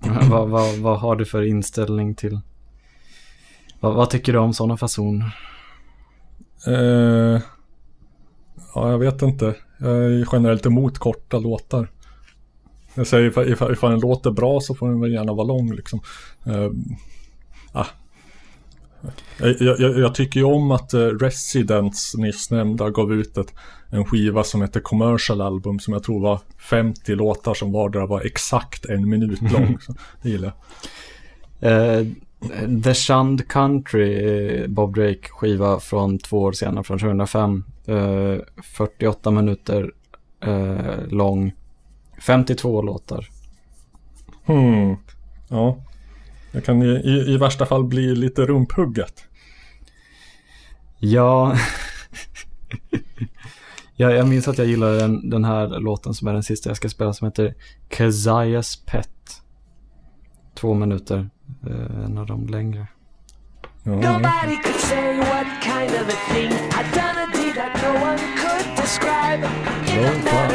[0.30, 2.40] vad, vad, vad har du för inställning till?
[3.80, 5.36] Vad, vad tycker du om sådana fasoner?
[6.66, 7.40] Eh,
[8.74, 9.54] ja, jag vet inte.
[9.78, 11.90] Jag är generellt emot korta låtar.
[12.94, 15.46] Jag säger ifall, ifall, ifall en låt är bra så får den väl gärna vara
[15.46, 16.00] lång liksom.
[16.46, 16.70] Eh,
[17.74, 17.86] ah.
[19.38, 23.54] jag, jag, jag tycker ju om att eh, Residents nyss nämnda gav ut ett,
[23.90, 28.20] en skiva som heter Commercial Album som jag tror var 50 låtar som vardera var
[28.20, 29.78] exakt en minut lång.
[30.22, 30.52] det gillar
[31.60, 32.00] jag.
[32.00, 32.06] Eh,
[32.84, 34.14] The Shunned Country,
[34.62, 37.64] eh, Bob Drake skiva från två år senare, från 2005.
[37.86, 39.92] Eh, 48 minuter
[40.40, 41.52] eh, lång,
[42.20, 43.28] 52 låtar.
[44.44, 44.96] Hmm.
[45.48, 45.78] Ja.
[46.54, 49.24] Det kan i, i, i värsta fall bli lite rumphugget.
[50.98, 51.56] Ja,
[53.96, 56.76] ja jag minns att jag gillade den, den här låten som är den sista jag
[56.76, 57.54] ska spela som heter
[57.90, 59.08] Keziah's Pet.
[60.54, 61.30] Två minuter,
[61.66, 62.86] eh, en av de längre.
[63.82, 68.18] Nobody could say what kind of a thing I'd done a deed that no one
[68.38, 70.53] could describe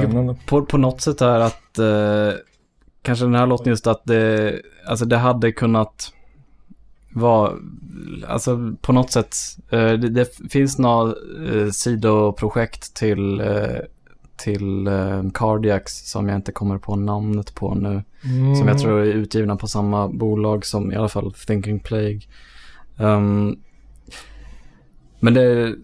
[0.00, 2.38] Tycker på, på något sätt är att eh,
[3.02, 6.12] kanske den här låten just att det, alltså det hade kunnat
[7.12, 7.52] vara,
[8.28, 9.36] alltså på något sätt,
[9.70, 11.14] eh, det, det finns några
[11.52, 13.78] eh, sidoprojekt till, eh,
[14.36, 18.02] till eh, Cardiacs som jag inte kommer på namnet på nu.
[18.24, 18.56] Mm.
[18.56, 22.20] Som jag tror är utgivna på samma bolag som i alla fall Thinking Plague.
[22.96, 23.58] Um,
[25.20, 25.74] men det,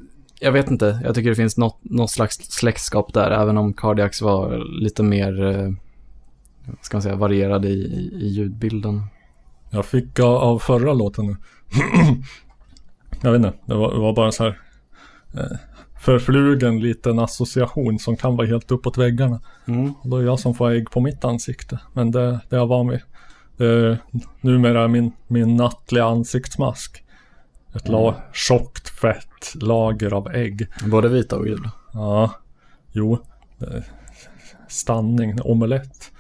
[0.41, 4.23] jag vet inte, jag tycker det finns något, något slags släktskap där, även om Cardiacs
[4.23, 5.73] var lite mer, eh,
[6.81, 9.03] ska man säga, varierad i, i, i ljudbilden.
[9.71, 11.37] Jag fick av, av förra låten nu.
[13.23, 14.59] jag vet inte, det var, det var bara så här
[15.35, 15.57] eh,
[16.01, 19.41] förflugen liten association som kan vara helt uppåt väggarna.
[19.67, 19.95] Mm.
[20.03, 21.81] Och då är jag som får ägg på mitt ansikte.
[21.93, 23.01] Men det, det är jag van vid.
[23.59, 23.99] Är
[24.41, 27.05] numera min, min nattliga ansiktsmask.
[27.75, 30.67] Ett la, tjockt fett lager av ägg.
[30.87, 31.71] Både vita och gula.
[31.93, 32.31] Ja,
[32.93, 33.19] jo.
[33.59, 33.85] Är
[34.69, 36.11] Stanning, omelett.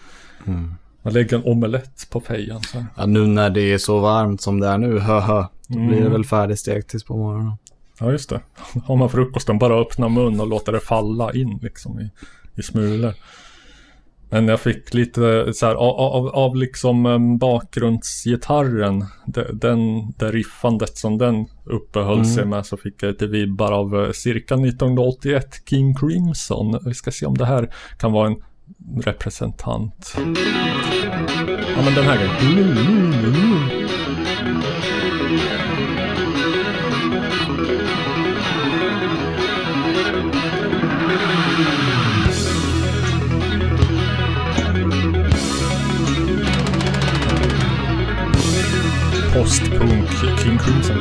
[0.46, 0.74] Mm.
[1.02, 2.62] Man lägger en omelett på fejan.
[2.62, 2.84] Så.
[2.96, 5.96] Ja, nu när det är så varmt som det är nu, höhö, då blir det
[6.00, 6.12] Mm.
[6.12, 7.52] väl färdigstekt tills på morgonen.
[8.00, 8.40] Ja, just det.
[8.84, 12.10] Har man frukosten, bara öppna mun och låta det falla in liksom i,
[12.54, 13.14] i smulor.
[14.32, 20.96] Men jag fick lite så här av, av, av liksom bakgrundsgitarren, de- den, det riffandet
[20.98, 22.24] som den uppehöll Mm.
[22.24, 26.78] sig med så fick jag lite vibbar av eh, cirka 1981 King Crimson.
[26.84, 28.36] Vi ska se om det här kan vara en
[29.02, 30.14] representant.
[31.76, 33.79] Ja men den här grejen.
[49.40, 50.96] postpunk King Crimson.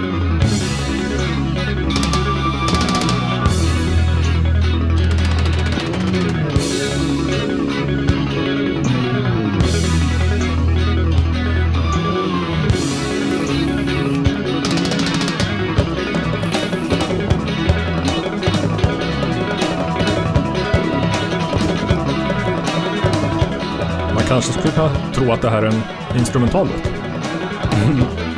[24.28, 25.82] kanske skulle kunna tro att det här är en
[26.18, 26.68] instrumental
[27.98, 28.29] låt.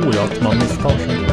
[0.00, 1.27] 不要去盲目刷视。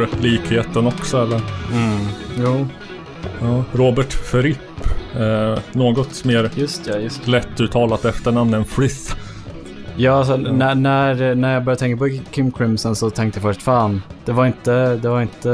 [0.00, 1.40] Hör likheten också eller?
[1.72, 2.06] Mm.
[2.38, 2.66] Jo.
[3.40, 4.58] Ja, Robert Fripp.
[5.16, 9.16] Eh, något mer Just ja, just lättuttalat efternamn än Frith.
[9.96, 13.62] Ja, alltså, när, när, när jag började tänka på Kim Crimson så tänkte jag först
[13.62, 15.52] fan, det var inte, det var inte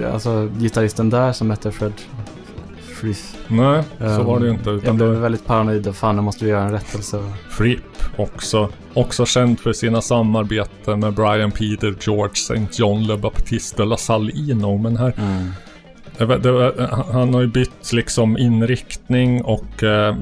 [0.00, 1.92] eh, alltså gitarristen där som hette Fred
[3.02, 3.20] Frith.
[3.48, 4.70] Nej, så Um, var det ju inte.
[4.70, 7.32] Jag Utan blev det väldigt paranoid och fan, nu måste vi göra en rättelse.
[7.50, 8.68] Fripp också.
[8.94, 12.66] Också känd för sina samarbeten med Brian Peter, George St.
[12.72, 14.78] John Le Baptiste La Salino.
[14.78, 15.50] Men här Mm.
[16.18, 20.16] Var, han har ju bytt liksom inriktning och eh,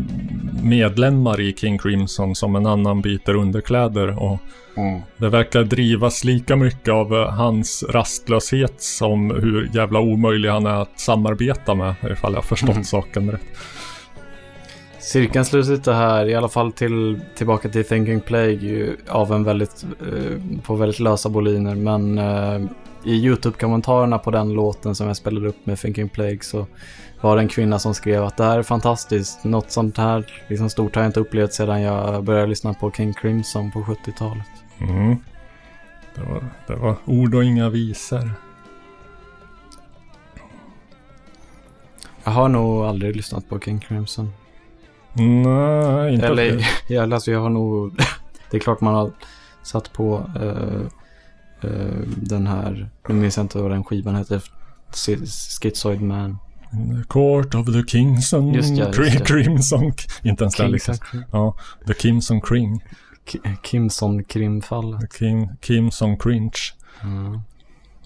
[0.62, 4.22] medlemmar i King Crimson som en annan byter underkläder.
[4.22, 4.38] Och
[4.76, 5.00] Mm.
[5.16, 10.82] Det verkar drivas lika mycket av eh, hans rastlöshet som hur jävla omöjlig han är
[10.82, 11.94] att samarbeta med.
[12.12, 12.84] Ifall jag förstått Mm.
[12.84, 13.40] saken rätt.
[14.98, 20.62] Cirkeln slutar här, i alla fall till, tillbaka till Thinking Plague, av en väldigt, eh,
[20.62, 21.74] på väldigt lösa boliner.
[21.74, 22.70] Men eh,
[23.04, 26.66] i YouTube-kommentarerna på den låten som jag spelade upp med Thinking Plague så
[27.20, 29.44] var det en kvinna som skrev att det här är fantastiskt.
[29.44, 33.14] Något sånt här liksom stort har jag inte upplevt sedan jag började lyssna på King
[33.14, 34.46] Crimson på 70-talet.
[34.80, 35.16] Mm.
[36.14, 38.30] Det, var, det var ord och inga visor.
[42.24, 44.32] Jag har nog aldrig lyssnat på King Crimson.
[45.12, 47.96] Nej, inte Eller, jag, alltså jag har nog...
[48.50, 49.10] det är klart man har
[49.62, 50.99] satt på eh,
[52.16, 52.90] den här...
[53.08, 54.42] Nu minns jag inte vad den skivan heter.
[54.92, 56.38] Sch- Schizoid Man.
[56.70, 59.26] The Court of the Kingson Just ja, just.
[59.26, 59.92] Crimson.
[60.22, 60.96] Inte ens Kingson liksom.
[61.32, 61.56] Ja,
[61.86, 62.84] The Kimson Kring.
[63.26, 65.12] Ki- Kimson krimfallet.
[65.12, 66.58] Kim, Kimson Cringe.
[67.02, 67.40] Mm.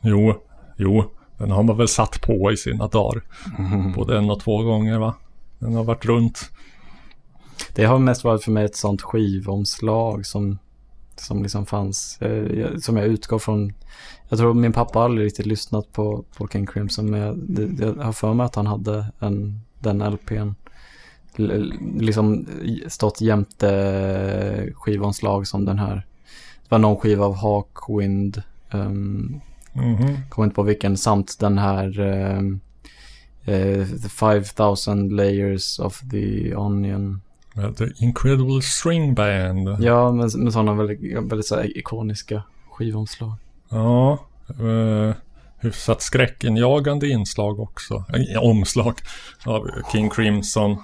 [0.02, 0.34] Jo,
[0.76, 1.10] jo.
[1.38, 3.22] Den har man väl satt på i sina dagar.
[3.58, 3.92] Mm.
[3.92, 5.14] Både en och två gånger va?
[5.58, 6.50] Den har varit runt.
[7.74, 10.58] Det har mest varit för mig ett sånt skivomslag som,
[11.20, 12.22] som liksom fanns.
[12.22, 13.72] Eh, som jag utgår från.
[14.28, 17.10] Jag tror min pappa aldrig riktigt lyssnat på, på King Crimson.
[17.10, 20.54] Men jag, det, jag har för mig att han hade en, den LPn.
[21.36, 22.46] L- liksom
[22.88, 25.94] stått jämte skivomslag som den här.
[26.62, 28.42] Det var någon skiva av Hawkwind.
[28.72, 29.40] Um,
[29.76, 30.16] Mhm.
[30.28, 30.96] Kommer inte på vilken.
[30.96, 32.60] Samt den här um,
[33.44, 37.20] eh, The 5000 layers of the onion.
[37.56, 39.76] Med The Incredible String Band.
[39.80, 43.32] Ja, med, med sådana väldigt, väldigt så här ikoniska skivomslag.
[43.68, 44.18] Ja.
[44.48, 45.14] Eh,
[45.58, 48.04] hyfsat skräckinjagande inslag också.
[48.34, 48.94] Eh, omslag
[49.46, 50.76] av King Crimson.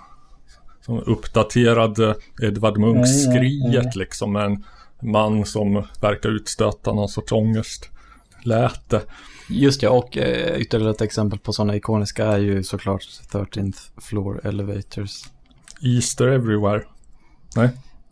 [0.87, 4.33] Som uppdaterade Edvard Munch-skriet liksom.
[4.33, 4.65] Med en
[5.03, 7.91] man som verkar utstöta någon sorts ångest.
[8.43, 9.03] Lät det.
[9.49, 13.03] Just ja, och eh, ytterligare ett exempel på sådana ikoniska är ju såklart
[13.33, 15.25] 13th Floor Elevators.
[15.83, 16.83] Easter Everywhere.
[17.57, 17.71] Nej.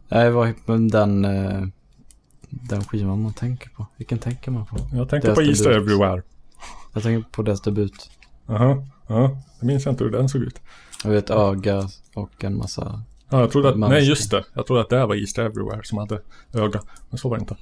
[0.08, 1.62] Nej, vad heter den, eh,
[2.50, 3.86] den skivan man tänker på?
[3.96, 4.76] Vilken tänker man på?
[4.92, 5.82] Jag tänker Deras på Easter debut.
[5.86, 6.22] Everywhere.
[6.94, 8.10] Jag tänker på deras debut.
[8.46, 8.86] Jaha.
[9.06, 10.60] Ja, det minns jag inte hur den såg ut.
[11.04, 13.02] Jag vet öga och en massa...
[13.30, 14.44] Ja, jag trodde att, nej just det.
[14.54, 16.20] Jag trodde att det var Easter Everywhere som hade
[16.52, 16.80] öga.
[17.10, 17.56] Men så var det inte.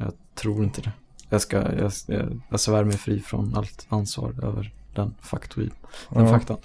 [0.00, 0.92] Jag tror inte det.
[1.28, 5.70] Jag, ska, jag, jag, jag svär mig fri från allt ansvar över den faktoid.
[6.08, 6.30] Den Ja.
[6.30, 6.56] faktan.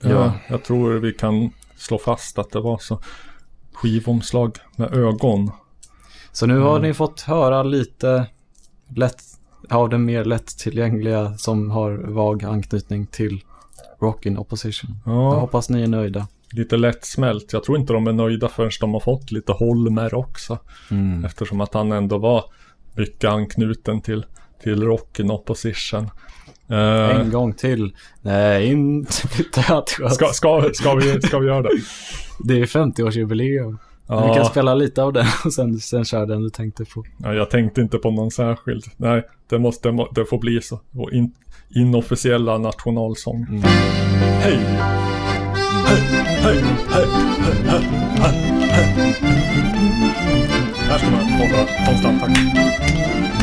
[0.00, 0.32] Ja.
[0.48, 3.00] jag tror vi kan slå fast att det var så.
[3.72, 5.50] Skivomslag med ögon.
[6.32, 6.82] Så nu har mm.
[6.82, 8.26] ni fått höra lite
[8.96, 9.22] lätt,
[9.70, 13.40] av den mer lättillgängliga som har vag anknytning till
[14.00, 14.96] Rockin Opposition.
[15.06, 15.34] Ja.
[15.34, 16.26] Jag hoppas ni är nöjda.
[16.52, 17.52] Lite lättsmält.
[17.52, 20.58] Jag tror inte de är nöjda förrän de har fått lite Holmer också.
[20.90, 21.24] Mm.
[21.24, 22.44] Eftersom att han ändå var
[22.94, 24.26] mycket anknuten till,
[24.62, 26.10] till Rock in Opposition.
[26.70, 27.92] Uh, en gång till.
[28.22, 29.88] Nej, inte flyttat.
[29.88, 31.70] Ska, ska, ska, vi, ska vi göra det?
[32.38, 33.78] Det är 50-årsjubileum.
[34.08, 34.28] Ja.
[34.28, 37.04] Vi kan spela lite av den och sen, sen köra den du tänkte på.
[37.18, 38.84] Ja, jag tänkte inte på någon särskild.
[38.96, 40.80] Nej, det, måste, det får bli så.
[40.90, 41.32] Vår in,
[41.74, 43.46] inofficiella nationalsång.
[43.48, 43.62] Mm.
[43.62, 44.58] Hej!
[45.86, 46.00] Hej,
[46.42, 46.56] hej,
[46.90, 47.06] hej,
[47.44, 47.82] hej, hej,
[48.18, 48.58] hej.
[50.88, 53.37] Här ska man hålla konstant takt.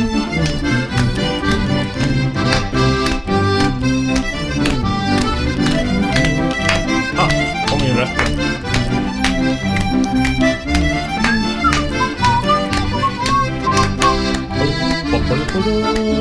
[15.65, 16.15] vidare.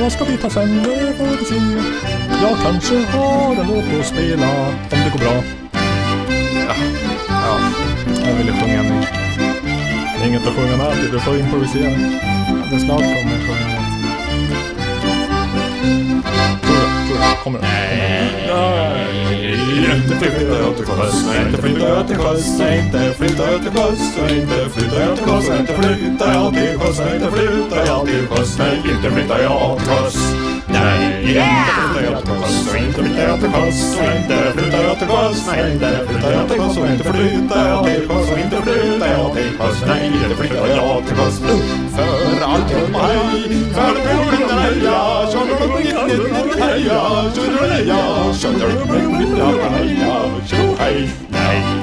[0.00, 0.82] Vad ska vi ta sen?
[0.82, 1.54] Det får vi se.
[2.42, 5.42] Jag kanske har en låt att spela om det går bra.
[6.68, 6.74] Ja,
[7.28, 7.58] ja.
[8.26, 9.06] jag ville sjunga med.
[10.26, 11.90] Inget att sjunga med, du får improvisera.
[12.70, 13.69] Det snart kommer jag sjunga.
[17.44, 17.68] Kommer den?
[17.68, 18.40] Nej,
[19.94, 24.18] inte flyttar jag till sjöss, inte flyttar jag till sjöss, inte flyttar jag till sjöss,
[24.30, 28.58] inte flyttar jag till sjöss, inte flyttar jag till sjöss, inte flyttar jag till sjöss,
[28.84, 30.39] inte flytta jag till sjöss.
[30.72, 31.42] Nej, inte
[31.92, 35.08] flyttar jag till kost och inte flyttar jag till kost och inte flyttar jag till
[35.08, 35.46] kost.
[35.46, 37.04] Nej, inte flyttar jag till kost och inte
[38.62, 39.84] flyttar jag till kost.
[39.86, 41.42] Nej, inte flyttar jag till kost.
[41.96, 43.18] För allt är maj,
[43.74, 45.00] för bruden heja,
[45.32, 45.88] tjoddelubbing,
[46.60, 47.00] heja,
[47.34, 49.30] tjoddelubbing,
[50.80, 51.10] Nej,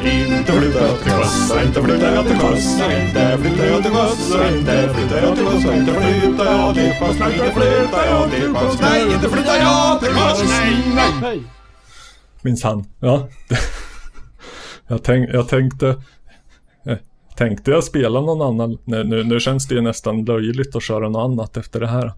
[0.03, 4.35] inte flytta jag till sjöss, inte flytta jag till sjöss, inte flytta jag till sjöss,
[4.51, 8.81] inte flytta jag till sjöss, inte flytta jag till sjöss, inte flytta jag till sjöss,
[8.81, 10.83] nej, inte flytta jag till sjöss, nej,
[11.21, 11.41] nej.
[12.43, 12.57] nej.
[12.63, 12.85] han?
[12.99, 13.27] Ja.
[14.87, 15.87] Jag, tänk, jag tänkte...
[16.85, 16.97] Eh,
[17.35, 18.77] tänkte jag spela någon annan?
[18.83, 22.13] Nej, nu, nu känns det ju nästan löjligt att köra något annat efter det här.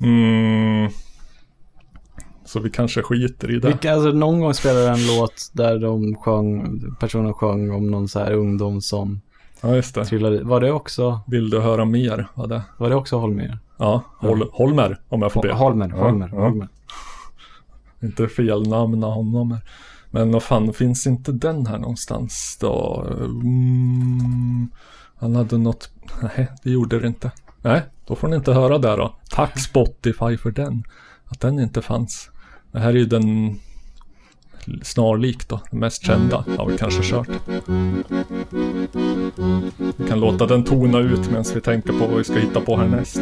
[0.00, 0.90] Mm.
[2.48, 3.68] Så vi kanske skiter i det.
[3.68, 8.18] Vilka, alltså, någon gång spelade en låt där de sjöng, personen sjöng om någon så
[8.18, 9.20] här ungdom som
[9.60, 10.04] Ja, just det.
[10.04, 10.42] trillade.
[10.44, 12.26] Var det också, Vill du höra mer?
[12.34, 12.62] Var det?
[12.78, 13.58] var det också Holmér?
[13.76, 15.52] Ja, Hol, Holmer om jag får be.
[15.52, 16.40] Holmer, Ja, Holmer, ja.
[16.40, 16.68] Holmer.
[18.02, 19.50] Inte felnamna honom.
[19.52, 19.60] här.
[20.10, 23.04] Men vad fan, finns inte den här någonstans då?
[23.18, 24.68] Mm,
[25.16, 25.90] han hade något...
[26.22, 27.30] Nej, det gjorde det inte.
[27.62, 29.14] Nej, då får ni inte höra det då.
[29.30, 30.84] Tack Spotify för den.
[31.24, 32.30] Att den inte fanns.
[32.72, 33.58] Det här är ju den
[34.82, 37.28] snarlik då, den mest kända har vi kanske kört.
[39.96, 42.76] Vi kan låta den tona ut medan vi tänker på vad vi ska hitta på
[42.76, 43.20] härnäst.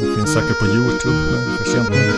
[0.00, 1.16] Det finns säkert på Youtube.
[1.32, 2.12] men för sent nu.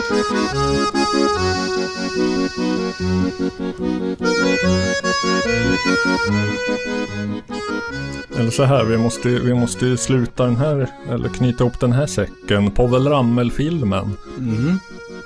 [8.39, 11.91] Eller så här, vi måste, vi måste ju sluta den här, eller knyta ihop den
[11.91, 12.71] här säcken.
[12.71, 14.11] Povel Ramel-filmen.
[14.37, 14.79] Mm.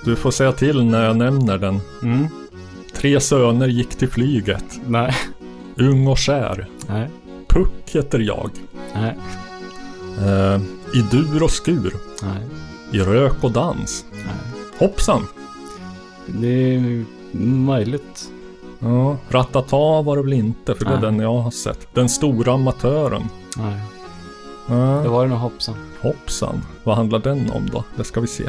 [0.06, 1.80] Du får säga till när jag nämner den.
[2.03, 2.27] Mm.
[2.95, 4.80] Tre söner gick till flyget.
[4.88, 5.14] Nej.
[5.77, 6.68] Ung och kär.
[6.88, 7.10] Nej.
[7.48, 8.49] Puck heter jag.
[8.94, 9.18] Nej.
[10.18, 10.61] Eh,
[10.93, 11.93] I dur och skur.
[12.23, 12.41] Nej.
[12.91, 14.05] I rök och dans.
[14.11, 14.23] Nej.
[14.79, 15.27] Hoppsan!
[16.27, 17.05] Det är
[17.65, 18.29] möjligt.
[18.79, 21.01] Ja, Ratata var det väl inte, för det är Nej.
[21.01, 21.87] den jag har sett.
[21.93, 23.23] Den stora amatören.
[23.57, 23.79] Nej.
[24.69, 25.75] Ja, Det var det nog hoppsan.
[26.01, 26.61] hoppsan.
[26.83, 27.83] Vad handlar den om då?
[27.95, 28.43] Det ska vi se.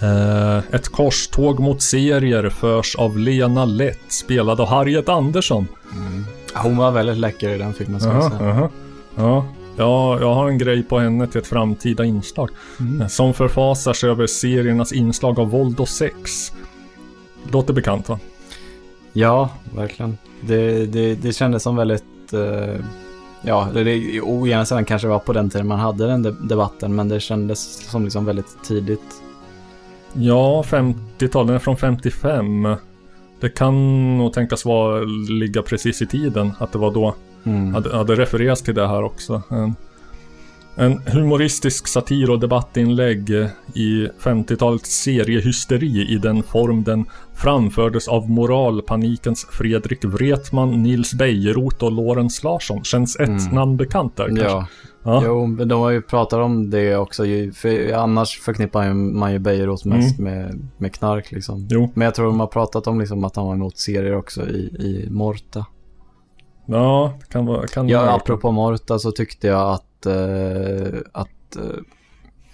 [0.00, 5.66] Eh, ett korståg mot serier förs av Lena Lätt, spelad av Harriet Andersson.
[6.54, 8.48] Hon var väldigt läcker i den filmen ska jag Jaha, säga.
[8.48, 8.68] jaha.
[9.16, 9.46] Ja,
[9.76, 12.50] ja, jag har en grej på henne till ett framtida inslag.
[12.80, 13.08] Mm.
[13.08, 16.52] Som förfasar sig över seriernas inslag av våld och sex.
[17.52, 18.18] Låter bekant va?
[19.12, 20.18] Ja, verkligen.
[20.40, 22.32] Det, det, det kändes som väldigt...
[22.32, 22.84] eh,
[23.42, 26.22] ja, det, det, å ena sidan kanske det var på den tiden man hade den
[26.22, 29.22] de- debatten, men det kändes som liksom väldigt tidigt.
[30.12, 32.76] Ja, 50-tal, den är från 55.
[33.40, 33.74] Det kan
[34.18, 37.14] nog tänkas vara, ligga precis i tiden, att det var då.
[37.44, 37.74] Mm.
[37.74, 39.42] Hade, hade refererats till det här också.
[39.50, 39.74] En,
[40.76, 47.04] en humoristisk satir och debattinlägg eh, i 50-talets seriehysteri i den form den
[47.34, 52.84] framfördes av moralpanikens Fredrik Wretman, Nils Bejerot och Lorentz Larsson.
[52.84, 53.54] Känns ett Mm.
[53.54, 54.44] namn bekant där kanske?
[54.46, 54.66] Ja,
[55.06, 55.22] Ja.
[55.24, 57.22] Jo, men de har ju pratat om det också.
[57.54, 61.54] För annars förknippar man ju Beirut mest med, med knark liksom.
[61.56, 61.68] Mm.
[61.70, 61.90] Jo.
[61.94, 64.56] Men jag tror de har pratat om liksom att han var emot serier också i,
[64.78, 65.66] i Morta.
[66.66, 67.66] Ja, kan vara...
[67.66, 71.62] Kan Ja, vara- apropå Morta så tyckte jag att, eh, att eh,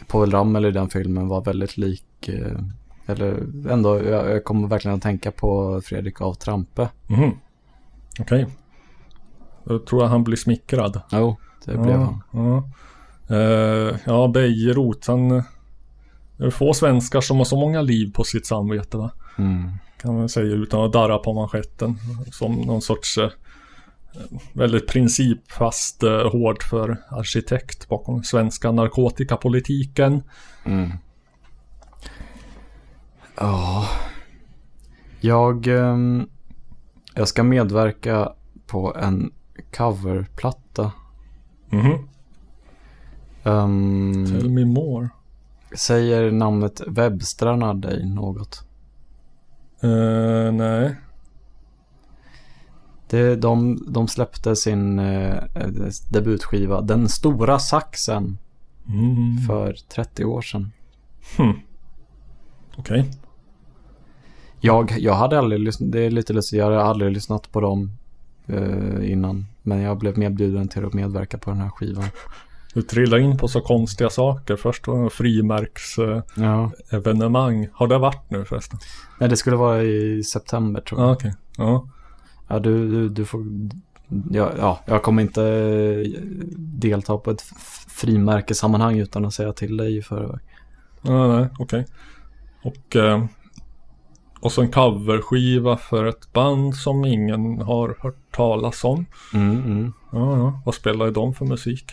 [0.06, 2.58] Paul Ramel i den filmen var väldigt lik, eh,
[3.06, 6.88] eller ändå, jag, jag kommer verkligen att tänka på Fredrik av Trampe.
[7.06, 7.30] Mhm.
[8.20, 8.46] Okej.
[9.64, 11.00] Då tror jag han blir smickrad.
[11.12, 12.22] Jo, det blev han.
[12.32, 12.62] Ja,
[13.36, 15.28] uh, ja Bejerot, han...
[16.36, 19.10] Det är få svenskar som har så många liv på sitt samvete va?
[19.38, 19.70] Mm.
[20.02, 21.98] Kan man säga utan att darra på manschetten.
[22.32, 23.30] Som någon sorts eh,
[24.52, 30.22] väldigt principfast eh, hård för arkitekt bakom svenska narkotikapolitiken.
[30.64, 30.90] Mm.
[33.36, 33.88] Ja.
[35.20, 36.28] Jag, ehm,
[37.14, 38.32] jag ska medverka
[38.66, 39.32] på en
[39.76, 40.92] coverplatta.
[41.68, 42.08] Mhm.
[43.44, 45.08] Ehm, Tell me more.
[45.76, 48.64] säger namnet Webstrarna dig något?
[49.82, 50.96] Eh, nej.
[53.10, 55.34] Det, de, de släppte sin eh,
[56.08, 58.38] debutskiva Den stora saxen
[58.88, 59.38] Mm.
[59.46, 60.72] för 30 år sedan.
[61.36, 61.52] Hmm.
[62.76, 63.10] Okej.
[64.60, 67.90] Jag, jag hade aldrig lyssnat, det är lite lustigt, jag hade aldrig lyssnat på dem
[68.46, 69.46] eh, innan.
[69.62, 72.04] Men jag blev medbjuden till att medverka på den här skivan.
[72.74, 74.56] Du trillar in på så konstiga saker.
[74.56, 76.70] Först var det frimärks eh, Ja.
[77.72, 78.78] Har det varit nu förresten?
[79.20, 81.16] Nej, det skulle vara i september tror Ja, jag.
[81.16, 81.32] okej.
[81.56, 81.88] Ja.
[82.50, 83.44] Ja, du, du, du får...
[84.30, 86.20] Ja, ja, jag kommer inte eh,
[86.56, 87.42] delta på ett
[87.88, 90.40] frimärkesammanhang utan att säga till dig i förväg.
[91.02, 91.86] Ja, nej, okej.
[92.62, 93.24] Och, eh,
[94.40, 99.06] och så en coverskiva för ett band som ingen har hört talas om.
[99.34, 99.92] Mm, mm.
[100.12, 100.62] Ja, ja.
[100.64, 101.84] Vad spelar de för musik?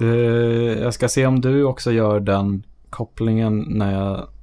[0.00, 0.06] Eh,
[0.82, 4.33] Jag ska se om du också gör den kopplingen när jag, när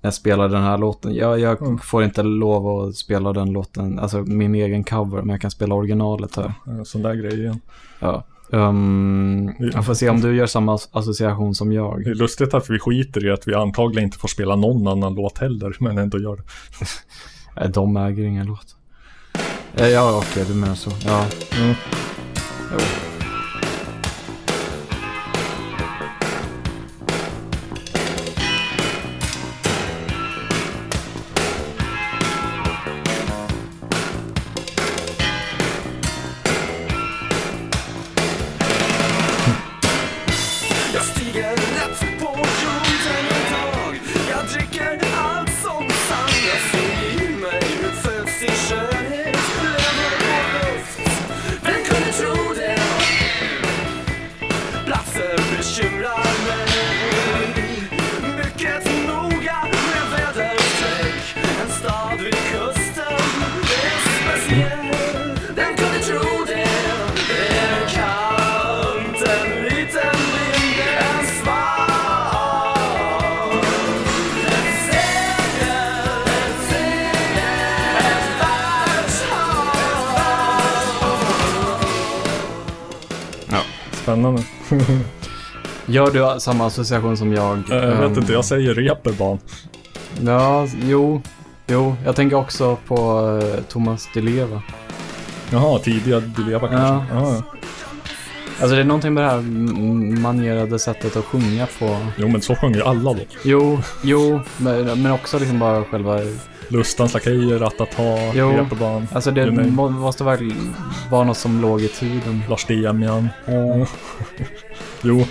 [0.00, 1.14] jag spelar den här låten.
[1.14, 1.78] Jag, jag Mm.
[1.78, 5.74] får inte lov att spela den låten, alltså min egen cover, men jag kan spela
[5.74, 6.52] originalet här.
[6.66, 7.60] En sån där grej igen.
[8.00, 8.24] Ja.
[8.50, 12.04] Um, jag får se om du gör samma as- association som jag.
[12.04, 15.14] Det är lustigt att vi skiter i att vi antagligen inte får spela någon annan
[15.14, 17.68] låt heller, men ändå gör det.
[17.68, 18.76] De äger ingen låt.
[19.74, 20.90] Eh, Ja, okej, du menar så.
[21.06, 21.26] Ja.
[21.60, 21.74] Mm.
[22.72, 22.78] Jo.
[86.14, 87.52] Gör du samma association som jag?
[87.58, 89.38] Eh, jag vet Ehm, inte, jag säger reeperbahn.
[90.22, 91.22] Ja, jo.
[91.66, 94.62] Jo, jag tänker också på eh, Thomas Di Leva.
[95.50, 97.14] Jaha, tidiga Dileva kanske?
[97.14, 97.20] Ja.
[97.22, 97.42] Ja.
[98.60, 99.40] Alltså det är någonting med det här
[100.20, 101.96] manierade sättet att sjunga på.
[102.16, 103.20] Jo, men så sjunger ju alla då.
[103.44, 106.18] Jo, jo, men, men också liksom bara själva...
[106.68, 109.08] Lustans Lakejer, Ratata, reeperbahn.
[109.12, 110.74] alltså det må, måste verkligen
[111.10, 112.42] vara något som låg i tiden.
[112.48, 113.28] Lars Demian.
[115.02, 115.24] jo.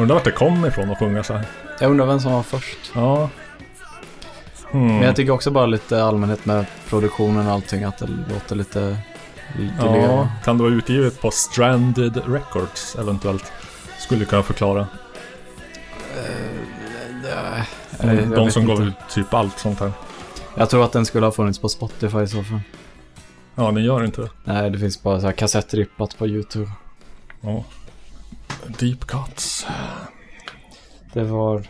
[0.00, 1.44] Undrar vart det kom ifrån att sjunga så här.
[1.80, 2.78] Jag undrar vem som var först.
[2.94, 3.28] Ja.
[4.70, 4.86] Hmm.
[4.86, 8.96] Men jag tycker också bara lite allmänhet med produktionen och allting att det låter lite...
[9.56, 10.28] Di Ja, Leva.
[10.44, 13.52] kan det vara utgivet på Stranded Records eventuellt?
[13.98, 14.86] Skulle kunna förklara.
[18.02, 19.92] Nej, De, de som gav ut typ allt sånt här.
[20.54, 22.60] Jag tror att den skulle ha funnits på Spotify i så fall.
[23.54, 24.30] Ja, ni gör inte det.
[24.44, 26.70] Nej, det finns bara så här kassettrippat på YouTube.
[27.40, 27.64] Ja.
[28.68, 29.66] Deep Cuts.
[31.12, 31.66] Det var...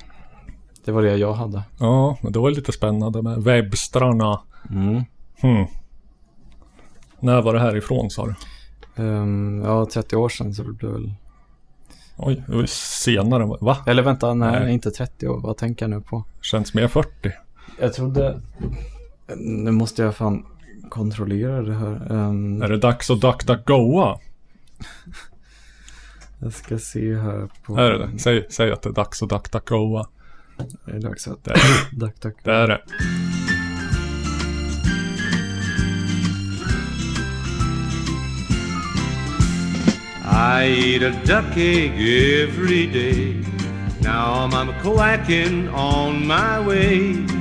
[0.85, 1.63] Det var det jag hade.
[1.79, 4.41] Ja, men det var lite spännande med Webstrarna.
[4.71, 5.05] Mm.
[5.41, 5.67] Hmm.
[7.21, 8.35] När var det här ifrån sa du?
[9.03, 11.15] Ehm, ja, 30 år sedan så blev det väl...
[12.17, 13.57] Oj, det var senare.
[13.61, 13.77] Va?
[13.87, 14.73] Eller vänta, nej, Nej.
[14.73, 15.41] inte 30 år.
[15.41, 16.25] Vad tänker jag nu på?
[16.43, 17.11] Känns mer 40.
[17.81, 18.41] Jag trodde...
[19.37, 20.47] Nu måste jag fan
[20.89, 22.13] kontrollera det här.
[22.13, 24.19] Ehm, Är det dags att duck duck goa?
[26.43, 27.77] Jag ska se här på...
[27.77, 28.19] Här är det.
[28.19, 30.07] Säg, säg att det är dags att DuckDuckGoa.
[30.85, 31.45] Det är dags att...
[31.45, 31.57] Det är
[32.01, 32.37] Duck, duck.
[32.45, 32.53] det.
[32.53, 32.81] Är det.
[40.63, 43.45] I eat a duck egg every day.
[44.03, 47.40] Now I'm quacking on my way.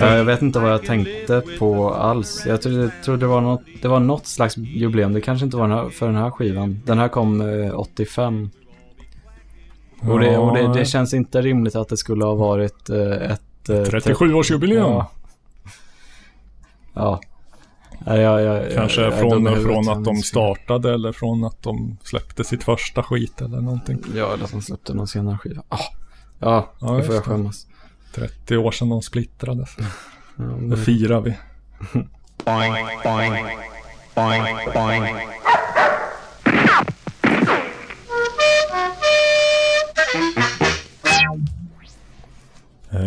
[0.00, 2.46] Ja, jag vet inte vad jag tänkte på alls.
[2.46, 5.12] Jag trodde, jag trodde det, var något, det var något slags jubileum.
[5.12, 6.82] Det kanske inte var den här, för den här skivan.
[6.86, 8.50] Den här kom eh, 85.
[10.00, 13.68] Och, det, och det, det känns inte rimligt att det skulle ha varit eh, ett...
[13.68, 14.78] Eh, 37-årsjubileum.
[14.78, 15.10] Ja.
[16.94, 17.20] ja.
[18.06, 22.44] Ja, jag, jag, Kanske jag, från, från att de startade eller från att de släppte
[22.44, 23.98] sitt första skit eller någonting.
[24.14, 25.62] Ja, eller att de släppte någon senare skiva.
[25.68, 25.78] Ah.
[26.40, 27.28] Ja, Ja, just får jag det.
[27.30, 27.66] skämmas.
[28.14, 29.70] 30 år sedan de splittrades.
[29.78, 29.84] Ja,
[30.44, 31.36] Det men- firar vi.
[32.44, 33.44] boing, boing,
[34.14, 35.16] boing, boing.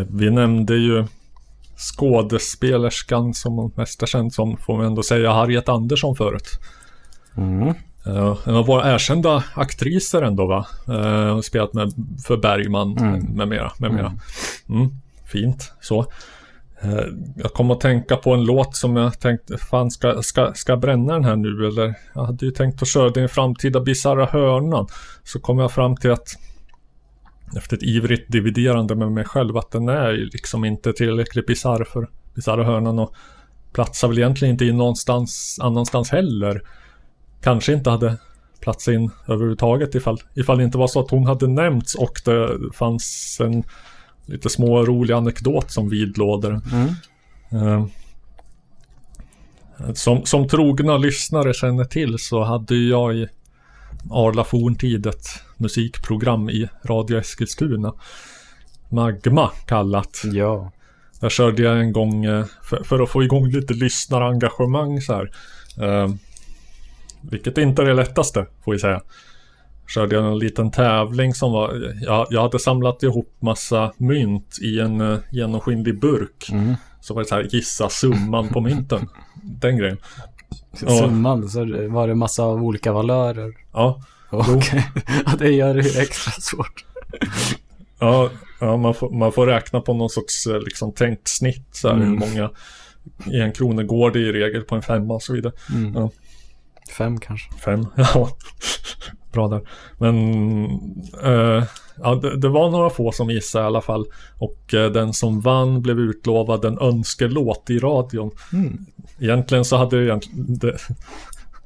[0.07, 1.05] Vi nämnde ju
[1.77, 6.47] skådespelerskan som hon mest är känd som, får man ändå säga, Harriet Andersson förut.
[7.38, 7.73] Mm.
[8.07, 10.65] Eh, En av våra erkända aktriser ändå va?
[10.85, 11.91] Hon har spelat med,
[12.27, 13.19] för Bergman Mm.
[13.25, 13.71] med mera.
[13.77, 14.13] Med mera.
[14.69, 14.89] Mm.
[15.25, 15.99] Fint så.
[16.81, 17.05] Eh,
[17.35, 21.13] Jag kom att tänka på en låt som jag tänkte, fan ska, ska, ska bränna
[21.13, 21.93] den här nu eller?
[22.15, 24.88] Jag hade ju tänkt att köra den framtida bisarra hörnan.
[25.23, 26.27] Så kom jag fram till att
[27.57, 32.07] efter ett ivrigt dividerande med mig själv att den är liksom inte tillräckligt bisarr för
[32.35, 33.13] bisarra hörnan och
[33.73, 36.61] platsar väl egentligen inte in någonstans annanstans heller.
[37.43, 38.17] Kanske inte hade
[38.59, 42.59] platsat in överhuvudtaget ifall, ifall det inte var så att hon hade nämnts och det
[42.73, 43.63] fanns en
[44.25, 46.61] lite små rolig anekdot som vidlåder.
[46.71, 46.95] Mm.
[47.51, 47.85] Eh,
[49.93, 53.27] Som, som trogna lyssnare känner till så hade jag i
[54.11, 57.93] Arla forntid ett musikprogram i Radio Eskilstuna.
[58.89, 60.21] Magma kallat.
[60.33, 60.71] Ja.
[61.19, 65.31] Där körde jag en gång eh, för, för att få igång lite lyssnarengagemang så här.
[67.31, 69.01] Vilket inte är det lättaste får vi säga.
[69.87, 74.79] Körde jag en liten tävling som var, jag, jag hade samlat ihop massa mynt i
[74.79, 76.49] en uh, genomskinlig burk.
[76.51, 76.75] Mm.
[77.01, 79.09] Så var det så här, gissa summan på mynten.
[79.43, 79.97] Den grejen.
[80.73, 81.59] Summan, så
[81.89, 83.53] var det massa av olika valörer.
[83.73, 84.01] Ja.
[85.25, 86.85] Ja, det gör det extra svårt.
[87.99, 88.29] Ja,
[88.59, 91.67] ja man, får, man får räkna på någon sorts eh, liksom, tänkt snitt.
[91.71, 92.09] Så här, Mm.
[92.09, 92.49] Hur många
[93.25, 95.53] en kronor går det i regel på en femma och så vidare.
[95.73, 95.93] Mm.
[95.93, 96.09] Ja.
[96.97, 97.51] Fem kanske.
[97.53, 98.30] Fem, ja.
[99.31, 99.61] Bra där.
[99.97, 100.15] Men
[101.23, 101.64] eh,
[101.97, 104.05] ja, det, det var några få som gissade i alla fall.
[104.38, 108.31] Och eh, den som vann blev utlovad en önskelåt i radion.
[108.53, 108.85] Mm.
[109.19, 110.77] Egentligen så hade egentligen det,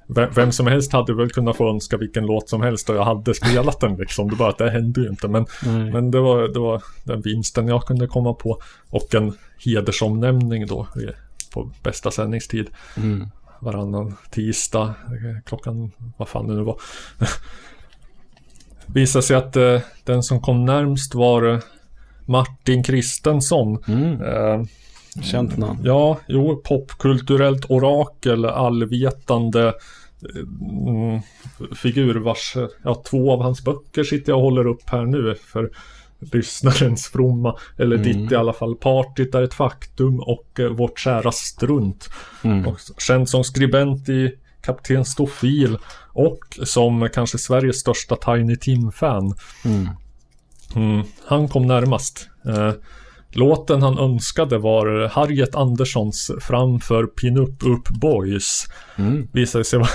[0.07, 3.03] vem, vem som helst hade väl kunnat få önska vilken låt som helst och jag
[3.03, 4.29] hade spelat den liksom.
[4.29, 5.27] Det bara att det hände ju inte.
[5.27, 5.91] Men, Nej.
[5.91, 8.59] men det, var, det var den vinsten jag kunde komma på.
[8.89, 9.33] Och en
[9.65, 12.67] hedersomnämning då i- på bästa sändningstid
[12.97, 13.27] Mm.
[13.59, 14.93] Varannan tisdag
[15.45, 16.77] klockan, vad fan det nu var.
[18.93, 21.59] Visade sig att eh, den som kom närmst var eh,
[22.25, 23.83] Martin Kristensson.
[23.87, 24.21] Mm.
[24.21, 24.63] Eh,
[25.23, 25.79] Känt namn.
[25.83, 30.41] Ja, jo, popkulturellt orakel, allvetande eh,
[30.87, 31.21] mm,
[31.75, 35.69] figur vars, ja, två av hans böcker sitter jag och håller upp här nu för
[36.19, 38.07] lyssnarens fromma, eller Mm.
[38.07, 38.75] ditt i alla fall.
[38.75, 42.09] Partyt är ett faktum och eh, vårt kära strunt.
[42.43, 42.67] Mm.
[42.67, 44.31] Och känd som skribent i
[44.61, 45.77] Kapten Stofil
[46.13, 49.33] och som kanske Sveriges största Tiny Tim-fan.
[49.65, 49.89] Mm.
[50.75, 52.29] Mm, han kom närmast.
[52.45, 52.71] Eh,
[53.31, 58.65] låten han önskade var Harriet Anderssons Framför Pinup Up Boys.
[58.95, 59.27] Mm.
[59.31, 59.89] Visade sig vara...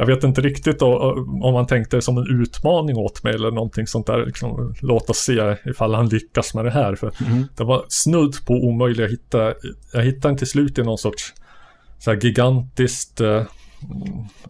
[0.00, 0.98] Jag vet inte riktigt då,
[1.42, 4.26] om han tänkte det som en utmaning åt mig eller någonting sånt där.
[4.26, 6.94] Liksom, låt oss se ifall han lyckas med det här.
[6.94, 7.44] För Mm.
[7.56, 9.54] Det var snudd på omöjligt att hitta.
[9.92, 11.34] Jag hittade den till slut i någon sorts
[11.98, 13.42] så här gigantiskt eh,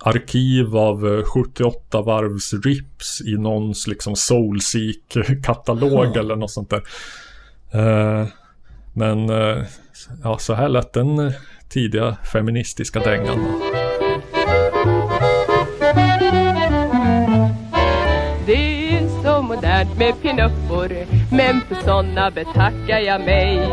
[0.00, 6.20] arkiv av eh, 78 varvs rips i någons liksom soulseek-katalog Ja.
[6.20, 6.82] eller något sånt där.
[7.72, 8.26] Eh,
[8.92, 9.64] men eh,
[10.22, 11.32] ja, så här lät den eh,
[11.68, 13.38] tidiga feministiska dängan.
[19.80, 21.06] Modernt med pinuppor.
[21.36, 23.68] Men för såna betackar jag mig.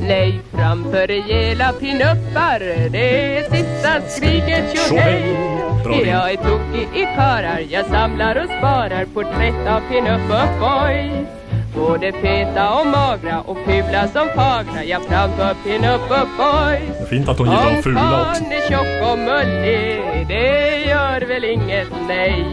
[0.00, 2.90] Nej, framför rejäla pinuppar.
[2.90, 5.36] Det är sista skriket tjohej.
[6.06, 7.60] Jag är tokig i karar?
[7.70, 10.28] Jag samlar och sparar porträtt av pinup
[10.60, 11.41] boys
[11.74, 17.50] Både feta och magra och fula som fagra Jag framför pinup boys fint att hon
[17.50, 18.44] gillar de fula också.
[18.44, 22.46] Om är tjock och mullig Det gör väl inget nej.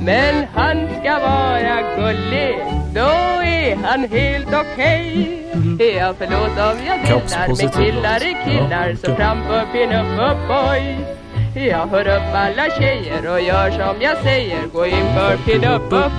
[0.00, 2.56] Men han ska vara gullig,
[2.94, 3.10] då
[3.44, 5.34] är han helt okej.
[5.98, 8.22] Ja, förlåt om jag delar med killar låt.
[8.22, 11.08] är killar, så framför pinup up boys.
[11.54, 16.12] Jag hör upp alla tjejer och gör som jag säger, gå in för pinup up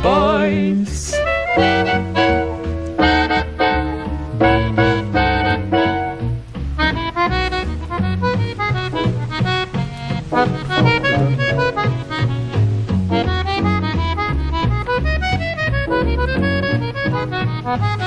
[17.77, 17.99] boys.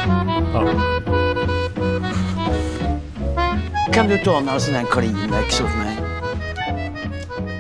[3.93, 5.97] Kan du ta några sådana här Kleenex åt mig?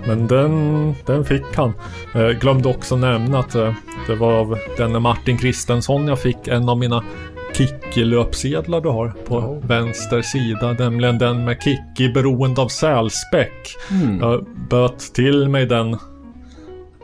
[0.06, 1.72] Men den, den fick han.
[2.14, 3.74] Eh, glömde också nämna att eh,
[4.06, 7.04] det var av denne Martin Kristensson jag fick en av mina
[7.52, 10.72] Kikki-löpsedlar du har på vänster sida.
[10.72, 13.76] Nämligen den med Kikki beroende av sälspäck.
[13.90, 14.20] Mm.
[14.20, 15.98] Jag böt till mig den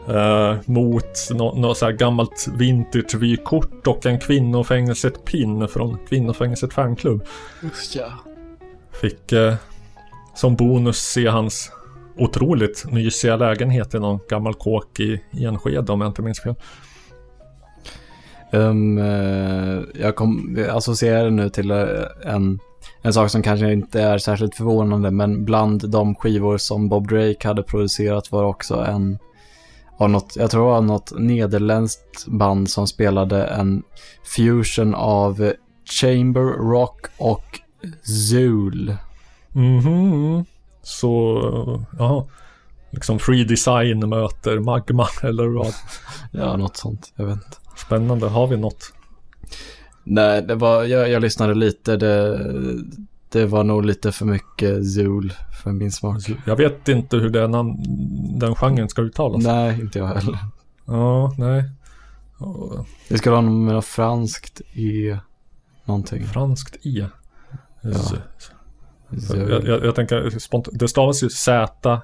[0.08, 7.22] eh, mot något nå så här gammalt vintage-vykort och en kvinnofängelset-pin från Kvinnofängelset fanklubb.
[7.62, 8.12] Just ja.
[9.00, 9.54] Fick eh,
[10.34, 11.72] som bonus se hans
[12.16, 16.54] otroligt mysiga lägenhet i någon gammal kåk i Enskede om jag inte minns fel.
[18.52, 18.98] Um,
[19.94, 21.86] jag kom, jag associerar nu till eh,
[22.24, 22.58] en,
[23.02, 27.48] en sak som kanske inte är särskilt förvånande, men bland de skivor som Bob Drake
[27.48, 29.18] hade producerat var också en
[29.98, 33.82] av något, jag tror det var något nederländskt band som spelade en
[34.34, 35.52] fusion av
[35.84, 37.60] chamber rock och
[38.02, 38.96] zool.
[39.52, 40.44] Mhm.
[40.82, 41.40] Så,
[41.98, 42.26] ja.
[42.90, 45.74] Liksom Free Design möter Magma eller vad?
[46.32, 47.12] Ja, något sånt.
[47.16, 47.56] Jag vet inte.
[47.86, 48.28] Spännande.
[48.28, 48.92] Har vi något?
[50.04, 51.96] Nej, det var, jag, jag lyssnade lite.
[51.96, 52.38] Det,
[53.28, 55.32] det var nog lite för mycket zool
[55.62, 56.18] för min smak.
[56.46, 57.52] Jag vet inte hur den,
[58.38, 59.44] den genren ska uttalas.
[59.44, 60.38] Nej, inte jag heller.
[60.84, 61.70] Ja, nej.
[63.08, 65.16] Det ska vara något franskt i
[65.84, 66.26] någonting.
[66.26, 67.06] Franskt E.
[67.82, 67.94] Ja.
[67.94, 68.22] Z-.
[69.36, 71.98] Jag, jag, jag tänker spontant, det stavas ju Z-E-U-H-L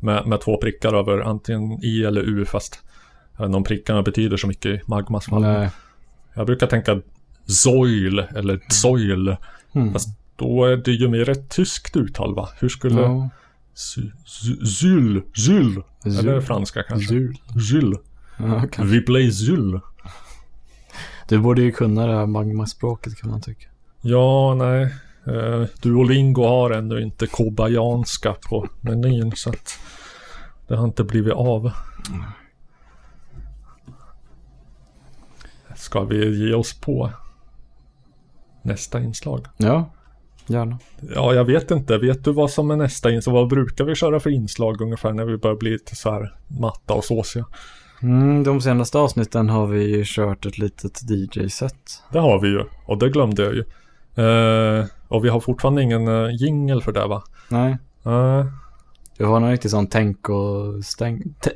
[0.00, 2.78] med, med två prickar över antingen I eller U fast
[3.32, 5.42] jag vet inte om prickarna betyder så mycket i Magmas fall.
[5.42, 5.70] Nej.
[6.34, 7.00] Jag brukar tänka
[7.46, 9.36] Zoil eller Zoil.
[9.74, 9.92] Mm.
[9.92, 12.48] Fast då är det ju mer ett tyskt uttal va?
[12.60, 13.00] Hur skulle...
[13.00, 13.28] Ja.
[13.74, 15.82] Zy- zy- Zyl, Zyl.
[16.18, 17.08] Eller franska kanske.
[17.08, 17.38] Zyl.
[17.70, 17.94] Zyl.
[18.36, 18.64] Ja.
[18.82, 19.80] Vi play Zyl.
[21.28, 23.66] Du borde ju kunna det här magmaspråket kan man tycka.
[24.00, 24.94] Ja, nej.
[25.26, 29.78] Eh, Duolingo har ännu inte kobayanska på menyn så att
[30.68, 31.72] det har inte blivit av.
[35.76, 37.10] Ska vi ge oss på
[38.64, 39.46] nästa inslag?
[39.56, 39.90] Ja,
[40.46, 40.78] gärna.
[41.14, 41.98] Ja, jag vet inte.
[41.98, 43.34] Vet du vad som är nästa inslag?
[43.34, 46.94] Vad brukar vi köra för inslag ungefär när vi börjar bli lite så här matta
[46.94, 47.44] och såsiga?
[48.02, 52.02] Mm, de senaste avsnitten har vi ju kört ett litet DJ-set.
[52.12, 53.64] Det har vi ju och det glömde jag ju.
[54.24, 57.22] Eh, och vi har fortfarande ingen uh, jingel för det va?
[57.48, 57.76] Nej,
[58.06, 58.46] Eh,
[59.18, 61.22] det var någon riktig sån tänk och stäng...
[61.40, 61.50] Te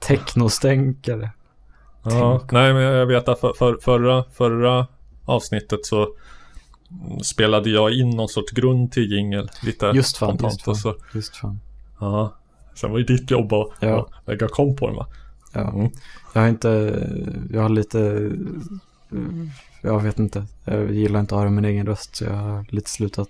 [0.00, 1.30] technostänkare.
[2.04, 4.86] Ja, nej men jag vet att för, för, förra, förra
[5.24, 6.08] avsnittet så
[7.22, 10.52] spelade jag in någon sorts grund till jingel lite Just fan, spontant.
[10.52, 10.74] just fan.
[10.76, 11.60] Så, Just fan.
[12.00, 12.34] ja,
[12.74, 14.00] sen var det ditt jobb att Ja.
[14.20, 15.06] att lägga kom på den va?
[15.52, 15.72] Ja.
[15.72, 15.90] Mm.
[16.34, 16.68] Jag har inte,
[17.52, 18.30] jag har lite,
[19.82, 20.46] jag vet inte.
[20.64, 23.28] Jag gillar inte att höra min egen röst så jag har lite slutat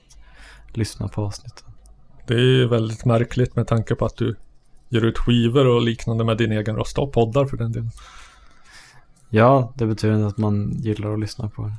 [0.72, 1.64] lyssna på avsnitten.
[2.26, 4.36] Det är väldigt märkligt med tanke på att du
[4.88, 7.90] ger ut skivor och liknande med din egen röst och poddar för den delen.
[9.30, 11.72] Ja, det betyder inte att man gillar att lyssna på det.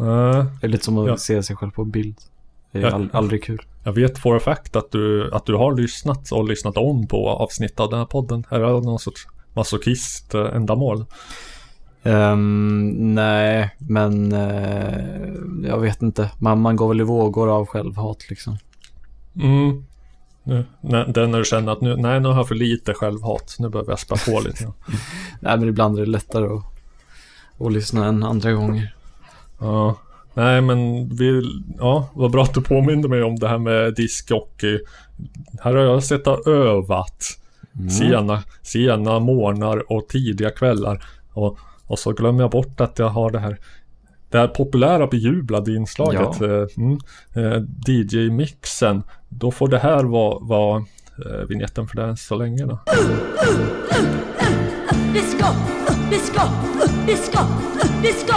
[0.00, 1.16] Eh, Det är lite som att Ja.
[1.16, 2.16] se sig själv på bild.
[2.72, 2.90] Det är Ja.
[2.94, 3.62] all, aldrig kul.
[3.84, 7.28] jag vet for a fact att du, att du har lyssnat och lyssnat om på
[7.30, 8.44] avsnitt av den här podden.
[8.50, 11.04] Är det någon sorts masochist-ändamål?
[12.02, 16.30] Ehm, nej, men eh, jag vet inte.
[16.38, 18.56] Man, man går väl i vågor av självhat liksom.
[19.42, 19.84] Mm.
[20.42, 23.56] Nu, när, när du känner att nu, nej nu har jag för lite självhat.
[23.58, 24.64] Nu behöver jag spä på lite.
[25.40, 26.62] Nej, men ibland är det lättare att,
[27.66, 28.95] att lyssna än andra gånger.
[29.60, 29.96] Ja.
[30.34, 31.42] Nej men vi,
[31.78, 34.78] ja vad bra att du påminde mig om det här med diskjockey.
[35.60, 37.24] Här har jag sett och övat.
[37.98, 41.04] Sena, sena morgnar och tidiga kvällar.
[41.32, 43.58] Och, och så glömmer jag bort att jag har det här
[44.30, 46.46] det här populära bejublade inslaget, Ja.
[46.46, 46.98] eh, mm,
[47.34, 49.02] eh, DJ-mixen.
[49.28, 50.04] Då får det här
[50.48, 50.76] vara,
[51.26, 52.78] eh, vignetten för det så länge då.
[55.12, 55.46] Disco,
[56.10, 56.42] disco,
[57.06, 57.38] disco,
[58.02, 58.36] disco.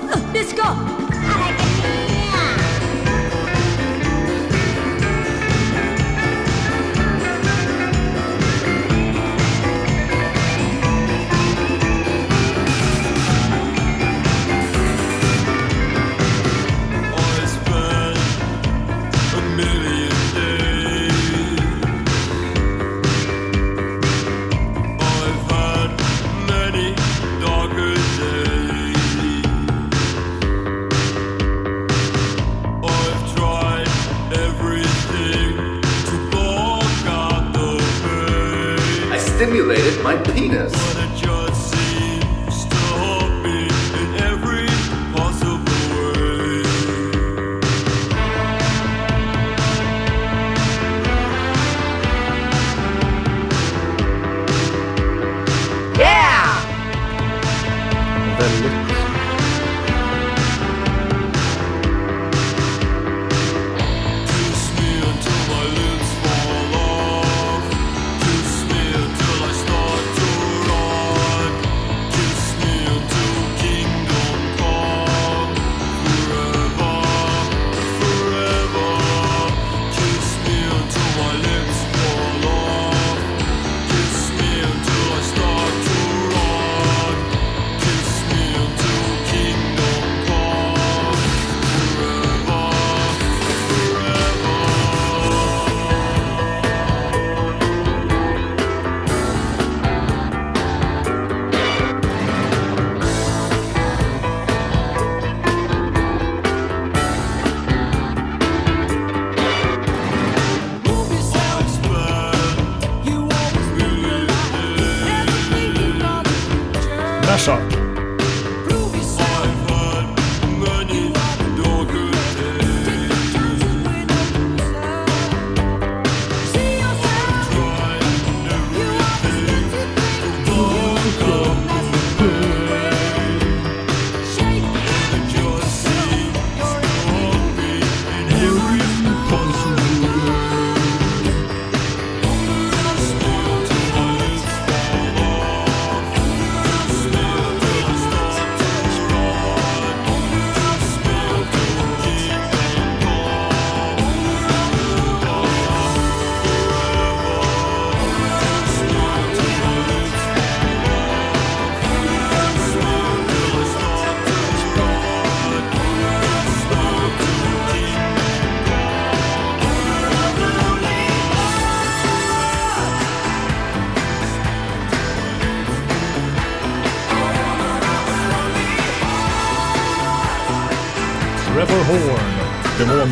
[0.53, 1.10] Let's go.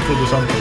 [0.10, 0.56] Demonproducenten.
[0.56, 0.59] It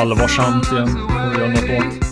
[0.00, 0.98] allvarsamt igen.
[1.06, 2.05] och göra något åt.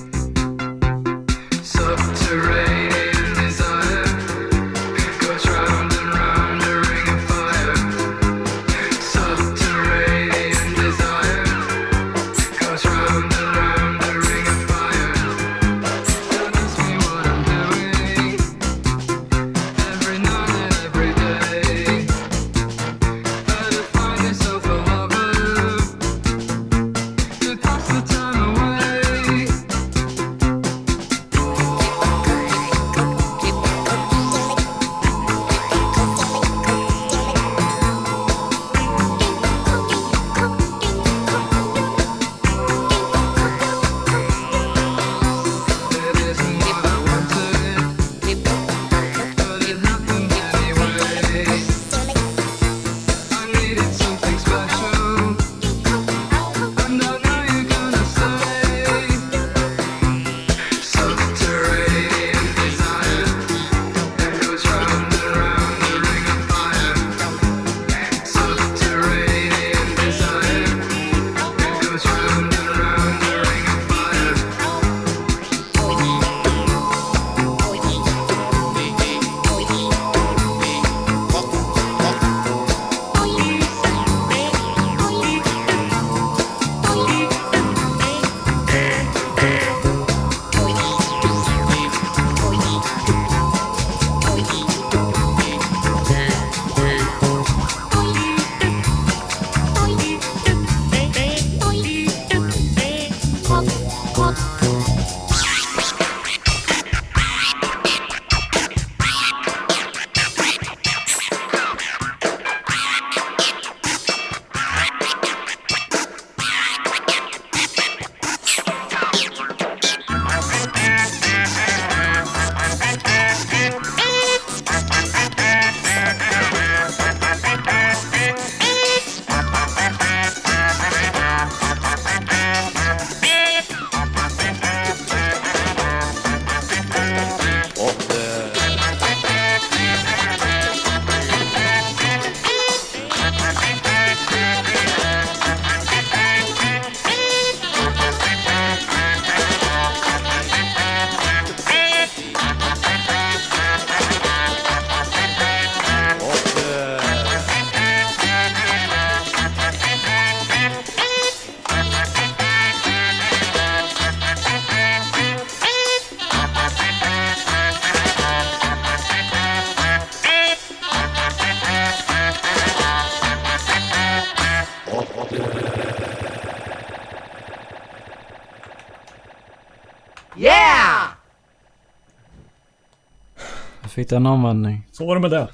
[183.95, 184.87] Fick den användning.
[184.93, 185.49] Så var det med det.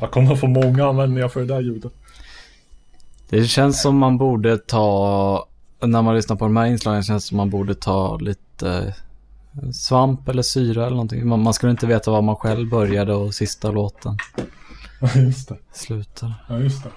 [0.00, 1.92] Jag kommer få många användningar för det där ljudet.
[3.28, 5.46] Det känns som man borde ta,
[5.80, 8.94] när man lyssnar på de här inslagen känns som man borde ta lite
[9.62, 11.28] eh, svamp eller syra eller någonting.
[11.28, 14.16] Man, man skulle inte veta var man själv började och sista låten
[15.00, 15.56] Ja, just det.
[15.72, 16.34] slutar.
[16.48, 16.90] Ja, just det.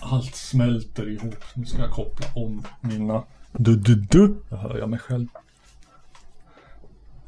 [0.00, 1.34] Allt smälter ihop.
[1.54, 3.22] Nu ska jag koppla om mina...
[3.52, 4.34] Du, du, du.
[4.48, 5.26] Jag hör jag mig själv.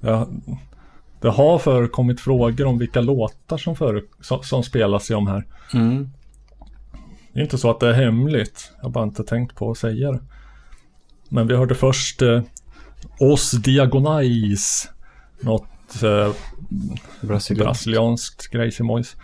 [0.01, 0.29] Ja,
[1.21, 5.47] det har förekommit frågor om vilka låtar som, före, som, som spelas i de här.
[5.75, 6.11] Mm.
[7.33, 8.73] Det är inte så att det är hemligt.
[8.77, 10.21] Jag har bara inte tänkt på att säga det.
[11.29, 12.43] Men vi hörde först eh,
[13.21, 14.91] Os Diagonais.
[15.41, 16.33] Något eh,
[17.21, 18.51] Brasilianskt.
[18.51, 19.17] grejsimojs.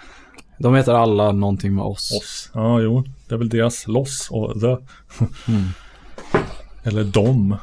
[0.58, 2.12] De heter alla någonting med oss.
[2.22, 2.50] Oss.
[2.54, 3.04] Ja, jo.
[3.28, 4.76] Det är väl deras loss och the.
[5.52, 5.68] Mm.
[6.82, 7.56] Eller dom.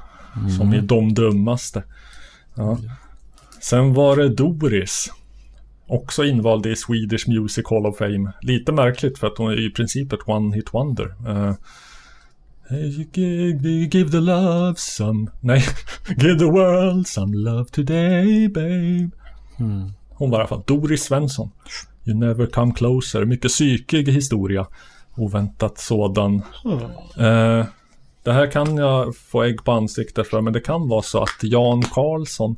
[0.58, 1.84] Som är de dummaste.
[2.56, 2.78] Ja.
[3.62, 5.12] Sen var det Doris.
[5.88, 8.32] Också invald i Swedish Music Hall of Fame.
[8.42, 11.16] Lite märkligt för att hon är i princip ett one hit wonder.
[11.28, 11.54] Eh,
[12.70, 15.32] hey, give, give the love some...
[15.40, 15.64] Nej,
[16.18, 19.10] give the world some love today babe.
[19.60, 19.92] Mm.
[20.10, 21.52] Hon var i alla fall Doris Svensson.
[22.06, 23.26] You never come closer.
[23.26, 24.68] Mycket psykig historia.
[25.16, 26.42] Oväntat sådan.
[27.18, 27.66] Eh,
[28.24, 31.38] det här kan jag få ägg på ansiktet för, men det kan vara så att
[31.42, 32.56] Jan Karlsson,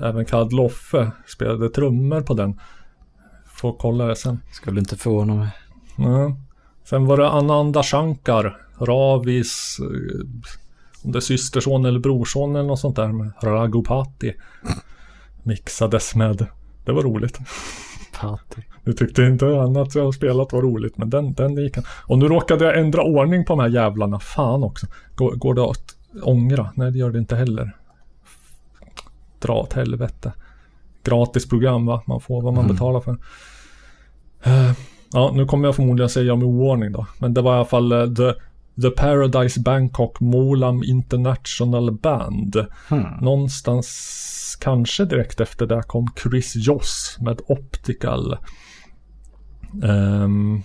[0.00, 2.60] även kallad Loffe, spelade trummor på den.
[3.46, 4.40] Får kolla det sen.
[4.52, 5.48] Skulle inte förvåna mig.
[5.98, 6.36] Ja.
[6.84, 10.26] Sen var det Ananda Shankar, Ravis, eh,
[11.04, 14.34] om det är systerson eller brorson eller något sånt där med Raghupati.
[15.42, 16.46] Mixades med,
[16.84, 17.38] det var roligt.
[18.20, 18.62] Patti.
[18.84, 21.84] Du tyckte inte annat jag spelat var roligt, men den, den gick han.
[22.06, 24.20] Och nu råkade jag ändra ordning på de här jävlarna.
[24.20, 24.86] Fan också.
[25.14, 26.70] Går, går det att ångra?
[26.74, 27.76] Nej, det gör det inte heller.
[29.44, 30.32] Dra åt helvete.
[31.04, 32.02] Gratis program va?
[32.06, 33.16] Man får vad man betalar för.
[34.42, 34.72] Eh,
[35.12, 37.06] ja, nu kommer jag förmodligen säga med oordning då.
[37.18, 38.32] Men det var i alla fall eh, The,
[38.82, 42.66] The Paradise Bangkok Molam International Band.
[42.88, 43.04] Hmm.
[43.20, 48.36] Någonstans kanske direkt efter det kom Chris Joss med Optical.
[49.82, 50.62] Ehm,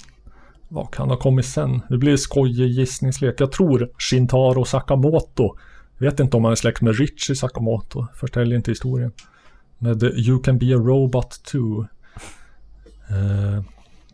[0.68, 1.82] vad kan ha kommit sen?
[1.90, 3.36] Det blir skojig gissningslek.
[3.38, 5.56] Jag tror Shintaro Sakamoto.
[6.00, 8.08] Vet inte om han är släkt med Richie Sakamoto.
[8.14, 9.12] Förtäljer inte historien.
[9.78, 11.88] Med You Can Be A Robot Too.
[13.10, 13.64] Eh,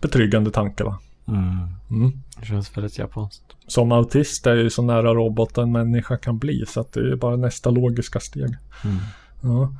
[0.01, 0.99] betryggande tanke va?
[1.27, 1.75] Mm.
[1.89, 2.21] Mm.
[2.39, 3.43] Det känns väldigt japanskt.
[3.67, 6.65] Som autist är ju så nära robot en människa kan bli.
[6.67, 8.57] Så att det är bara nästa logiska steg.
[8.83, 8.97] Mm.
[9.41, 9.73] Ja.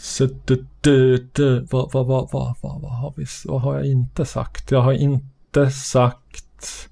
[0.00, 3.86] Så det, det, det, vad, vad, vad, vad, vad, vad, har vi, vad har jag
[3.86, 4.70] inte sagt?
[4.70, 6.88] Jag har inte sagt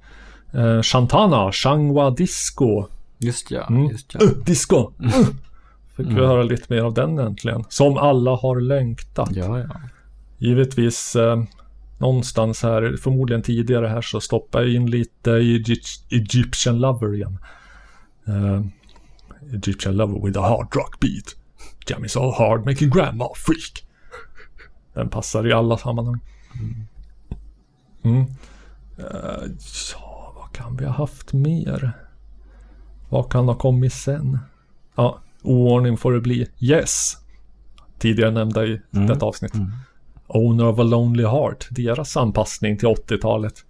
[0.52, 2.86] eh, Shantana, Shangwa Disco.
[3.18, 3.84] Just ja, Mm.
[3.90, 4.20] just ja.
[4.22, 4.92] Uh, disco!
[5.04, 5.10] Uh.
[5.96, 6.24] Fick vi Mm.
[6.24, 7.64] höra lite mer av den äntligen.
[7.68, 9.30] Som alla har längtat.
[9.32, 9.66] Ja, ja.
[10.38, 11.42] Givetvis eh,
[11.98, 17.38] någonstans här, förmodligen tidigare här så stoppar jag in lite Egy- Egyptian Lover igen.
[18.26, 18.62] Eh,
[19.54, 21.36] Egyptian Lover with a hard rock beat.
[21.88, 23.86] Jamming so hard making grandma freak.
[24.94, 26.20] Den passar i alla sammanhang.
[28.04, 28.20] Mm.
[28.98, 29.42] Eh,
[29.92, 31.92] ja, vad kan vi ha haft mer?
[33.08, 34.38] Vad kan ha kommit sen?
[34.96, 36.46] Ja, oordning får det bli.
[36.60, 37.16] Yes!
[37.98, 39.06] Tidigare nämnda i Mm.
[39.06, 39.52] detta avsnitt.
[40.26, 41.66] Owner of a Lonely Heart.
[41.70, 43.64] Deras anpassning till 80-talet.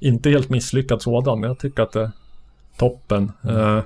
[0.00, 2.10] Inte helt misslyckad sådan, men jag tycker att det är
[2.78, 3.32] toppen.
[3.48, 3.80] Eh,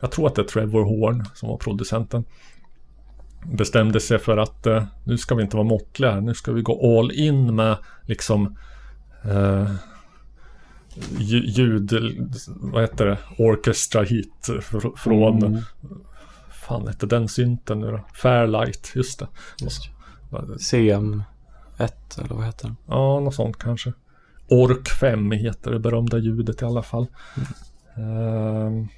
[0.00, 2.24] jag tror att det är Trevor Horn som var producenten.
[3.52, 6.20] Bestämde sig för att eh, nu ska vi inte vara måttliga här.
[6.20, 8.56] Nu ska vi gå all in med liksom
[9.22, 9.76] lju-
[11.18, 11.92] ljud,
[12.46, 15.60] vad heter det, orchestra hit fr- från Mm.
[16.66, 18.00] fan hette den synten nu då?
[18.14, 19.28] Fairlight, just det.
[19.58, 19.82] Just
[20.30, 21.22] Vad- CM1
[22.18, 22.76] eller vad heter den?
[22.86, 23.92] Ja, något sånt kanske.
[24.48, 27.06] Ork 5 heter det berömda ljudet i alla fall.
[27.96, 28.88] Ehm,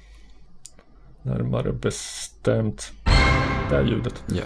[1.21, 2.91] närmare bestämt.
[3.69, 4.23] Det här ljudet.
[4.27, 4.43] Ja.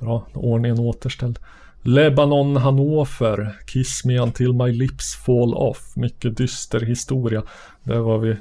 [0.00, 1.38] Bra, ordningen återställd.
[1.86, 5.96] Lebanon Hannover, Kiss Me Until My Lips Fall Off.
[5.96, 7.42] Mycket dyster historia.
[7.82, 8.36] Där var vi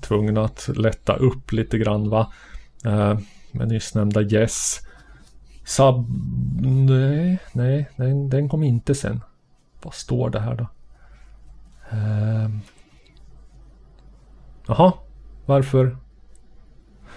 [0.00, 2.32] tvungna att lätta upp lite grann va.
[2.84, 3.18] Eh,
[3.52, 4.80] med nyss nämnda Yes.
[5.64, 6.06] Sub...
[6.62, 9.20] Nej, nej, nej, den kom inte sen.
[9.82, 10.66] Vad står det här då?
[11.90, 12.60] Ehm.
[14.66, 14.92] Jaha,
[15.46, 15.96] varför?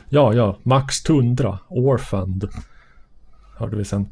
[0.10, 2.49] Ja, ja, Max Tundra, Orphaned.
[3.57, 4.07] Hörde vi sen.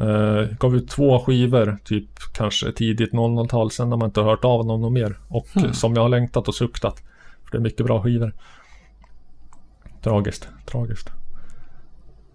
[0.00, 3.70] Uh, gav ut två skivor, typ kanske tidigt 00-tal.
[3.70, 5.18] Sen har man inte hört av honom något mer.
[5.28, 7.02] Och eh, som jag har längtat och suktat.
[7.44, 8.34] För det är mycket bra skivor.
[10.02, 11.10] Tragiskt, tragiskt.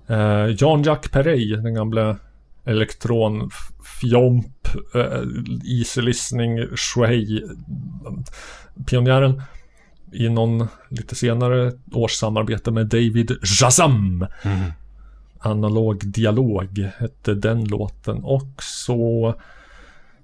[0.08, 2.18] Eh, Jean-Jacques Perey, den gamla
[2.66, 3.50] elektron
[4.02, 5.22] fjomp, eh,
[5.64, 7.44] easy listening, Shuhei
[8.86, 9.42] pionjären
[10.12, 13.32] i någon lite senare års samarbete med David
[13.62, 14.28] Jazam.
[14.44, 14.72] Mm.
[15.46, 19.36] Analog dialog hette den låten och så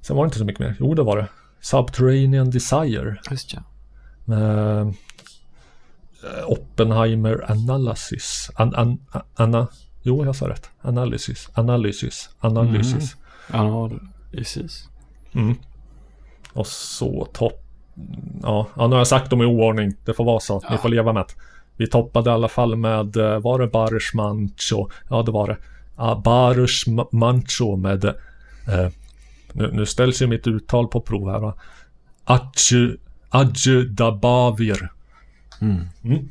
[0.02, 0.76] Sen var det inte så mycket mer.
[0.80, 1.28] Jo, det var det.
[1.62, 3.18] Subterranean Desire.
[3.32, 3.60] Just ja.
[4.26, 4.82] Med
[6.24, 8.52] eh, Oppenheimer Analysis.
[8.56, 9.00] An, an,
[9.36, 9.68] Anna,
[10.02, 10.70] jo, jag sa rätt.
[10.82, 11.50] Analysis.
[11.54, 12.30] Analysis.
[12.40, 13.16] Analysis.
[13.48, 14.90] Analysis.
[15.34, 15.56] Mm.
[16.54, 17.68] Och så topp...
[18.42, 19.94] Ja, ja, nu har jag sagt dem i oordning.
[20.06, 20.62] Det får vara så.
[20.72, 21.34] Ni får leva med det.
[21.82, 24.90] Vi toppade i alla fall med, eh, var det Baruch Mancho?
[25.10, 25.58] Ja, det var det.
[25.98, 28.06] Ja, Baruch Mancho med...
[28.06, 28.90] Eh,
[29.54, 31.54] nu, nu ställs ju mitt uttal på prov här va.
[32.24, 32.98] Adju,
[33.30, 34.92] Adju Dabavir.
[35.62, 35.82] Mm.
[36.04, 36.30] Mm.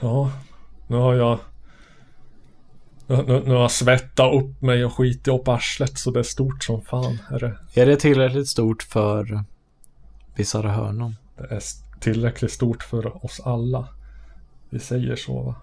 [0.00, 0.30] Ja,
[0.86, 1.38] nu har jag...
[3.06, 6.22] Nu, nu, nu har jag svettat upp mig och skitit upp arslet så det är
[6.22, 7.18] stort som fan.
[7.30, 9.44] Är det, Är det tillräckligt stort för
[10.36, 11.16] Bisarra hörnan?
[11.36, 11.60] det är
[12.06, 13.88] tillräckligt stort för oss alla.
[14.70, 15.54] Vi säger så va.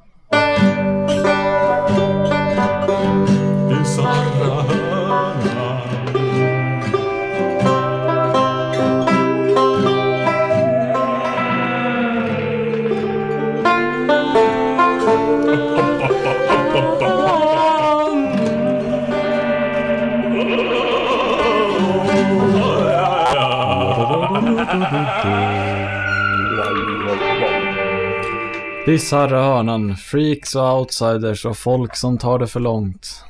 [28.85, 33.23] Bisarra hörnan, freaks och outsiders och folk som tar det för långt.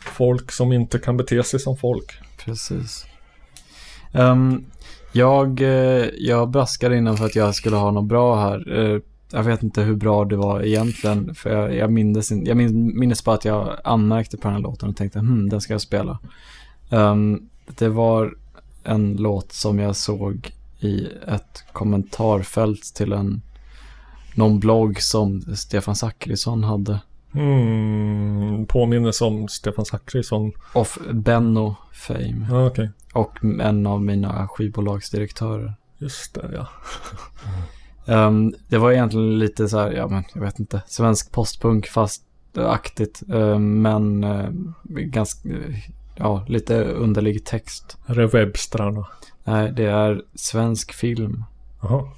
[0.00, 2.12] Folk som inte kan bete sig som folk.
[2.44, 3.04] Precis.
[4.12, 4.64] Ehm,
[5.12, 8.78] jag, eh, jag braskade innan för att jag skulle ha något bra här.
[8.78, 9.00] Eh,
[9.32, 11.34] jag vet inte hur bra det var egentligen.
[11.34, 14.62] För jag, jag, mindes, in- jag min- minns bara att jag anmärkte på den här
[14.62, 16.18] låten och tänkte hmm, den ska jag spela.
[16.90, 18.34] Ehm, det var
[18.84, 23.42] en låt som jag såg i ett kommentarfält till en
[24.34, 27.00] någon blogg som Stefan Zackrisson hade.
[27.34, 30.52] Mm, påminner om Stefan Zackrisson.
[30.74, 32.46] Of Benno Fame.
[32.50, 32.90] Ja, okej.
[33.12, 35.74] Och en av mina skivbolagsdirektörer.
[35.98, 36.68] Just det, ja.
[38.06, 42.22] Ehm, det var egentligen lite så här, ja men jag vet inte, svensk postpunk fast
[42.54, 43.22] aktigt.
[43.32, 44.48] Ehm, men eh,
[44.88, 45.78] ganska, eh,
[46.16, 47.98] ja, lite underlig text.
[48.06, 49.06] Är det Webstrarna?
[49.44, 51.44] Nej, det är svensk film.
[51.82, 52.08] Jaha.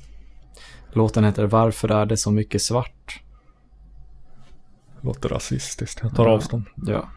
[0.95, 3.21] Låten heter Varför är det så mycket svart?
[5.01, 6.01] Låter rasistiskt.
[6.03, 6.33] Jag tar Ja.
[6.33, 6.65] avstånd.
[6.87, 7.09] Ja.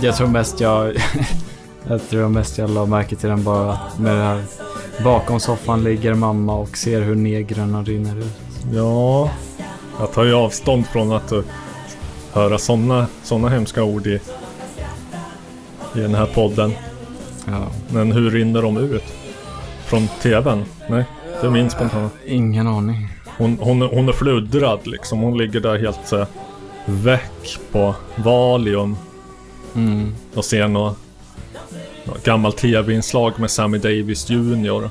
[0.00, 0.96] Jag, tror mest jag...
[1.88, 4.42] jag tror mest jag la märke till den bara att med det här...
[5.04, 8.38] Bakom soffan ligger mamma och ser hur negrarna rinner ut.
[8.72, 9.30] Ja,
[9.98, 11.42] jag tar ju avstånd från att uh,
[12.32, 14.20] höra sådana såna hemska ord i,
[15.94, 16.72] i den här podden.
[17.46, 17.66] Ja.
[17.88, 19.04] Men hur rinner de ut?
[19.86, 20.64] Från tvn?
[20.88, 21.04] Nej,
[21.40, 22.10] det är min spontana.
[22.26, 23.08] Ingen aning.
[23.38, 25.20] Hon, hon, hon är fluddrad liksom.
[25.20, 26.24] Hon ligger där helt uh,
[26.86, 28.96] väck på Valium
[29.74, 30.14] Mm.
[30.34, 30.96] och ser något,
[32.04, 34.90] något gammalt tv-inslag med Sammy Davis Jr.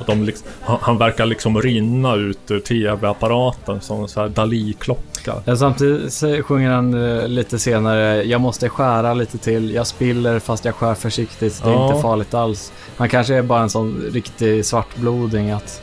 [0.00, 4.28] Och de liksom, han, han verkar liksom rinna ut ur tv-apparaten som en sån här
[4.30, 5.34] Dalí-klocka.
[5.44, 10.64] Ja, samtidigt sjunger han eh, lite senare, jag måste skära lite till, jag spiller fast
[10.64, 11.88] jag skär försiktigt, det är Ja.
[11.88, 12.72] inte farligt alls.
[12.96, 15.82] Han kanske är bara en sån riktig svartbloding att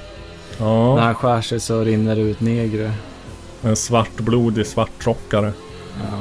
[0.57, 0.95] Ja.
[0.95, 2.91] när han skär sig så rinner det ut negrer.
[3.61, 5.53] En svartblodig svartrockare.
[6.11, 6.17] Ja.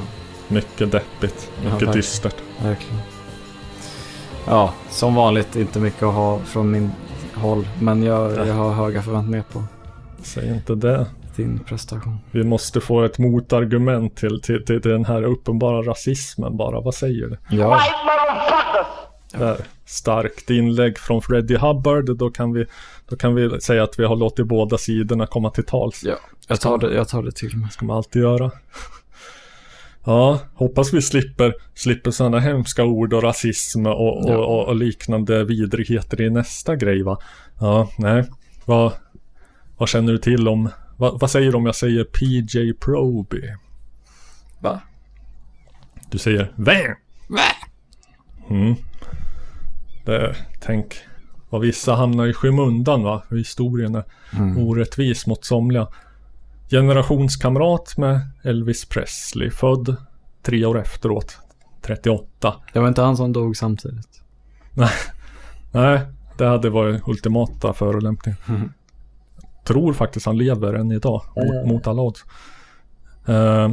[0.49, 1.93] Mycket deppigt, Ja, mycket verkligen.
[1.93, 2.37] dystert.
[2.63, 3.01] Verkligen.
[4.47, 6.91] Ja, som vanligt inte mycket att ha från min
[7.35, 9.65] håll, men jag, jag har höga förväntningar på
[10.23, 11.07] Säg inte det.
[11.37, 12.19] din prestation.
[12.31, 16.81] Vi måste få ett motargument till, till, till den här uppenbara rasismen bara.
[16.81, 17.57] Vad säger du?
[17.57, 17.81] Ja.
[19.33, 19.57] Där.
[19.87, 22.17] Starkt inlägg från Freddie Hubbard.
[22.17, 22.67] Då kan, vi,
[23.09, 26.03] då kan vi säga att vi har låtit båda sidorna komma till tals.
[26.05, 26.15] Ja,
[26.49, 27.71] jag tar det, jag tar det till mig.
[27.71, 28.51] ska man alltid göra.
[30.07, 34.37] Ja, hoppas vi slipper, slipper sådana hemska ord och rasism och, och, Ja.
[34.37, 37.19] och, och liknande vidrigheter i nästa grej va.
[37.61, 38.25] Ja, nej.
[38.65, 38.93] Vad,
[39.77, 43.43] vad känner du till om, vad, vad säger du om jag säger PJ Proby?
[44.61, 44.81] Va?
[46.11, 46.97] Du säger vä?
[48.51, 48.75] Mm.
[50.05, 50.95] Det, tänk
[51.51, 53.23] vad vissa hamnar i skymundan va.
[53.31, 54.05] Historien är
[54.37, 54.59] Mm.
[54.59, 55.87] orättvis mot somliga.
[56.75, 59.51] Generationskamrat med Elvis Presley.
[59.51, 59.97] Född
[60.43, 61.39] tre år efteråt.
[61.83, 62.55] 38.
[62.73, 64.23] Det var inte han som dog samtidigt.
[64.73, 64.91] Nej,
[65.73, 66.01] nej
[66.39, 68.39] det hade varit ultimata förolämpningar.
[68.49, 68.73] Mm.
[69.65, 71.23] Tror faktiskt han lever än idag.
[71.37, 71.69] Mot, Mm.
[71.69, 72.25] mot alla odds.
[73.27, 73.73] Eh,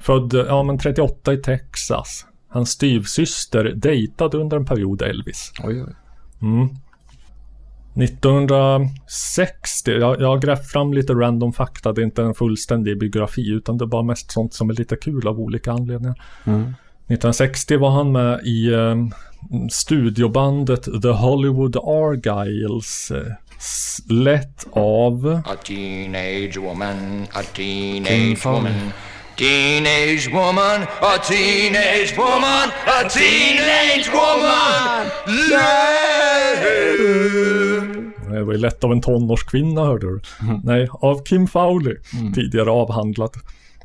[0.00, 2.26] född ja, men 38 i Texas.
[2.48, 5.52] Hans styvsyster dejtade under en period Elvis.
[5.64, 5.94] Oj, oj.
[6.42, 6.68] Mm.
[7.96, 13.50] 1960, jag, jag har grävt fram lite random fakta, det är inte en fullständig biografi
[13.50, 16.22] utan det är bara mest sånt som är lite kul av olika anledningar.
[16.44, 16.60] Mm.
[16.60, 18.96] 1960 var han med i eh,
[19.70, 23.32] studiobandet The Hollywood Argyles, eh,
[24.08, 28.92] lett av A teenage woman, a teenage woman.
[29.36, 35.06] Teenage woman, a teenage woman, a teenage woman.
[38.30, 40.20] Det var ju lätt av en tonårskvinna hörde du.
[40.64, 41.96] Nej, av Kim Fowley.
[42.34, 43.36] Tidigare avhandlat.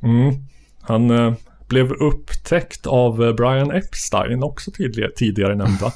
[0.02, 0.36] Mm.
[0.82, 1.34] Han eh,
[1.68, 5.94] blev upptäckt av eh, Brian Epstein, också tidigare, tidigare nämnd va?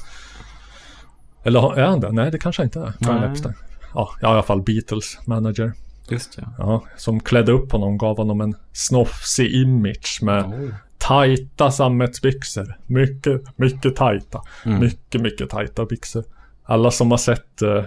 [1.44, 2.12] Eller är han det?
[2.12, 2.92] Nej, det kanske inte är.
[3.00, 3.30] Brian Nej.
[3.30, 3.54] Epstein.
[3.94, 5.72] Ja, i alla fall Beatles manager.
[6.08, 6.44] Just ja.
[6.58, 10.74] Ja, som klädde upp honom, gav honom en snofsig image med Oj.
[10.98, 12.76] tajta sammetsbyxor.
[12.86, 14.42] Mycket, mycket tajta.
[14.64, 14.80] Mm.
[14.80, 16.24] Mycket, mycket tajta byxor.
[16.64, 17.82] Alla som har sett uh,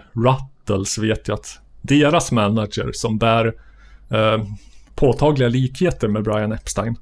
[0.69, 3.53] Ruttles vet ju att deras manager som bär
[4.09, 4.43] eh,
[4.95, 6.95] påtagliga likheter med Brian Epstein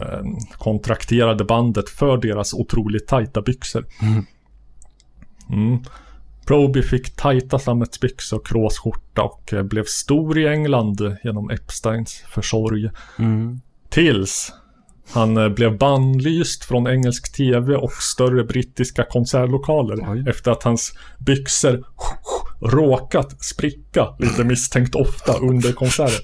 [0.00, 0.22] eh,
[0.52, 3.86] kontrakterade bandet för deras otroligt tajta byxor.
[4.02, 4.26] Mm.
[5.50, 5.84] Mm.
[6.46, 12.90] Proby fick tajta sammetsbyxor och kråsskjorta och eh, blev stor i England genom Epsteins försorg.
[13.18, 13.60] Mm.
[13.88, 14.52] Tills
[15.10, 21.84] han eh, blev bannlyst från engelsk tv och större brittiska konsertlokaler efter att hans byxor
[22.60, 26.20] råkat spricka lite misstänkt ofta under konserter.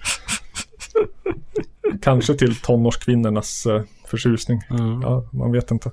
[2.02, 4.62] Kanske till tonårskvinnornas eh, förtjusning.
[4.70, 5.02] Mm.
[5.02, 5.90] Ja, man vet inte.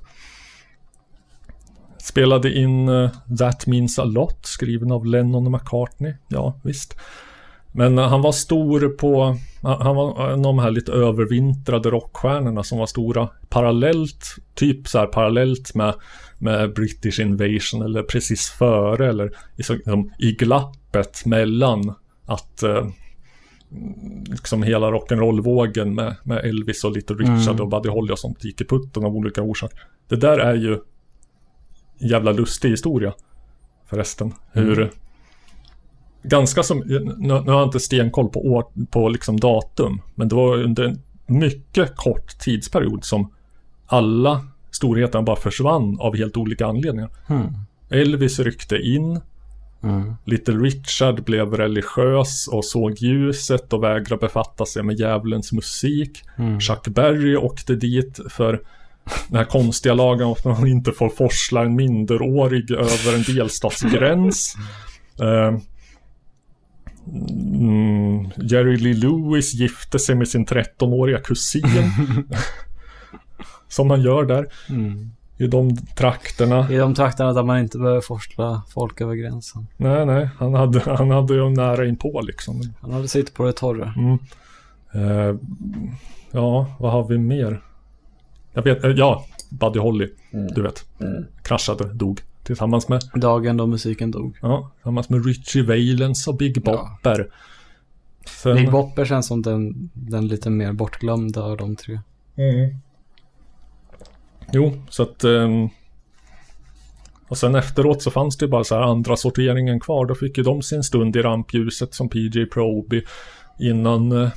[1.98, 6.14] Spelade in eh, That Means A Lot skriven av Lennon och McCartney.
[6.28, 6.96] Ja, visst.
[7.76, 11.90] Men eh, han var stor på, han han var en av de här lite övervintrade
[11.90, 15.94] rockstjärnorna som var stora parallellt, typ så här parallellt med,
[16.38, 21.94] med British Invasion eller precis före eller liksom, i glappet mellan
[22.26, 22.86] att eh,
[24.30, 27.60] liksom hela rock'n'roll-vågen med, med Elvis och Little Richard Mm.
[27.60, 29.80] och Buddy Holly och sånt gick i putten av olika orsaker.
[30.08, 30.78] Det där är ju
[31.98, 33.12] jävla lustig historia
[33.86, 34.32] förresten.
[34.52, 34.90] Hur Mm.
[36.28, 36.78] Ganska som,
[37.18, 40.98] nu, har jag inte stenkoll på, år, på liksom datum, men det var under en
[41.26, 43.32] mycket kort tidsperiod som
[43.86, 47.10] alla storheterna bara försvann av helt olika anledningar.
[47.26, 47.48] Hmm.
[47.90, 49.20] Elvis ryckte in,
[49.82, 50.14] Mm.
[50.24, 56.22] Little Richard blev religiös och såg ljuset och vägrade befatta sig med djävulens musik.
[56.38, 56.60] Mm.
[56.60, 58.60] Chuck Berry åkte dit för
[59.28, 64.54] den här konstiga lagen att man inte får forsla en minderårig över en delstatsgräns.
[65.20, 65.58] Eh,
[67.08, 71.62] Mm, Jerry Lee Lewis gifte sig med sin 13-åriga kusin.
[73.68, 74.48] Som man gör där.
[74.68, 75.10] Mm.
[75.38, 76.70] I de trakterna.
[76.70, 79.66] I de trakterna där man inte behöver forsla folk över gränsen.
[79.76, 80.30] Nej, nej.
[80.38, 82.62] Han hade, han hade ju nära inpå liksom.
[82.80, 83.94] Han hade sitt på det torra.
[83.96, 84.18] Mm.
[84.94, 85.36] Eh,
[86.30, 87.62] ja, vad har vi mer?
[88.52, 90.08] Jag vet, eh, ja, Buddy Holly.
[90.30, 90.84] Du vet.
[91.42, 92.20] Kraschade, dog.
[92.46, 94.36] Tillsammans med, Dagen då musiken dog.
[94.42, 97.30] ja, tillsammans med Richie Valens och Big Bopper.
[98.42, 102.00] Sen- Big Bopper känns som den, den lite mer bortglömda av de tre.
[104.52, 105.24] Jo, så att...
[105.24, 105.68] ehm,
[107.28, 110.06] och sen efteråt så fanns det ju bara så här andra sorteringen kvar.
[110.06, 113.02] Då fick ju de sin stund i rampljuset som PJ Proby
[113.60, 114.30] innan eh,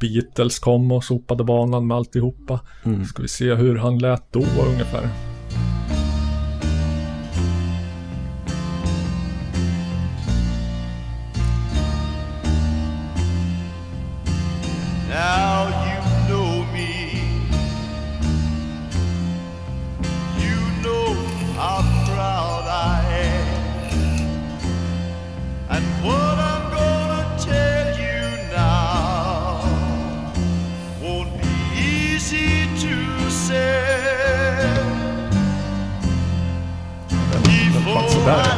[0.00, 2.60] Beatles kom och sopade banan med alltihopa.
[2.84, 3.04] Mm.
[3.04, 5.08] Ska vi se hur han lät då ungefär.
[38.28, 38.57] Before I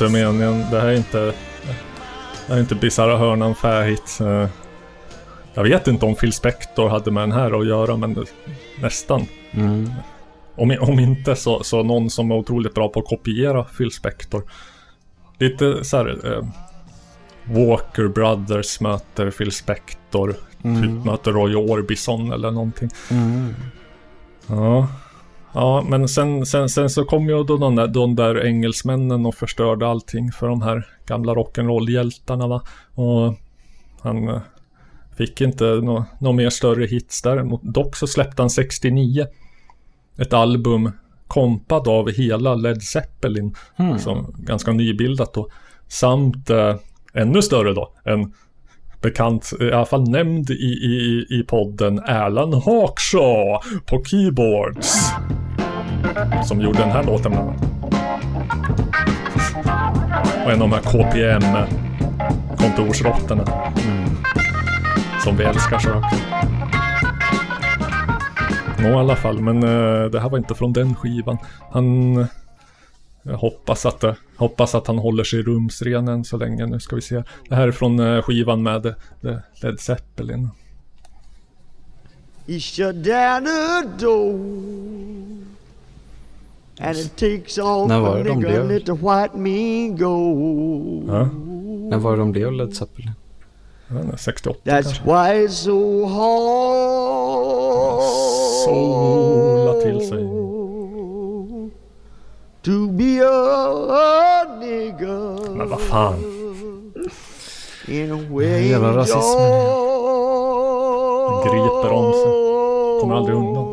[0.00, 0.70] inte meningen.
[0.70, 1.18] Det här är inte...
[1.20, 1.34] Det
[2.48, 4.18] här är inte Bizarra Hörnan Fähit.
[4.20, 4.48] Eh,
[5.54, 8.24] Jag vet inte om Phil Spector hade med den här att göra, men det,
[8.82, 9.26] nästan.
[9.50, 9.90] Mm.
[10.56, 14.42] Om, om inte så, så någon som är otroligt bra på att kopiera Phil Spector.
[15.38, 16.32] Lite så här...
[16.32, 16.44] Eh,
[17.44, 20.34] Walker Brothers möter Phil Spector.
[20.64, 20.82] Mm.
[20.82, 22.90] Typ möter Roy Orbison eller någonting.
[23.10, 23.54] Mm.
[24.46, 24.88] Ja.
[25.52, 29.34] Ja, men sen, sen, sen så kom ju då de där, de där engelsmännen och
[29.34, 32.62] förstörde allting för de här gamla rock'n'roll-hjältarna va.
[32.94, 33.34] Och
[34.00, 34.40] han eh,
[35.16, 37.62] fick inte några nå mer större hits däremot.
[37.62, 39.26] Dock så släppte han 69
[40.18, 40.92] ett album
[41.26, 43.54] kompad av hela Led Zeppelin.
[43.76, 43.98] Hmm.
[43.98, 45.48] Som ganska nybildat då.
[45.88, 46.76] Samt eh,
[47.14, 47.92] ännu större då.
[48.04, 48.32] En
[49.00, 55.12] bekant, i alla fall nämnd i, i, i podden, Alan Hawkshaw på keyboards.
[56.44, 57.62] Som gjorde den här låten bland annat.
[60.44, 63.44] Och en av de här KPM-kontorsråttorna.
[65.24, 66.14] Som vi älskar så högt.
[68.78, 71.38] Nå i alla fall, men eh, det här var inte från den skivan.
[71.72, 72.26] Han...
[73.22, 76.66] Jag hoppas att, det, hoppas att han håller sig rumsren än så länge.
[76.66, 77.22] Nu ska vi se.
[77.48, 78.94] Det här är från eh, skivan med eh,
[79.62, 80.48] Led Zeppelin.
[82.46, 84.34] He shut down the door.
[86.82, 88.68] And it takes off När var a det de blev?
[88.68, 91.04] let the white mean go.
[91.08, 91.28] Ja.
[91.90, 93.10] När var det de blev Led Zeppelin?
[93.88, 95.02] Jag vet inte, 68 That's kanske.
[95.04, 98.02] why it's so hard
[98.64, 100.39] Sola till sig.
[102.62, 106.14] To be a nigga Men vad fan.
[107.88, 108.92] in a way Jävla.
[108.92, 109.06] Den
[111.42, 113.00] griper om sig.
[113.00, 113.70] Kommer aldrig undan.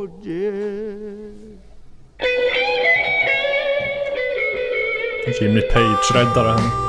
[5.42, 6.87] Jimmy Page räddar henne.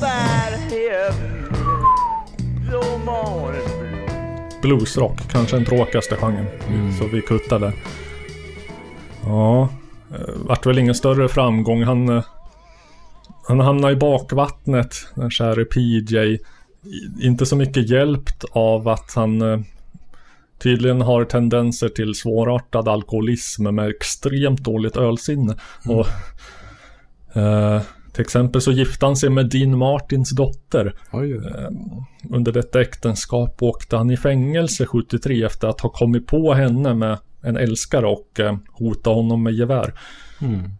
[0.00, 0.26] Me.
[2.70, 3.86] So morning
[4.62, 6.46] Bluesrock, kanske den tråkigaste genren.
[6.98, 7.72] Så vi kuttade.
[9.24, 9.68] Ja,
[10.10, 11.82] eh, vart väl ingen större framgång.
[11.82, 12.24] Han, eh,
[13.48, 16.38] han hamnade i bakvattnet, den käre PJ.
[17.20, 19.60] Inte så mycket hjälpt av att han eh,
[20.58, 25.56] tydligen har tendenser till svårartad alkoholism med extremt dåligt ölsinne.
[25.84, 26.06] Och,
[27.40, 27.82] eh,
[28.16, 30.94] till exempel så gifte han sig med Dean Martins dotter.
[31.12, 31.70] Eh,
[32.30, 37.18] Under detta äktenskap åkte han i fängelse 73 efter att ha kommit på henne med
[37.42, 39.94] en älskare och eh, hota honom med gevär.
[40.40, 40.70] Mm.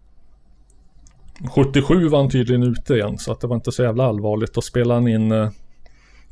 [1.55, 4.55] 77 var han tydligen ute igen så att det var inte så jävla allvarligt.
[4.55, 5.51] Då spelade han in eh,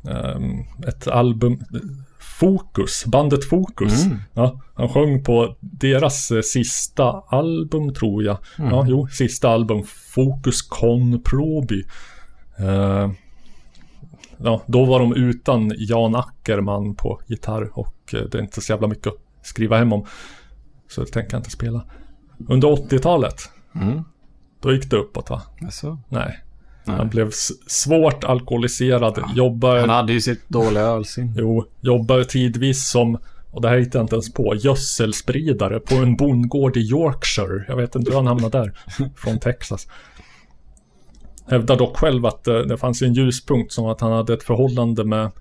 [0.09, 1.59] ehm, ett album,
[2.39, 4.05] Fokus, bandet Fokus.
[4.05, 4.17] Mm.
[4.33, 8.37] Ja, han sjöng på deras eh, sista album tror jag.
[8.59, 8.71] Mm.
[8.71, 9.83] Ja, jo, sista album
[10.15, 11.83] Fokus Con Probi.
[12.59, 13.11] Eh,
[14.37, 18.73] ja, då var de utan Jan Ackerman på gitarr och eh, det är inte så
[18.73, 20.05] jävla mycket att skriva hem om.
[20.89, 21.85] Så det tänker jag inte spela.
[22.49, 24.03] Under 80-talet, Mm.
[24.61, 25.41] då gick det uppåt va?
[25.61, 25.97] Jaså?
[26.09, 26.39] Nej.
[26.85, 26.97] Nej.
[26.97, 27.31] Han blev
[27.67, 29.79] svårt alkoholiserad, jobbade...
[29.79, 31.33] Han hade ju sitt dåliga ölsin.
[31.37, 33.17] Jo, jobbade tidvis som,
[33.51, 37.65] och det här hittade jag inte ens på, gödselspridare på en bondgård i Yorkshire.
[37.67, 38.73] Jag vet inte hur han hamnade där,
[39.15, 39.87] från Texas.
[41.47, 45.03] Hävdar dock själv att eh, det fanns en ljuspunkt som att han hade ett förhållande
[45.03, 45.31] med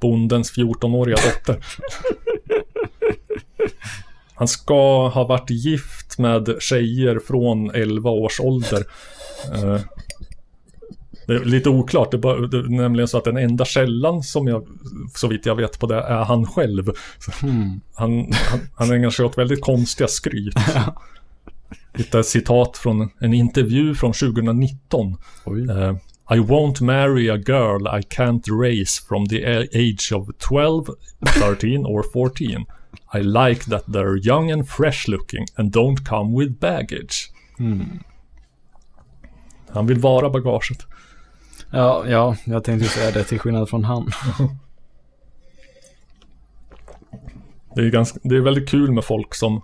[0.00, 1.64] bondens 14-åriga dotter.
[4.36, 8.84] Han ska ha varit gift med tjejer från 11 års ålder.
[11.26, 14.22] Det är lite oklart, det är, bara, det är nämligen så att den enda källan
[14.22, 14.66] som jag,
[15.14, 16.92] så vitt jag vet på det, är han själv.
[17.40, 17.80] Hmm.
[17.94, 20.54] Han, han, han ägnar sig åt väldigt konstiga skryt.
[21.96, 25.16] Hittade ett citat från en intervju från 2019.
[25.70, 25.96] Eh,
[26.30, 30.86] I won't marry a girl I can't raise from the age of 12,
[31.40, 32.64] 13 or 14.
[33.14, 37.30] I like that they're young and fresh looking and don't come with baggage.
[37.58, 37.98] Hmm.
[39.68, 40.86] Han vill vara bagaget.
[41.76, 44.10] Ja, ja, jag tänkte säga det till skillnad från han.
[47.74, 49.62] Det är, ganska, det är väldigt kul med folk som,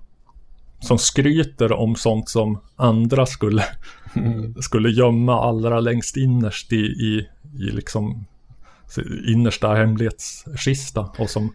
[0.81, 3.65] som skryter om sånt som andra skulle,
[4.61, 8.25] skulle gömma allra längst innerst i, i, i liksom
[9.27, 11.55] innersta hemlighetskista och som,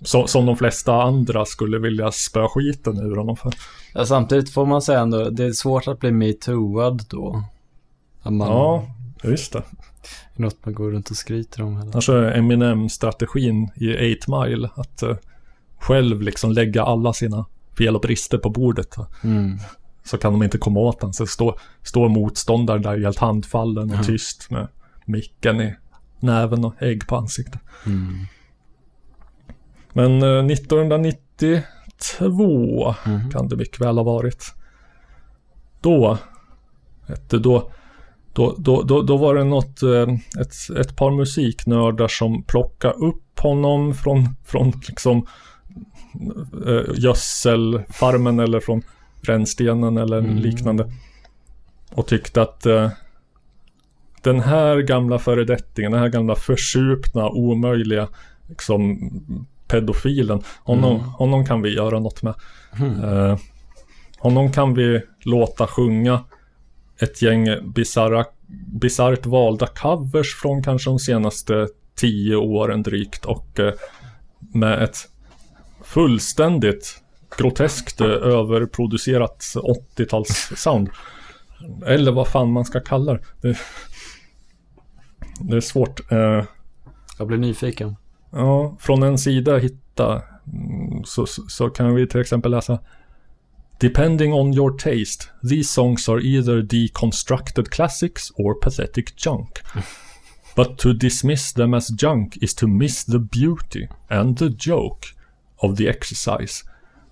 [0.00, 3.52] som, som de flesta andra skulle vilja spöa skiten ur honom för.
[3.94, 7.44] Ja, samtidigt får man säga ändå, det är svårt att bli metooad då.
[8.22, 8.84] Man, Ja,
[9.30, 9.62] just det.
[10.36, 11.80] Något man går runt och skryter om.
[11.80, 11.92] Eller?
[11.92, 14.70] Kanske Eminem-strategin i 8 Mile.
[14.76, 15.16] Att eh,
[15.78, 17.46] själv liksom lägga alla sina
[17.78, 18.96] fel och brister på bordet.
[19.24, 19.58] Mm.
[20.04, 21.12] Så kan de inte komma åt den.
[21.12, 24.02] Så står, står motståndaren där helt handfallen och Ja.
[24.02, 24.68] tyst med
[25.04, 25.76] micken i
[26.20, 27.60] näven och ägg på ansiktet.
[27.86, 28.14] Mm.
[29.92, 33.30] Men eh, 1992 Mhm.
[33.30, 34.54] kan det mycket väl ha varit.
[35.80, 36.18] Då,
[37.06, 37.70] vet du, då,
[38.34, 43.40] då, då, då, då var det något, eh, ett, ett par musiknördar som plockade upp
[43.40, 45.26] honom från, från liksom
[46.66, 48.82] eh, gödselfarmen eller från
[49.22, 50.36] rännstenen eller Mm.
[50.36, 50.92] liknande.
[51.94, 52.90] Och tyckte att eh,
[54.22, 58.08] den här gamla föredettingen, den här gamla försupna, omöjliga
[58.48, 58.98] liksom
[59.68, 60.42] pedofilen.
[60.64, 61.04] Honom, Mm.
[61.08, 62.34] honom kan vi göra något med.
[62.80, 63.04] Mm.
[63.04, 63.38] Eh,
[64.18, 66.24] honom kan vi låta sjunga
[67.00, 68.24] ett gäng bizarra,
[68.66, 73.72] bisarrt valda covers från kanske de senaste tio åren drygt och eh,
[74.38, 74.96] med ett
[75.82, 77.00] fullständigt
[77.38, 79.44] groteskt eh, överproducerat
[79.96, 80.88] 80-tals-sound.
[81.86, 83.20] Eller vad fan man ska kalla det.
[83.40, 83.58] Det,
[85.40, 86.12] det är svårt.
[86.12, 86.44] Eh,
[87.18, 87.96] Jag blir nyfiken.
[88.30, 92.78] Ja, från en sida hitta mm, så, så, så kan vi till exempel läsa
[93.78, 99.62] Depending on your taste, these songs are either deconstructed classics or pathetic junk.
[100.54, 105.06] But to dismiss them as junk is to miss the beauty and the joke
[105.60, 106.62] of the exercise.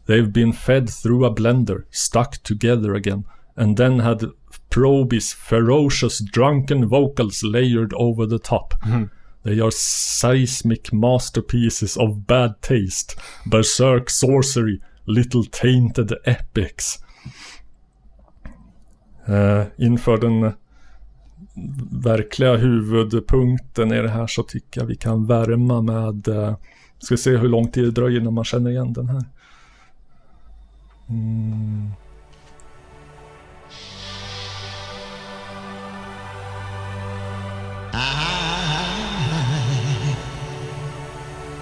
[0.06, 3.24] They've been fed through a blender, stuck together again,
[3.56, 4.24] and then had
[4.70, 8.74] Proby's ferocious drunken vocals layered over the top.
[8.82, 9.04] Hmm.
[9.42, 17.04] They are seismic masterpieces of bad taste, berserk sorcery, little tainted epics.
[19.26, 20.52] Eh, inför den
[21.90, 26.56] verkliga huvudpunkten i det här så tycker jag vi kan värma med, uh,
[26.98, 29.24] ska se hur lång tid det dröjer innan man känner igen den här.
[31.08, 31.90] Mm.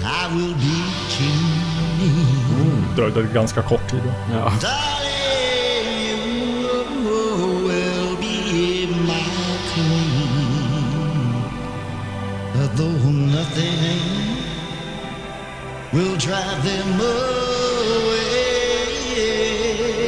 [0.02, 1.49] I will be king.
[2.96, 4.02] Dröjde ganska kort tid.
[4.32, 4.52] Ja.
[4.60, 5.90] Darling,
[6.92, 9.24] you will be my
[9.74, 11.42] queen.
[12.54, 14.36] But though nothing
[15.92, 18.36] will drive them away,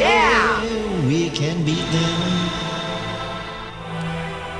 [0.01, 0.63] Yeah.
[1.09, 2.21] we can beat them.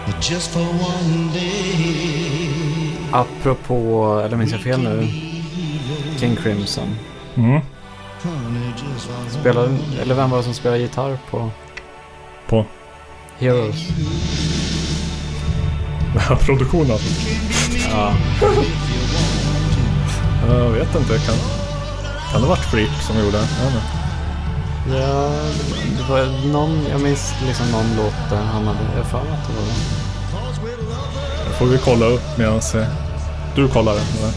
[0.07, 2.63] But just for one day.
[3.13, 5.09] Apropå, eller minns jag fel nu?
[6.21, 6.97] King Crimson.
[7.35, 7.61] Mm.
[9.31, 11.51] Spelade, eller vem var det som spelade gitarr på
[12.49, 12.65] På
[13.39, 13.89] Heroes?
[16.47, 16.99] produktionen.
[17.91, 18.13] Ja.
[20.49, 21.35] Jag vet inte, kan,
[22.33, 23.47] kan det ha varit Fripp som gjorde det?
[24.91, 25.31] Ja,
[25.97, 29.53] det var någon, jag minns liksom någon låt där han hade, jag för att det
[29.57, 29.77] var den.
[31.49, 32.87] Det får vi kolla upp medan eh,
[33.57, 34.33] du kollar eller?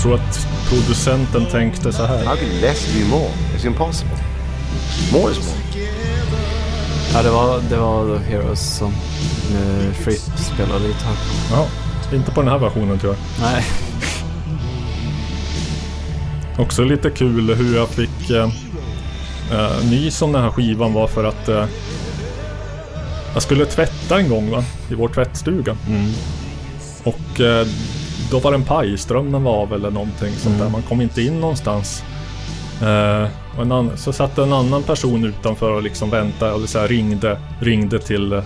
[0.00, 2.24] Jag tror att producenten tänkte så här.
[2.24, 3.30] How can less be more?
[3.56, 4.16] It's impossible.
[5.12, 5.84] More is more.
[7.12, 11.16] Ja, det var, det var The Heroes som uh, Fripp spelade gitarr.
[11.50, 11.66] Ja,
[12.12, 13.50] inte på den här versionen tror jag.
[13.52, 13.64] Nej.
[16.58, 18.50] Också lite kul hur jag fick eh,
[19.52, 21.64] eh, nys om den här skivan var för att eh,
[23.34, 25.76] jag skulle tvätta en gång va, i vår tvättstuga.
[25.88, 26.12] Mm.
[27.04, 27.66] Och eh,
[28.30, 30.60] då var det en paj, strömmen var av eller någonting sånt där.
[30.60, 30.72] Mm.
[30.72, 32.04] Man kom inte in någonstans.
[32.82, 36.78] Eh, och en annan, så satt en annan person utanför och liksom väntade och så
[36.78, 38.42] här ringde, ringde till eh,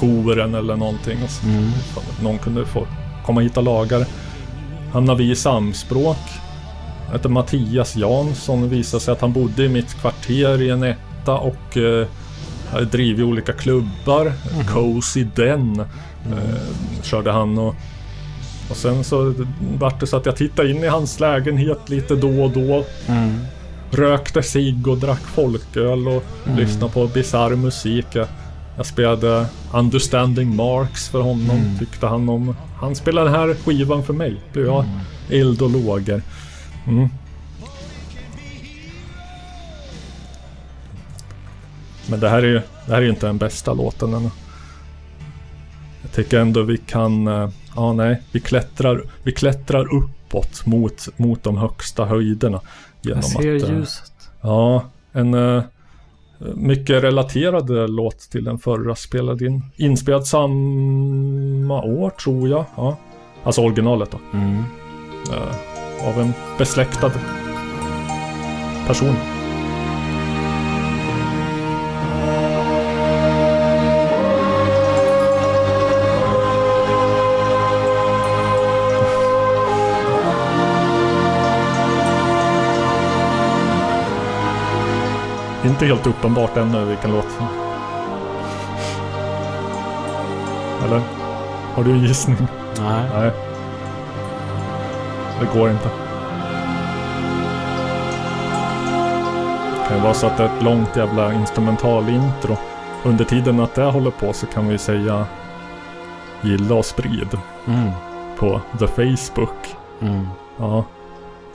[0.00, 1.22] jouren eller någonting.
[1.24, 1.70] Och så, Mm.
[2.22, 2.86] Någon kunde få
[3.26, 4.06] komma hit och laga det.
[4.92, 6.18] Hamnade vi i samspråk.
[7.06, 8.62] Jag heter Mattias Jansson.
[8.62, 12.06] Det visade sig att han bodde i mitt kvarter i en etta och eh,
[12.70, 14.32] hade drivit olika klubbar.
[14.68, 17.74] Cozy Den eh, körde han och
[18.72, 19.34] och sen så
[19.78, 22.84] vart det så att jag tittade in i hans lägenhet lite då och då.
[23.08, 23.38] Mm.
[23.90, 26.58] Rökte cigg och drack folköl och Mm.
[26.58, 28.06] lyssnade på bisarr musik.
[28.12, 28.26] Jag,
[28.76, 31.78] jag spelade Understanding Marks för honom, Mm.
[31.78, 32.56] tyckte han om.
[32.80, 34.36] Han spelade den här skivan för mig.
[34.52, 34.98] Blev jag Mm.
[35.30, 36.22] eld och lågor.
[36.86, 37.08] Mm.
[42.06, 44.30] Men det här är ju det här är inte den bästa låten ännu.
[46.02, 51.42] Jag tycker ändå vi kan, eh, ja nej, vi klättrar, vi klättrar uppåt mot, mot
[51.42, 52.60] de högsta höjderna.
[53.02, 54.12] Jag ser att, eh, ljuset.
[54.40, 55.62] Ja, en eh,
[56.54, 59.64] mycket relaterad eh, låt till den förra spelad in.
[59.76, 62.64] Inspelad samma år tror jag.
[62.76, 62.96] Ja.
[63.44, 64.18] Alltså originalet då.
[64.32, 64.64] Mm.
[66.00, 67.12] Av en besläktad
[68.86, 69.41] person.
[85.82, 87.26] Inte helt uppenbart ännu vilken låt.
[90.84, 91.00] Eller?
[91.74, 92.36] Har du en gissning?
[92.80, 93.10] Nej.
[93.14, 93.30] Nej.
[95.40, 95.88] Det går inte.
[99.72, 102.56] Det kan ju vara så att det är ett långt jävla instrumentalintro.
[103.04, 105.26] Under tiden att det håller på så kan vi säga
[106.40, 107.90] gilla och sprid Mm.
[108.38, 109.76] på The Facebook.
[110.00, 110.26] Mm.
[110.58, 110.84] Ja.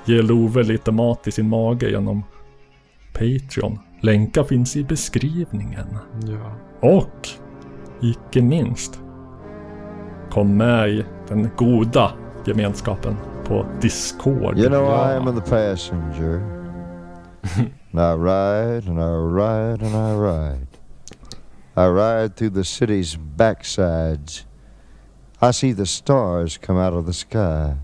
[0.06, 2.24] Ge Love lite mat i sin mage genom
[3.14, 3.80] Patreon.
[4.07, 5.97] Länkar finns i beskrivningen.
[6.27, 6.51] Ja.
[6.89, 7.29] Och,
[8.01, 8.99] icke minst,
[10.29, 12.11] kom med i den goda
[12.45, 13.15] gemenskapen
[13.45, 14.59] på Discord.
[14.59, 16.41] You know, I am the passenger.
[17.57, 20.67] and I ride and I ride and I ride.
[21.75, 24.45] I ride through the city's backsides.
[25.41, 27.75] I see the stars come out of the sky.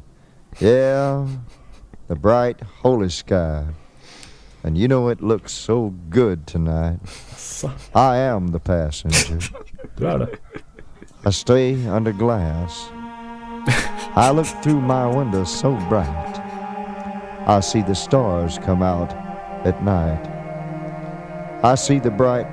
[0.59, 1.27] Yeah,
[2.07, 3.63] the bright, holy sky.
[4.63, 6.99] And you know it looks so good tonight.
[7.95, 9.39] I am the passenger.
[11.25, 12.89] I stay under glass.
[14.15, 16.39] I look through my window so bright.
[17.45, 19.11] I see the stars come out
[19.65, 20.29] at night.
[21.63, 22.45] I see the bright,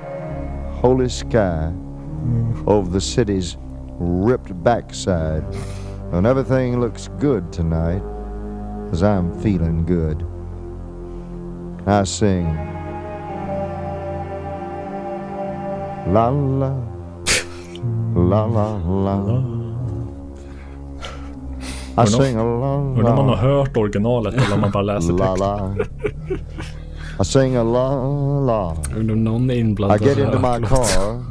[0.81, 1.73] holy sky
[2.65, 3.57] over the city's
[3.99, 5.43] ripped backside.
[6.11, 8.01] And everything looks good tonight
[8.91, 10.27] as I'm feeling good.
[11.91, 12.45] I sing
[16.13, 16.71] La la
[18.15, 19.43] La la la
[21.97, 25.17] I sing a la Undrar om man har hört originalet eller om man bara läser
[25.17, 25.39] texten.
[25.39, 25.75] la
[27.21, 27.89] I sing a la
[28.39, 31.23] la Undrar om någon är I get into my car.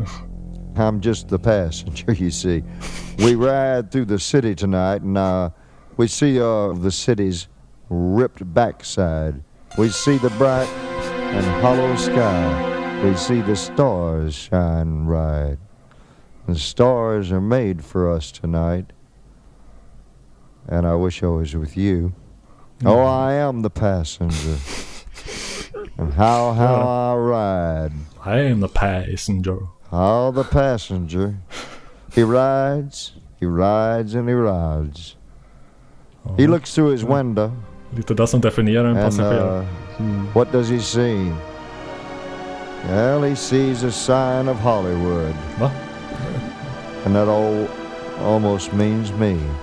[0.76, 2.62] I'm just the passenger, you see.
[3.18, 5.50] We ride through the city tonight, and uh,
[5.96, 7.48] we see uh, the city's
[7.88, 9.42] ripped backside.
[9.78, 13.02] We see the bright and hollow sky.
[13.04, 15.58] We see the stars shine bright.
[16.46, 18.92] The stars are made for us tonight.
[20.68, 22.12] And I wish I was with you.
[22.84, 23.06] Oh, mm.
[23.06, 24.56] I am the passenger.
[25.98, 27.92] And how, how I ride.
[28.24, 29.58] I am the passenger.
[29.92, 31.36] Oh, the passenger.
[32.12, 35.16] He rides, he rides, and he rides.
[36.36, 36.50] He oh.
[36.50, 37.54] looks through his window,
[37.96, 39.66] Lite det som definierar en and passagerare.
[40.00, 41.32] uh, what does he see?
[42.88, 45.34] Well, he sees a sign of Hollywood.
[45.58, 45.70] Va?
[47.04, 47.68] And that all
[48.20, 49.38] almost means me.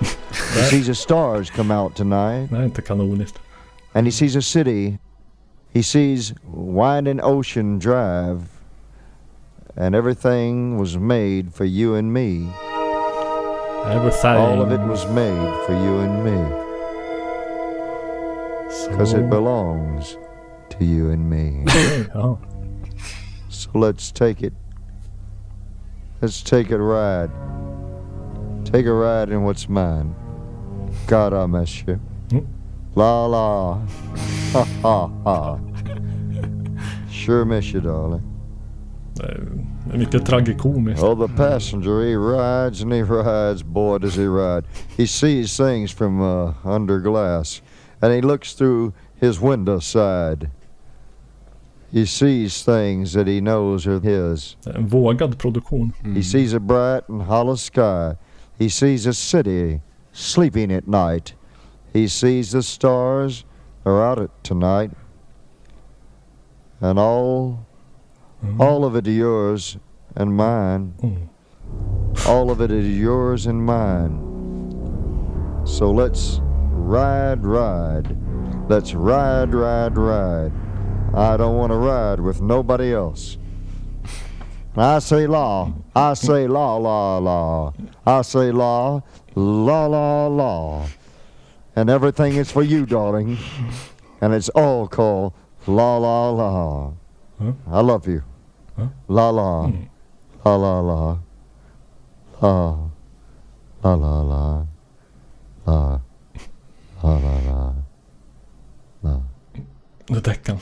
[0.54, 2.50] he sees the stars come out tonight.
[2.50, 3.38] Nej, inte kanoniskt.
[3.94, 4.98] And he sees a city.
[5.74, 8.40] He sees winding ocean drive.
[9.76, 12.48] And everything was made for you and me.
[13.86, 14.36] Everything.
[14.36, 16.67] All of it was made for you and me.
[18.90, 20.16] Because it belongs
[20.70, 21.64] to you and me.
[22.14, 22.36] ja.
[23.50, 24.52] So let's take it.
[26.20, 27.30] Let's take a ride.
[28.64, 30.14] Take a ride in what's mine.
[31.06, 31.98] God, I miss you.
[32.94, 33.80] La la.
[34.52, 35.58] Ha ha ha.
[37.10, 38.22] Sure miss you, darling.
[39.14, 39.22] Det
[39.94, 41.02] är mycket tragikomiskt.
[41.02, 43.62] Oh, the passenger, he rides and he rides.
[43.62, 44.64] Boy, does he ride.
[44.96, 47.62] He sees things from uh, under glass.
[48.00, 50.50] And he looks through his window side.
[51.90, 54.56] He sees things that he knows are his.
[54.66, 55.94] En vågad produktion.
[56.02, 56.24] He mm.
[56.24, 58.16] sees a bright and hollow sky.
[58.58, 59.80] He sees a city
[60.12, 61.34] sleeping at night.
[61.92, 63.44] He sees the stars
[63.86, 64.90] are out at tonight.
[66.80, 67.66] And all
[68.44, 68.60] mm.
[68.60, 69.78] all of it is yours
[70.14, 70.94] and mine.
[71.02, 71.28] Mm.
[72.26, 74.24] All of it is yours and mine.
[75.64, 76.40] So let's
[76.88, 78.16] ride, ride.
[78.68, 80.52] Let's ride, ride, ride.
[81.14, 83.36] I don't want to ride with nobody else.
[84.76, 85.72] I say law.
[85.94, 87.74] I say law, law, law.
[88.06, 89.02] I say law,
[89.34, 90.86] law, law, law.
[91.76, 93.38] And everything is for you, darling.
[94.20, 95.32] And it's all called
[95.66, 96.92] la, la, la.
[97.70, 98.22] I love you.
[98.76, 98.86] Hmm.
[99.08, 99.70] La, la.
[100.44, 101.18] La, la, la.
[102.40, 102.78] La.
[103.84, 104.66] La, la, la.
[105.66, 106.00] La.
[110.06, 110.58] Det däcken.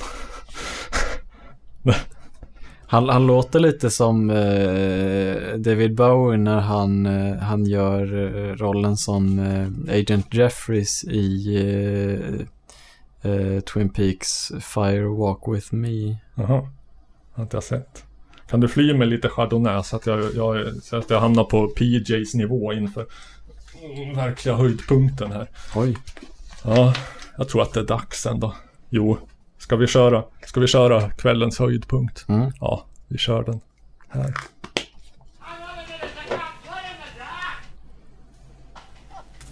[2.89, 8.97] Han, han låter lite som eh, David Bowie när han, eh, han gör eh, rollen
[8.97, 11.57] som eh, Agent Jeffries i
[13.23, 16.17] eh, eh, Twin Peaks Fire Walk With Me.
[16.35, 16.69] Jaha.
[17.33, 18.05] Har inte jag sett.
[18.49, 21.69] Kan du fly med lite chardonnay så att jag, jag, så att jag hamnar på
[21.69, 23.07] PJs nivå inför
[24.15, 25.51] verkliga höjdpunkten här.
[25.75, 25.97] Oj.
[26.65, 26.95] Ja,
[27.39, 28.55] jag tror att det är dags ändå.
[28.91, 29.19] Jo,
[29.59, 30.25] ska vi köra?
[30.47, 32.25] Ska vi köra kvällens höjdpunkt?
[32.29, 32.53] Mm.
[32.61, 33.61] Ja, vi kör den
[34.09, 34.35] här.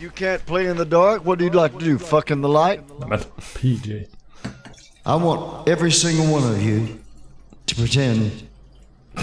[0.01, 1.25] You can't play in the dark?
[1.25, 1.99] What do you like to do?
[1.99, 2.81] Fuck in the light?
[3.09, 3.21] Men
[3.55, 4.07] PJ.
[5.07, 6.87] I want every single one of you
[7.67, 8.31] to pretend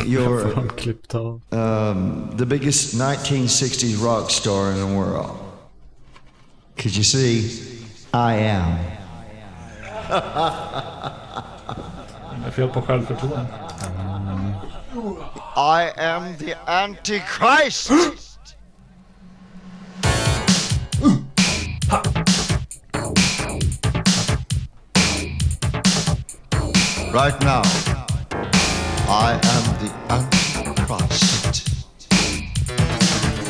[0.05, 1.41] you're Fan, klippt av.
[1.51, 5.37] um, the biggest 1960s rock star in the world.
[6.75, 7.49] Because you see,
[8.13, 8.77] I am.
[12.41, 13.45] Det är fel på självförtroende.
[15.55, 17.91] I am the Antichrist!
[27.13, 27.61] Right now,
[29.13, 31.67] I am the Antichrist.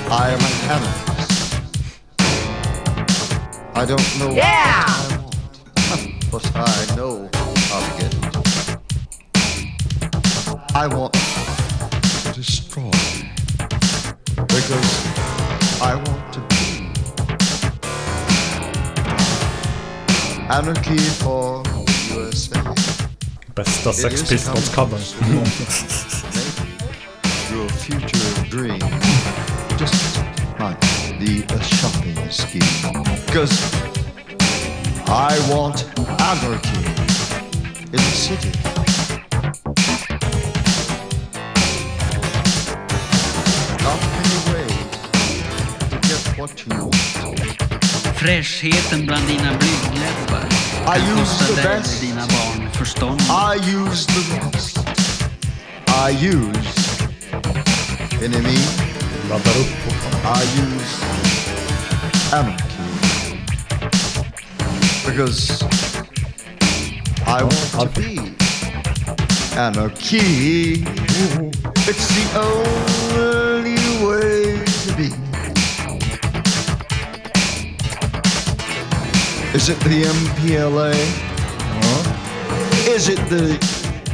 [0.10, 1.42] I am an anarchist.
[3.76, 4.84] I don't know Yeah!
[4.88, 7.30] what I want, but I know
[7.70, 8.24] how to get it.
[10.74, 12.92] I want to destroy
[14.48, 14.92] because
[15.80, 16.90] I want to be
[20.50, 21.64] anarchy for
[22.10, 22.91] USA.
[23.64, 25.02] Bästa Sex Pistols-covern.
[27.52, 28.80] Your future dream
[29.78, 30.20] just
[30.58, 30.80] might
[31.20, 33.04] be a shopping scheme.
[33.28, 33.54] Because
[35.08, 35.86] I want
[36.20, 36.86] anarchy
[37.86, 38.52] in the city.
[43.84, 44.90] Not many ways
[45.92, 46.96] to get what you want.
[48.18, 50.46] Fräschheten bland dina blygdläppar
[50.84, 51.94] I kan use kosta the dig best.
[51.96, 53.22] och dina barn förstånd.
[53.22, 54.78] I use the best.
[55.88, 56.82] I use
[58.24, 58.58] enemy.
[59.30, 59.68] Laddar upp
[60.26, 61.06] I use
[62.34, 62.72] anarchy.
[65.06, 65.64] Because
[67.28, 68.20] I want to be
[69.58, 70.84] anarchy.
[71.88, 75.10] It's the only way to be.
[79.54, 81.31] Is it the MPLA?
[82.92, 83.58] Is it the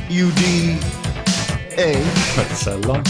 [0.08, 0.78] UDA?
[2.56, 3.04] Sällan.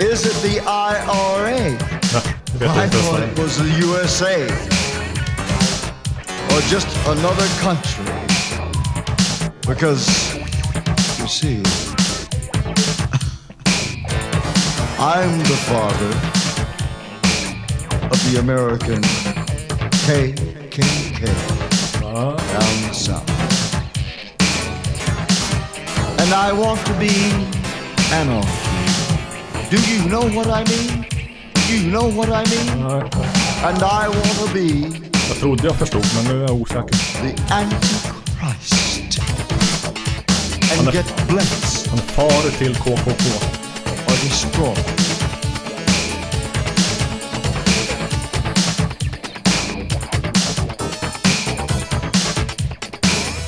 [0.00, 1.56] Is it the IRA?
[1.56, 1.72] I
[2.56, 4.46] inte ens vad thought it was the USA.
[6.50, 8.04] Or just another country.
[9.66, 10.36] Because
[11.18, 11.56] You see,
[14.98, 16.12] I'm the father
[18.06, 19.02] of the American
[20.06, 21.26] KKK
[22.02, 23.35] down south.
[26.26, 27.14] And I want to be
[28.12, 28.50] anarchy.
[29.70, 31.06] Do you know what I mean?
[31.68, 32.68] Do you know what I mean?
[33.68, 34.98] And I want to be
[35.28, 36.96] Jag trodde jag förstod, men nu är jag osäker.
[37.22, 39.20] the Antichrist.
[40.78, 43.24] And get blessed Han är far till KKK.
[44.06, 44.84] or destroyed.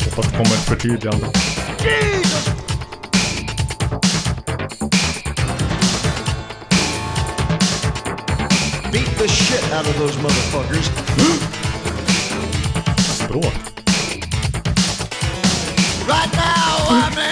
[0.05, 1.26] Hoppas det kommer ett förtydligande.
[1.82, 2.57] Beat
[9.18, 10.86] the shit out of those motherfuckers.
[13.18, 13.52] Språk.
[16.06, 17.27] Right now, I'm Antichrist.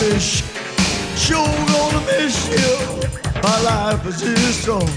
[0.00, 0.42] Miss-
[1.16, 2.72] Sure gonna miss you.
[3.42, 4.90] My life is destroyed.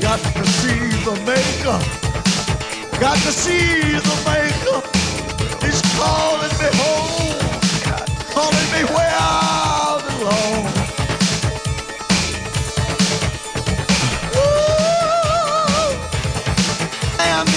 [0.00, 1.78] Got to see the maker.
[3.00, 4.78] Got to see the maker.
[5.66, 6.95] He's calling me home.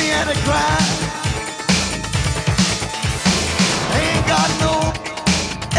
[0.09, 0.99] I am the Antichrist.
[3.99, 4.73] Ain't got no,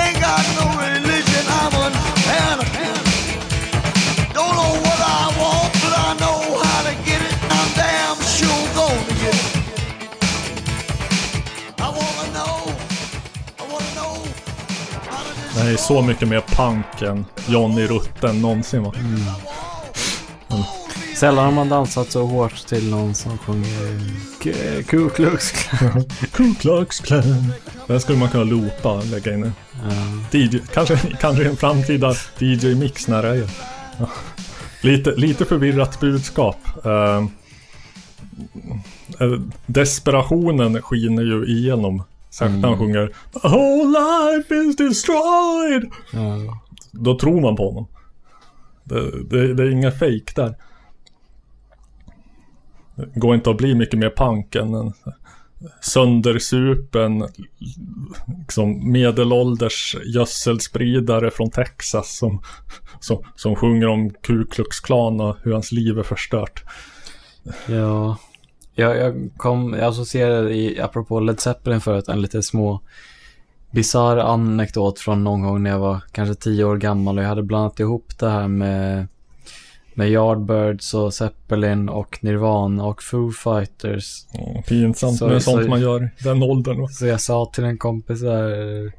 [0.02, 1.44] ain't got no religion.
[1.60, 1.92] I'm an
[2.47, 3.07] Antichrist.
[4.34, 7.34] Don't know what I want, but I know how to get it.
[7.50, 9.47] I'm damn sure gonna get it.
[11.78, 12.57] I wanna know,
[13.59, 14.15] I wanna know
[15.10, 18.92] how to Det här är så mycket mer punk än Johnny Rutten någonsin va?
[21.21, 24.01] Sällan har man dansat så hårt till någon som sjunger
[24.85, 26.05] Ku Klux Klan.
[26.33, 27.53] Ku Klux Klan.
[27.87, 29.53] Den skulle man kunna loopa, lägga in
[30.33, 30.39] i.
[30.39, 33.51] DJ, kanske, kanske en framtida DJ-mix när det är.
[33.99, 34.09] Ja.
[34.83, 36.57] Lite, lite förvirrat budskap.
[36.85, 37.25] Eh,
[39.21, 42.03] eh, desperationen skiner ju igenom.
[42.31, 45.91] Särskilt när han sjunger "The whole life is destroyed.
[46.91, 47.87] Då tror man på honom.
[48.85, 50.55] Det, det, det är inga fake där.
[53.15, 54.93] Det går inte att bli mycket mer punk än en
[55.81, 57.29] söndersupen
[58.39, 62.43] liksom medelålders gödselspridare från Texas som,
[63.01, 66.65] som, som sjunger om Ku Klux Klan och hur hans liv är förstört.
[67.67, 68.17] Ja,
[68.75, 72.81] jag, jag kom, jag associerade i, apropå Led Zeppelin förut, en lite små
[73.70, 77.43] bisarr anekdot från någon gång när jag var kanske tio år gammal och jag hade
[77.43, 79.07] blandat ihop det här med,
[79.94, 84.27] med Yardbirds och Zeppelin och Nirvana och Foo Fighters.
[84.33, 86.81] Ja, pinsamt Så- med sånt så- man gör i den åldern.
[86.81, 86.89] va?
[86.89, 88.93] Så jag sa till en kompis där,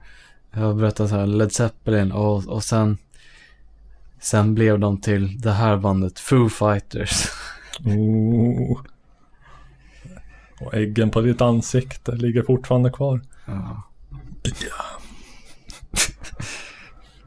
[0.54, 2.98] jag berättade så här, Led Zeppelin och, och sen,
[4.22, 7.26] sen blev de till det här bandet Foo Fighters.
[7.86, 8.80] Oh.
[10.62, 13.22] Och äggen på ditt ansikte ligger fortfarande kvar.
[13.46, 13.84] Ja.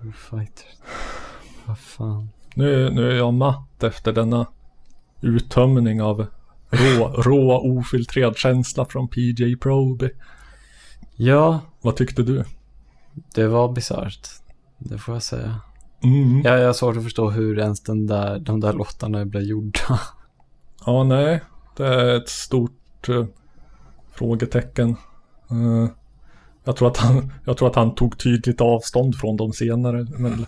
[0.02, 0.78] Foo Fighters.
[1.64, 2.28] Vad fan.
[2.54, 4.46] Nu, nu är jag matt efter denna
[5.20, 6.26] uttömning av
[6.70, 10.10] rå, rå ofiltrerad känsla från PJ Proby.
[11.16, 12.44] Ja, Vad tyckte du?
[13.34, 14.28] det var bisarrt.
[14.78, 15.60] Det får jag säga.
[16.02, 16.42] Mm.
[16.44, 20.00] Jag, jag har svårt att förstå hur ens den där, de där låtarna blev gjorda.
[20.86, 21.40] Ja, nej.
[21.76, 23.24] Det är ett stort eh,
[24.12, 24.96] frågetecken.
[25.50, 25.88] Eh,
[26.64, 30.06] jag, tror att han, jag tror att han tog tydligt avstånd från dem senare.
[30.18, 30.46] Men,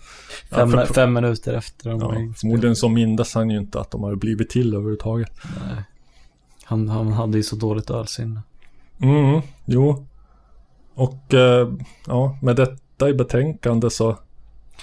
[0.50, 1.98] Fem, för- fem minuter efter ja,
[2.36, 5.32] förmodligen så mindes han ju inte att de hade blivit till överhuvudtaget.
[5.44, 5.84] Nej.
[6.64, 8.40] Han, han hade ju så dåligt ölsinne.
[9.02, 10.06] Mm, jo.
[10.94, 11.68] Och eh,
[12.06, 14.18] ja, med detta i betänkande så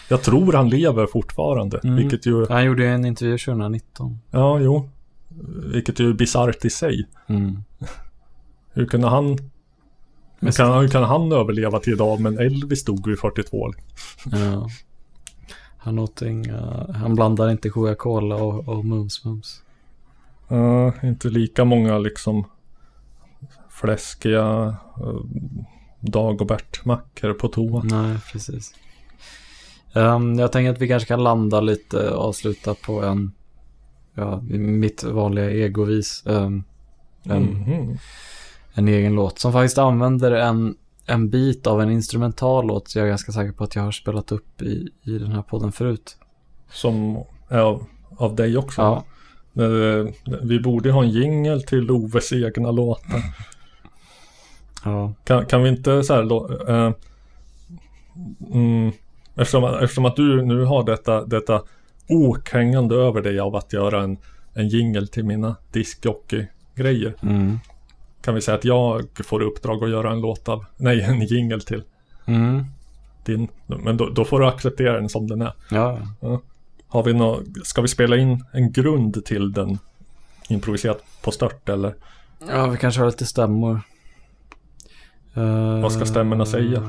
[0.10, 1.80] jag tror han lever fortfarande.
[1.84, 1.96] Mm.
[1.96, 4.20] Vilket ju, Han gjorde ju en intervju 2019.
[4.32, 4.90] ja jo.
[5.74, 7.08] Vilket ju är bisarrt i sig.
[7.28, 7.64] Mm.
[8.74, 9.38] Hur kunde han
[10.46, 13.74] hur kan, kan han överleva till idag men Elvis dog vid 42?
[14.26, 14.70] Ja.
[15.78, 19.62] Han åt inga, han blandar inte Coca-Cola och, och Mums Mums.
[20.48, 22.46] Ja, inte lika många liksom
[23.70, 24.68] fläskiga
[25.02, 25.22] uh,
[26.00, 27.88] Dagobert-mackor på toan.
[27.88, 28.74] Nej, precis.
[29.94, 33.32] Ehm, jag tänker att vi kanske kan landa lite och avsluta på en,
[34.14, 36.24] ja, mitt vanliga egovis.
[36.26, 36.64] Um,
[37.24, 37.98] en, Mhm.
[38.74, 42.90] En egen låt som faktiskt använder en, en bit av en instrumental låt.
[42.90, 45.42] Så jag är ganska säker på att jag har spelat upp i, i den här
[45.42, 46.18] podden förut.
[46.72, 47.86] Som är av,
[48.18, 48.82] av dig också.
[48.82, 49.04] Ja.
[49.64, 50.08] Eh,
[50.42, 53.24] Vi borde ha en jingel till Oves egna låtar.
[54.86, 55.14] Ja.
[55.24, 56.92] Kan, kan vi inte så här då, eh,
[58.54, 58.92] mm,
[59.36, 61.62] eftersom, eftersom att du nu har detta, detta
[62.10, 64.18] ok hängande över dig av att göra en,
[64.54, 67.16] en jingel till mina diskjockey-grejer.
[67.22, 67.60] Mm.
[68.24, 71.62] Kan vi säga att jag får uppdrag att göra en låt av, nej en jingel
[71.62, 71.84] till
[72.26, 72.66] Mm.
[73.26, 73.48] din.
[73.68, 75.54] Men då, då får du acceptera den som den är.
[75.72, 76.00] Ja.
[76.22, 76.42] Ja.
[76.88, 79.78] Har vi nå, ska vi spela in en grund till den
[80.50, 81.94] improviserat på stört eller?
[82.50, 83.82] ja, vi kanske har lite stämmor.
[85.82, 86.80] Vad ska stämmorna säga?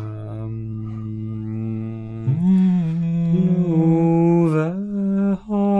[3.67, 4.69] Ove
[5.47, 5.74] har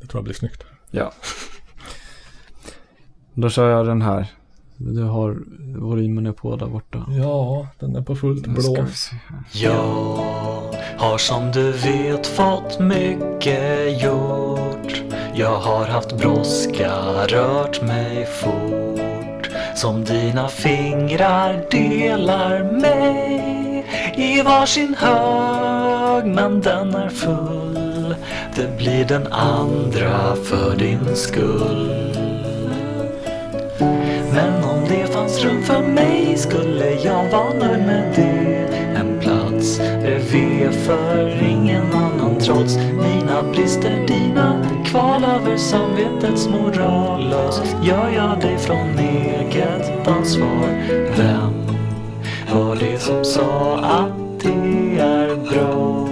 [0.00, 0.64] Det tror jag blir snyggt.
[0.90, 1.12] Ja.
[3.34, 4.26] Då kör jag den här.
[4.76, 5.38] Du har
[5.78, 7.06] volymen är på där borta.
[7.08, 9.10] Ja, den är på fullt blås.
[9.10, 9.42] här.
[9.52, 10.24] Jag
[10.98, 15.02] har som du vet fått mycket gjort
[15.34, 16.92] Jag har haft brådska,
[17.26, 23.63] rört mig fort Som dina fingrar delar mig
[24.16, 28.14] i varsin hög, men den är full.
[28.56, 31.90] Det blir den andra för din skull.
[34.32, 38.76] Men om det fanns rum för mig skulle jag vara nöjd med det.
[38.96, 47.34] En plats bredvid för ingen annan trots mina brister Dina kval över samvetets moral.
[47.82, 50.68] Gör jag dig från eget ansvar
[51.16, 51.63] Vem
[52.54, 56.08] var det som sa att det är bra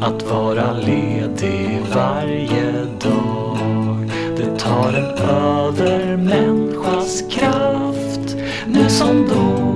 [0.00, 4.10] att vara ledig varje dag.
[4.36, 9.72] Det tar en övermänniskas kraft Nu som då,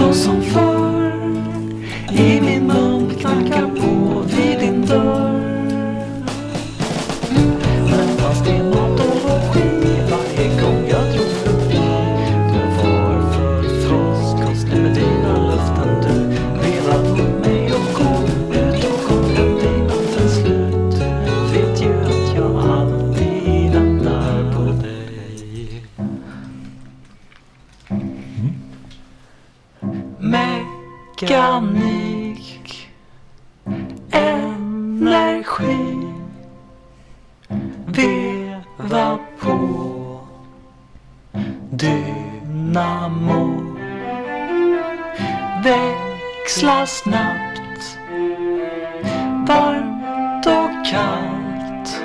[0.00, 0.73] då som förr
[46.64, 47.98] Vissla snabbt
[49.48, 52.02] Varmt och kallt.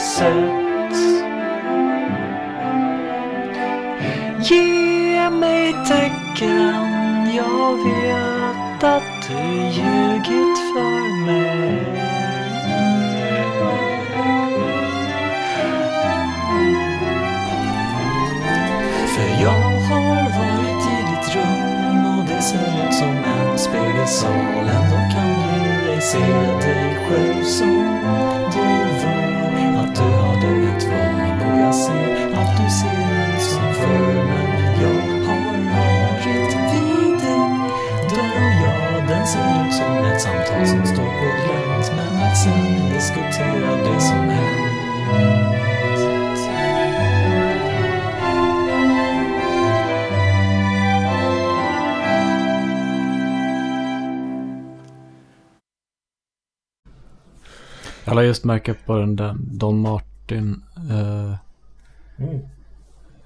[4.41, 7.35] Ge mig tecken.
[7.37, 12.08] Jag vet att du ljugit för mig.
[24.09, 25.29] Salen då kan
[25.65, 26.19] du ej se
[26.67, 27.69] dig själv som
[28.53, 28.69] du
[29.03, 29.83] var.
[29.83, 34.81] Att du hade ett val och jag ser att du ser ut som förr Men
[34.83, 37.59] jag har varit vid den
[38.11, 42.37] dörr jag, ja, den ser ut som ett samtal som står på glänt Men att
[42.39, 45.48] sen diskutera det som hänt
[58.09, 60.63] Jag la just märke på den där Don Martin.
[60.91, 61.35] Uh,
[62.19, 62.39] Mm.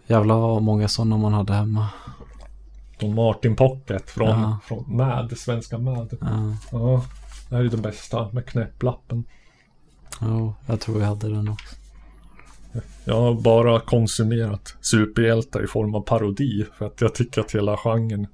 [0.06, 1.88] Jävlar vad många sådana man hade hemma.
[3.00, 4.58] Don Martin Pocket från, Ja.
[4.64, 6.08] från MAD, svenska MAD.
[6.20, 6.56] Ja.
[6.72, 7.04] Ja,
[7.48, 9.24] det här är den bästa med knäpplappen.
[10.20, 11.76] Jo, jag tror jag hade den också.
[13.04, 16.66] Jag har bara konsumerat superhjältar i form av parodi.
[16.78, 18.26] För att jag tycker att hela genren,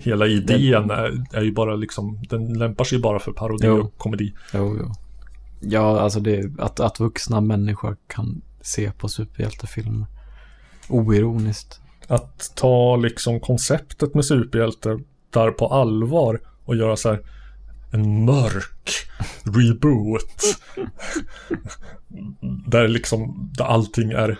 [0.00, 3.80] hela idén är, är ju bara liksom, den lämpar sig bara för parodi Jo.
[3.80, 4.34] och komedi.
[4.54, 4.92] Jo, jo.
[5.68, 10.06] Ja, alltså det att, att vuxna människor kan se på superhjältefilmer.
[10.88, 11.80] Oironiskt.
[12.08, 17.20] Att ta liksom konceptet med superhjältar där på allvar och göra så här
[17.92, 18.90] en mörk
[19.44, 20.58] reboot.
[22.66, 24.38] där liksom där allting är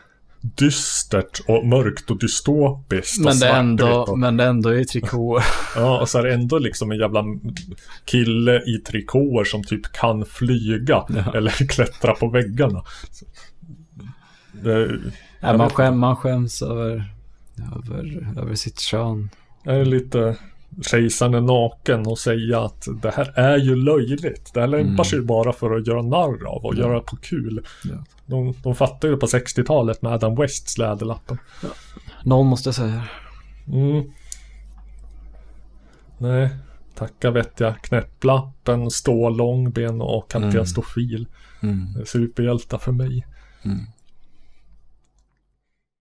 [0.54, 4.48] dystert och mörkt och dystopiskt och Men det, är svartvitt ändå, och- men det är
[4.48, 5.44] ändå i trikåer.
[5.76, 7.24] Ja, och så är det ändå liksom en jävla
[8.04, 12.84] kille i trikåer som typ kan flyga eller klättra på väggarna.
[14.52, 14.98] Det,
[15.40, 17.04] Nej, man, skäm, man skäms över,
[17.76, 19.30] över, över sitt kön.
[19.62, 20.36] Jag är lite
[20.82, 24.50] kejsaren är naken och säga att det här är ju löjligt.
[24.54, 25.04] Det här lämpar Mm.
[25.04, 26.78] sig bara för att göra narr av och Ja.
[26.78, 27.66] göra på kul.
[27.84, 28.04] Ja.
[28.26, 31.38] De, de fattade ju på 60-talet med Adam Wests Läderlappen.
[32.24, 33.02] Någon måste säga
[33.72, 34.04] Mm.
[36.18, 36.48] Nej,
[36.94, 37.82] tacka vet jag.
[37.82, 40.66] Knäpplappen, stå långben och Kapten Mm.
[40.66, 41.26] Stofil.
[41.62, 41.86] Mm.
[42.06, 43.26] Superhjältar för mig.
[43.64, 43.78] Mm.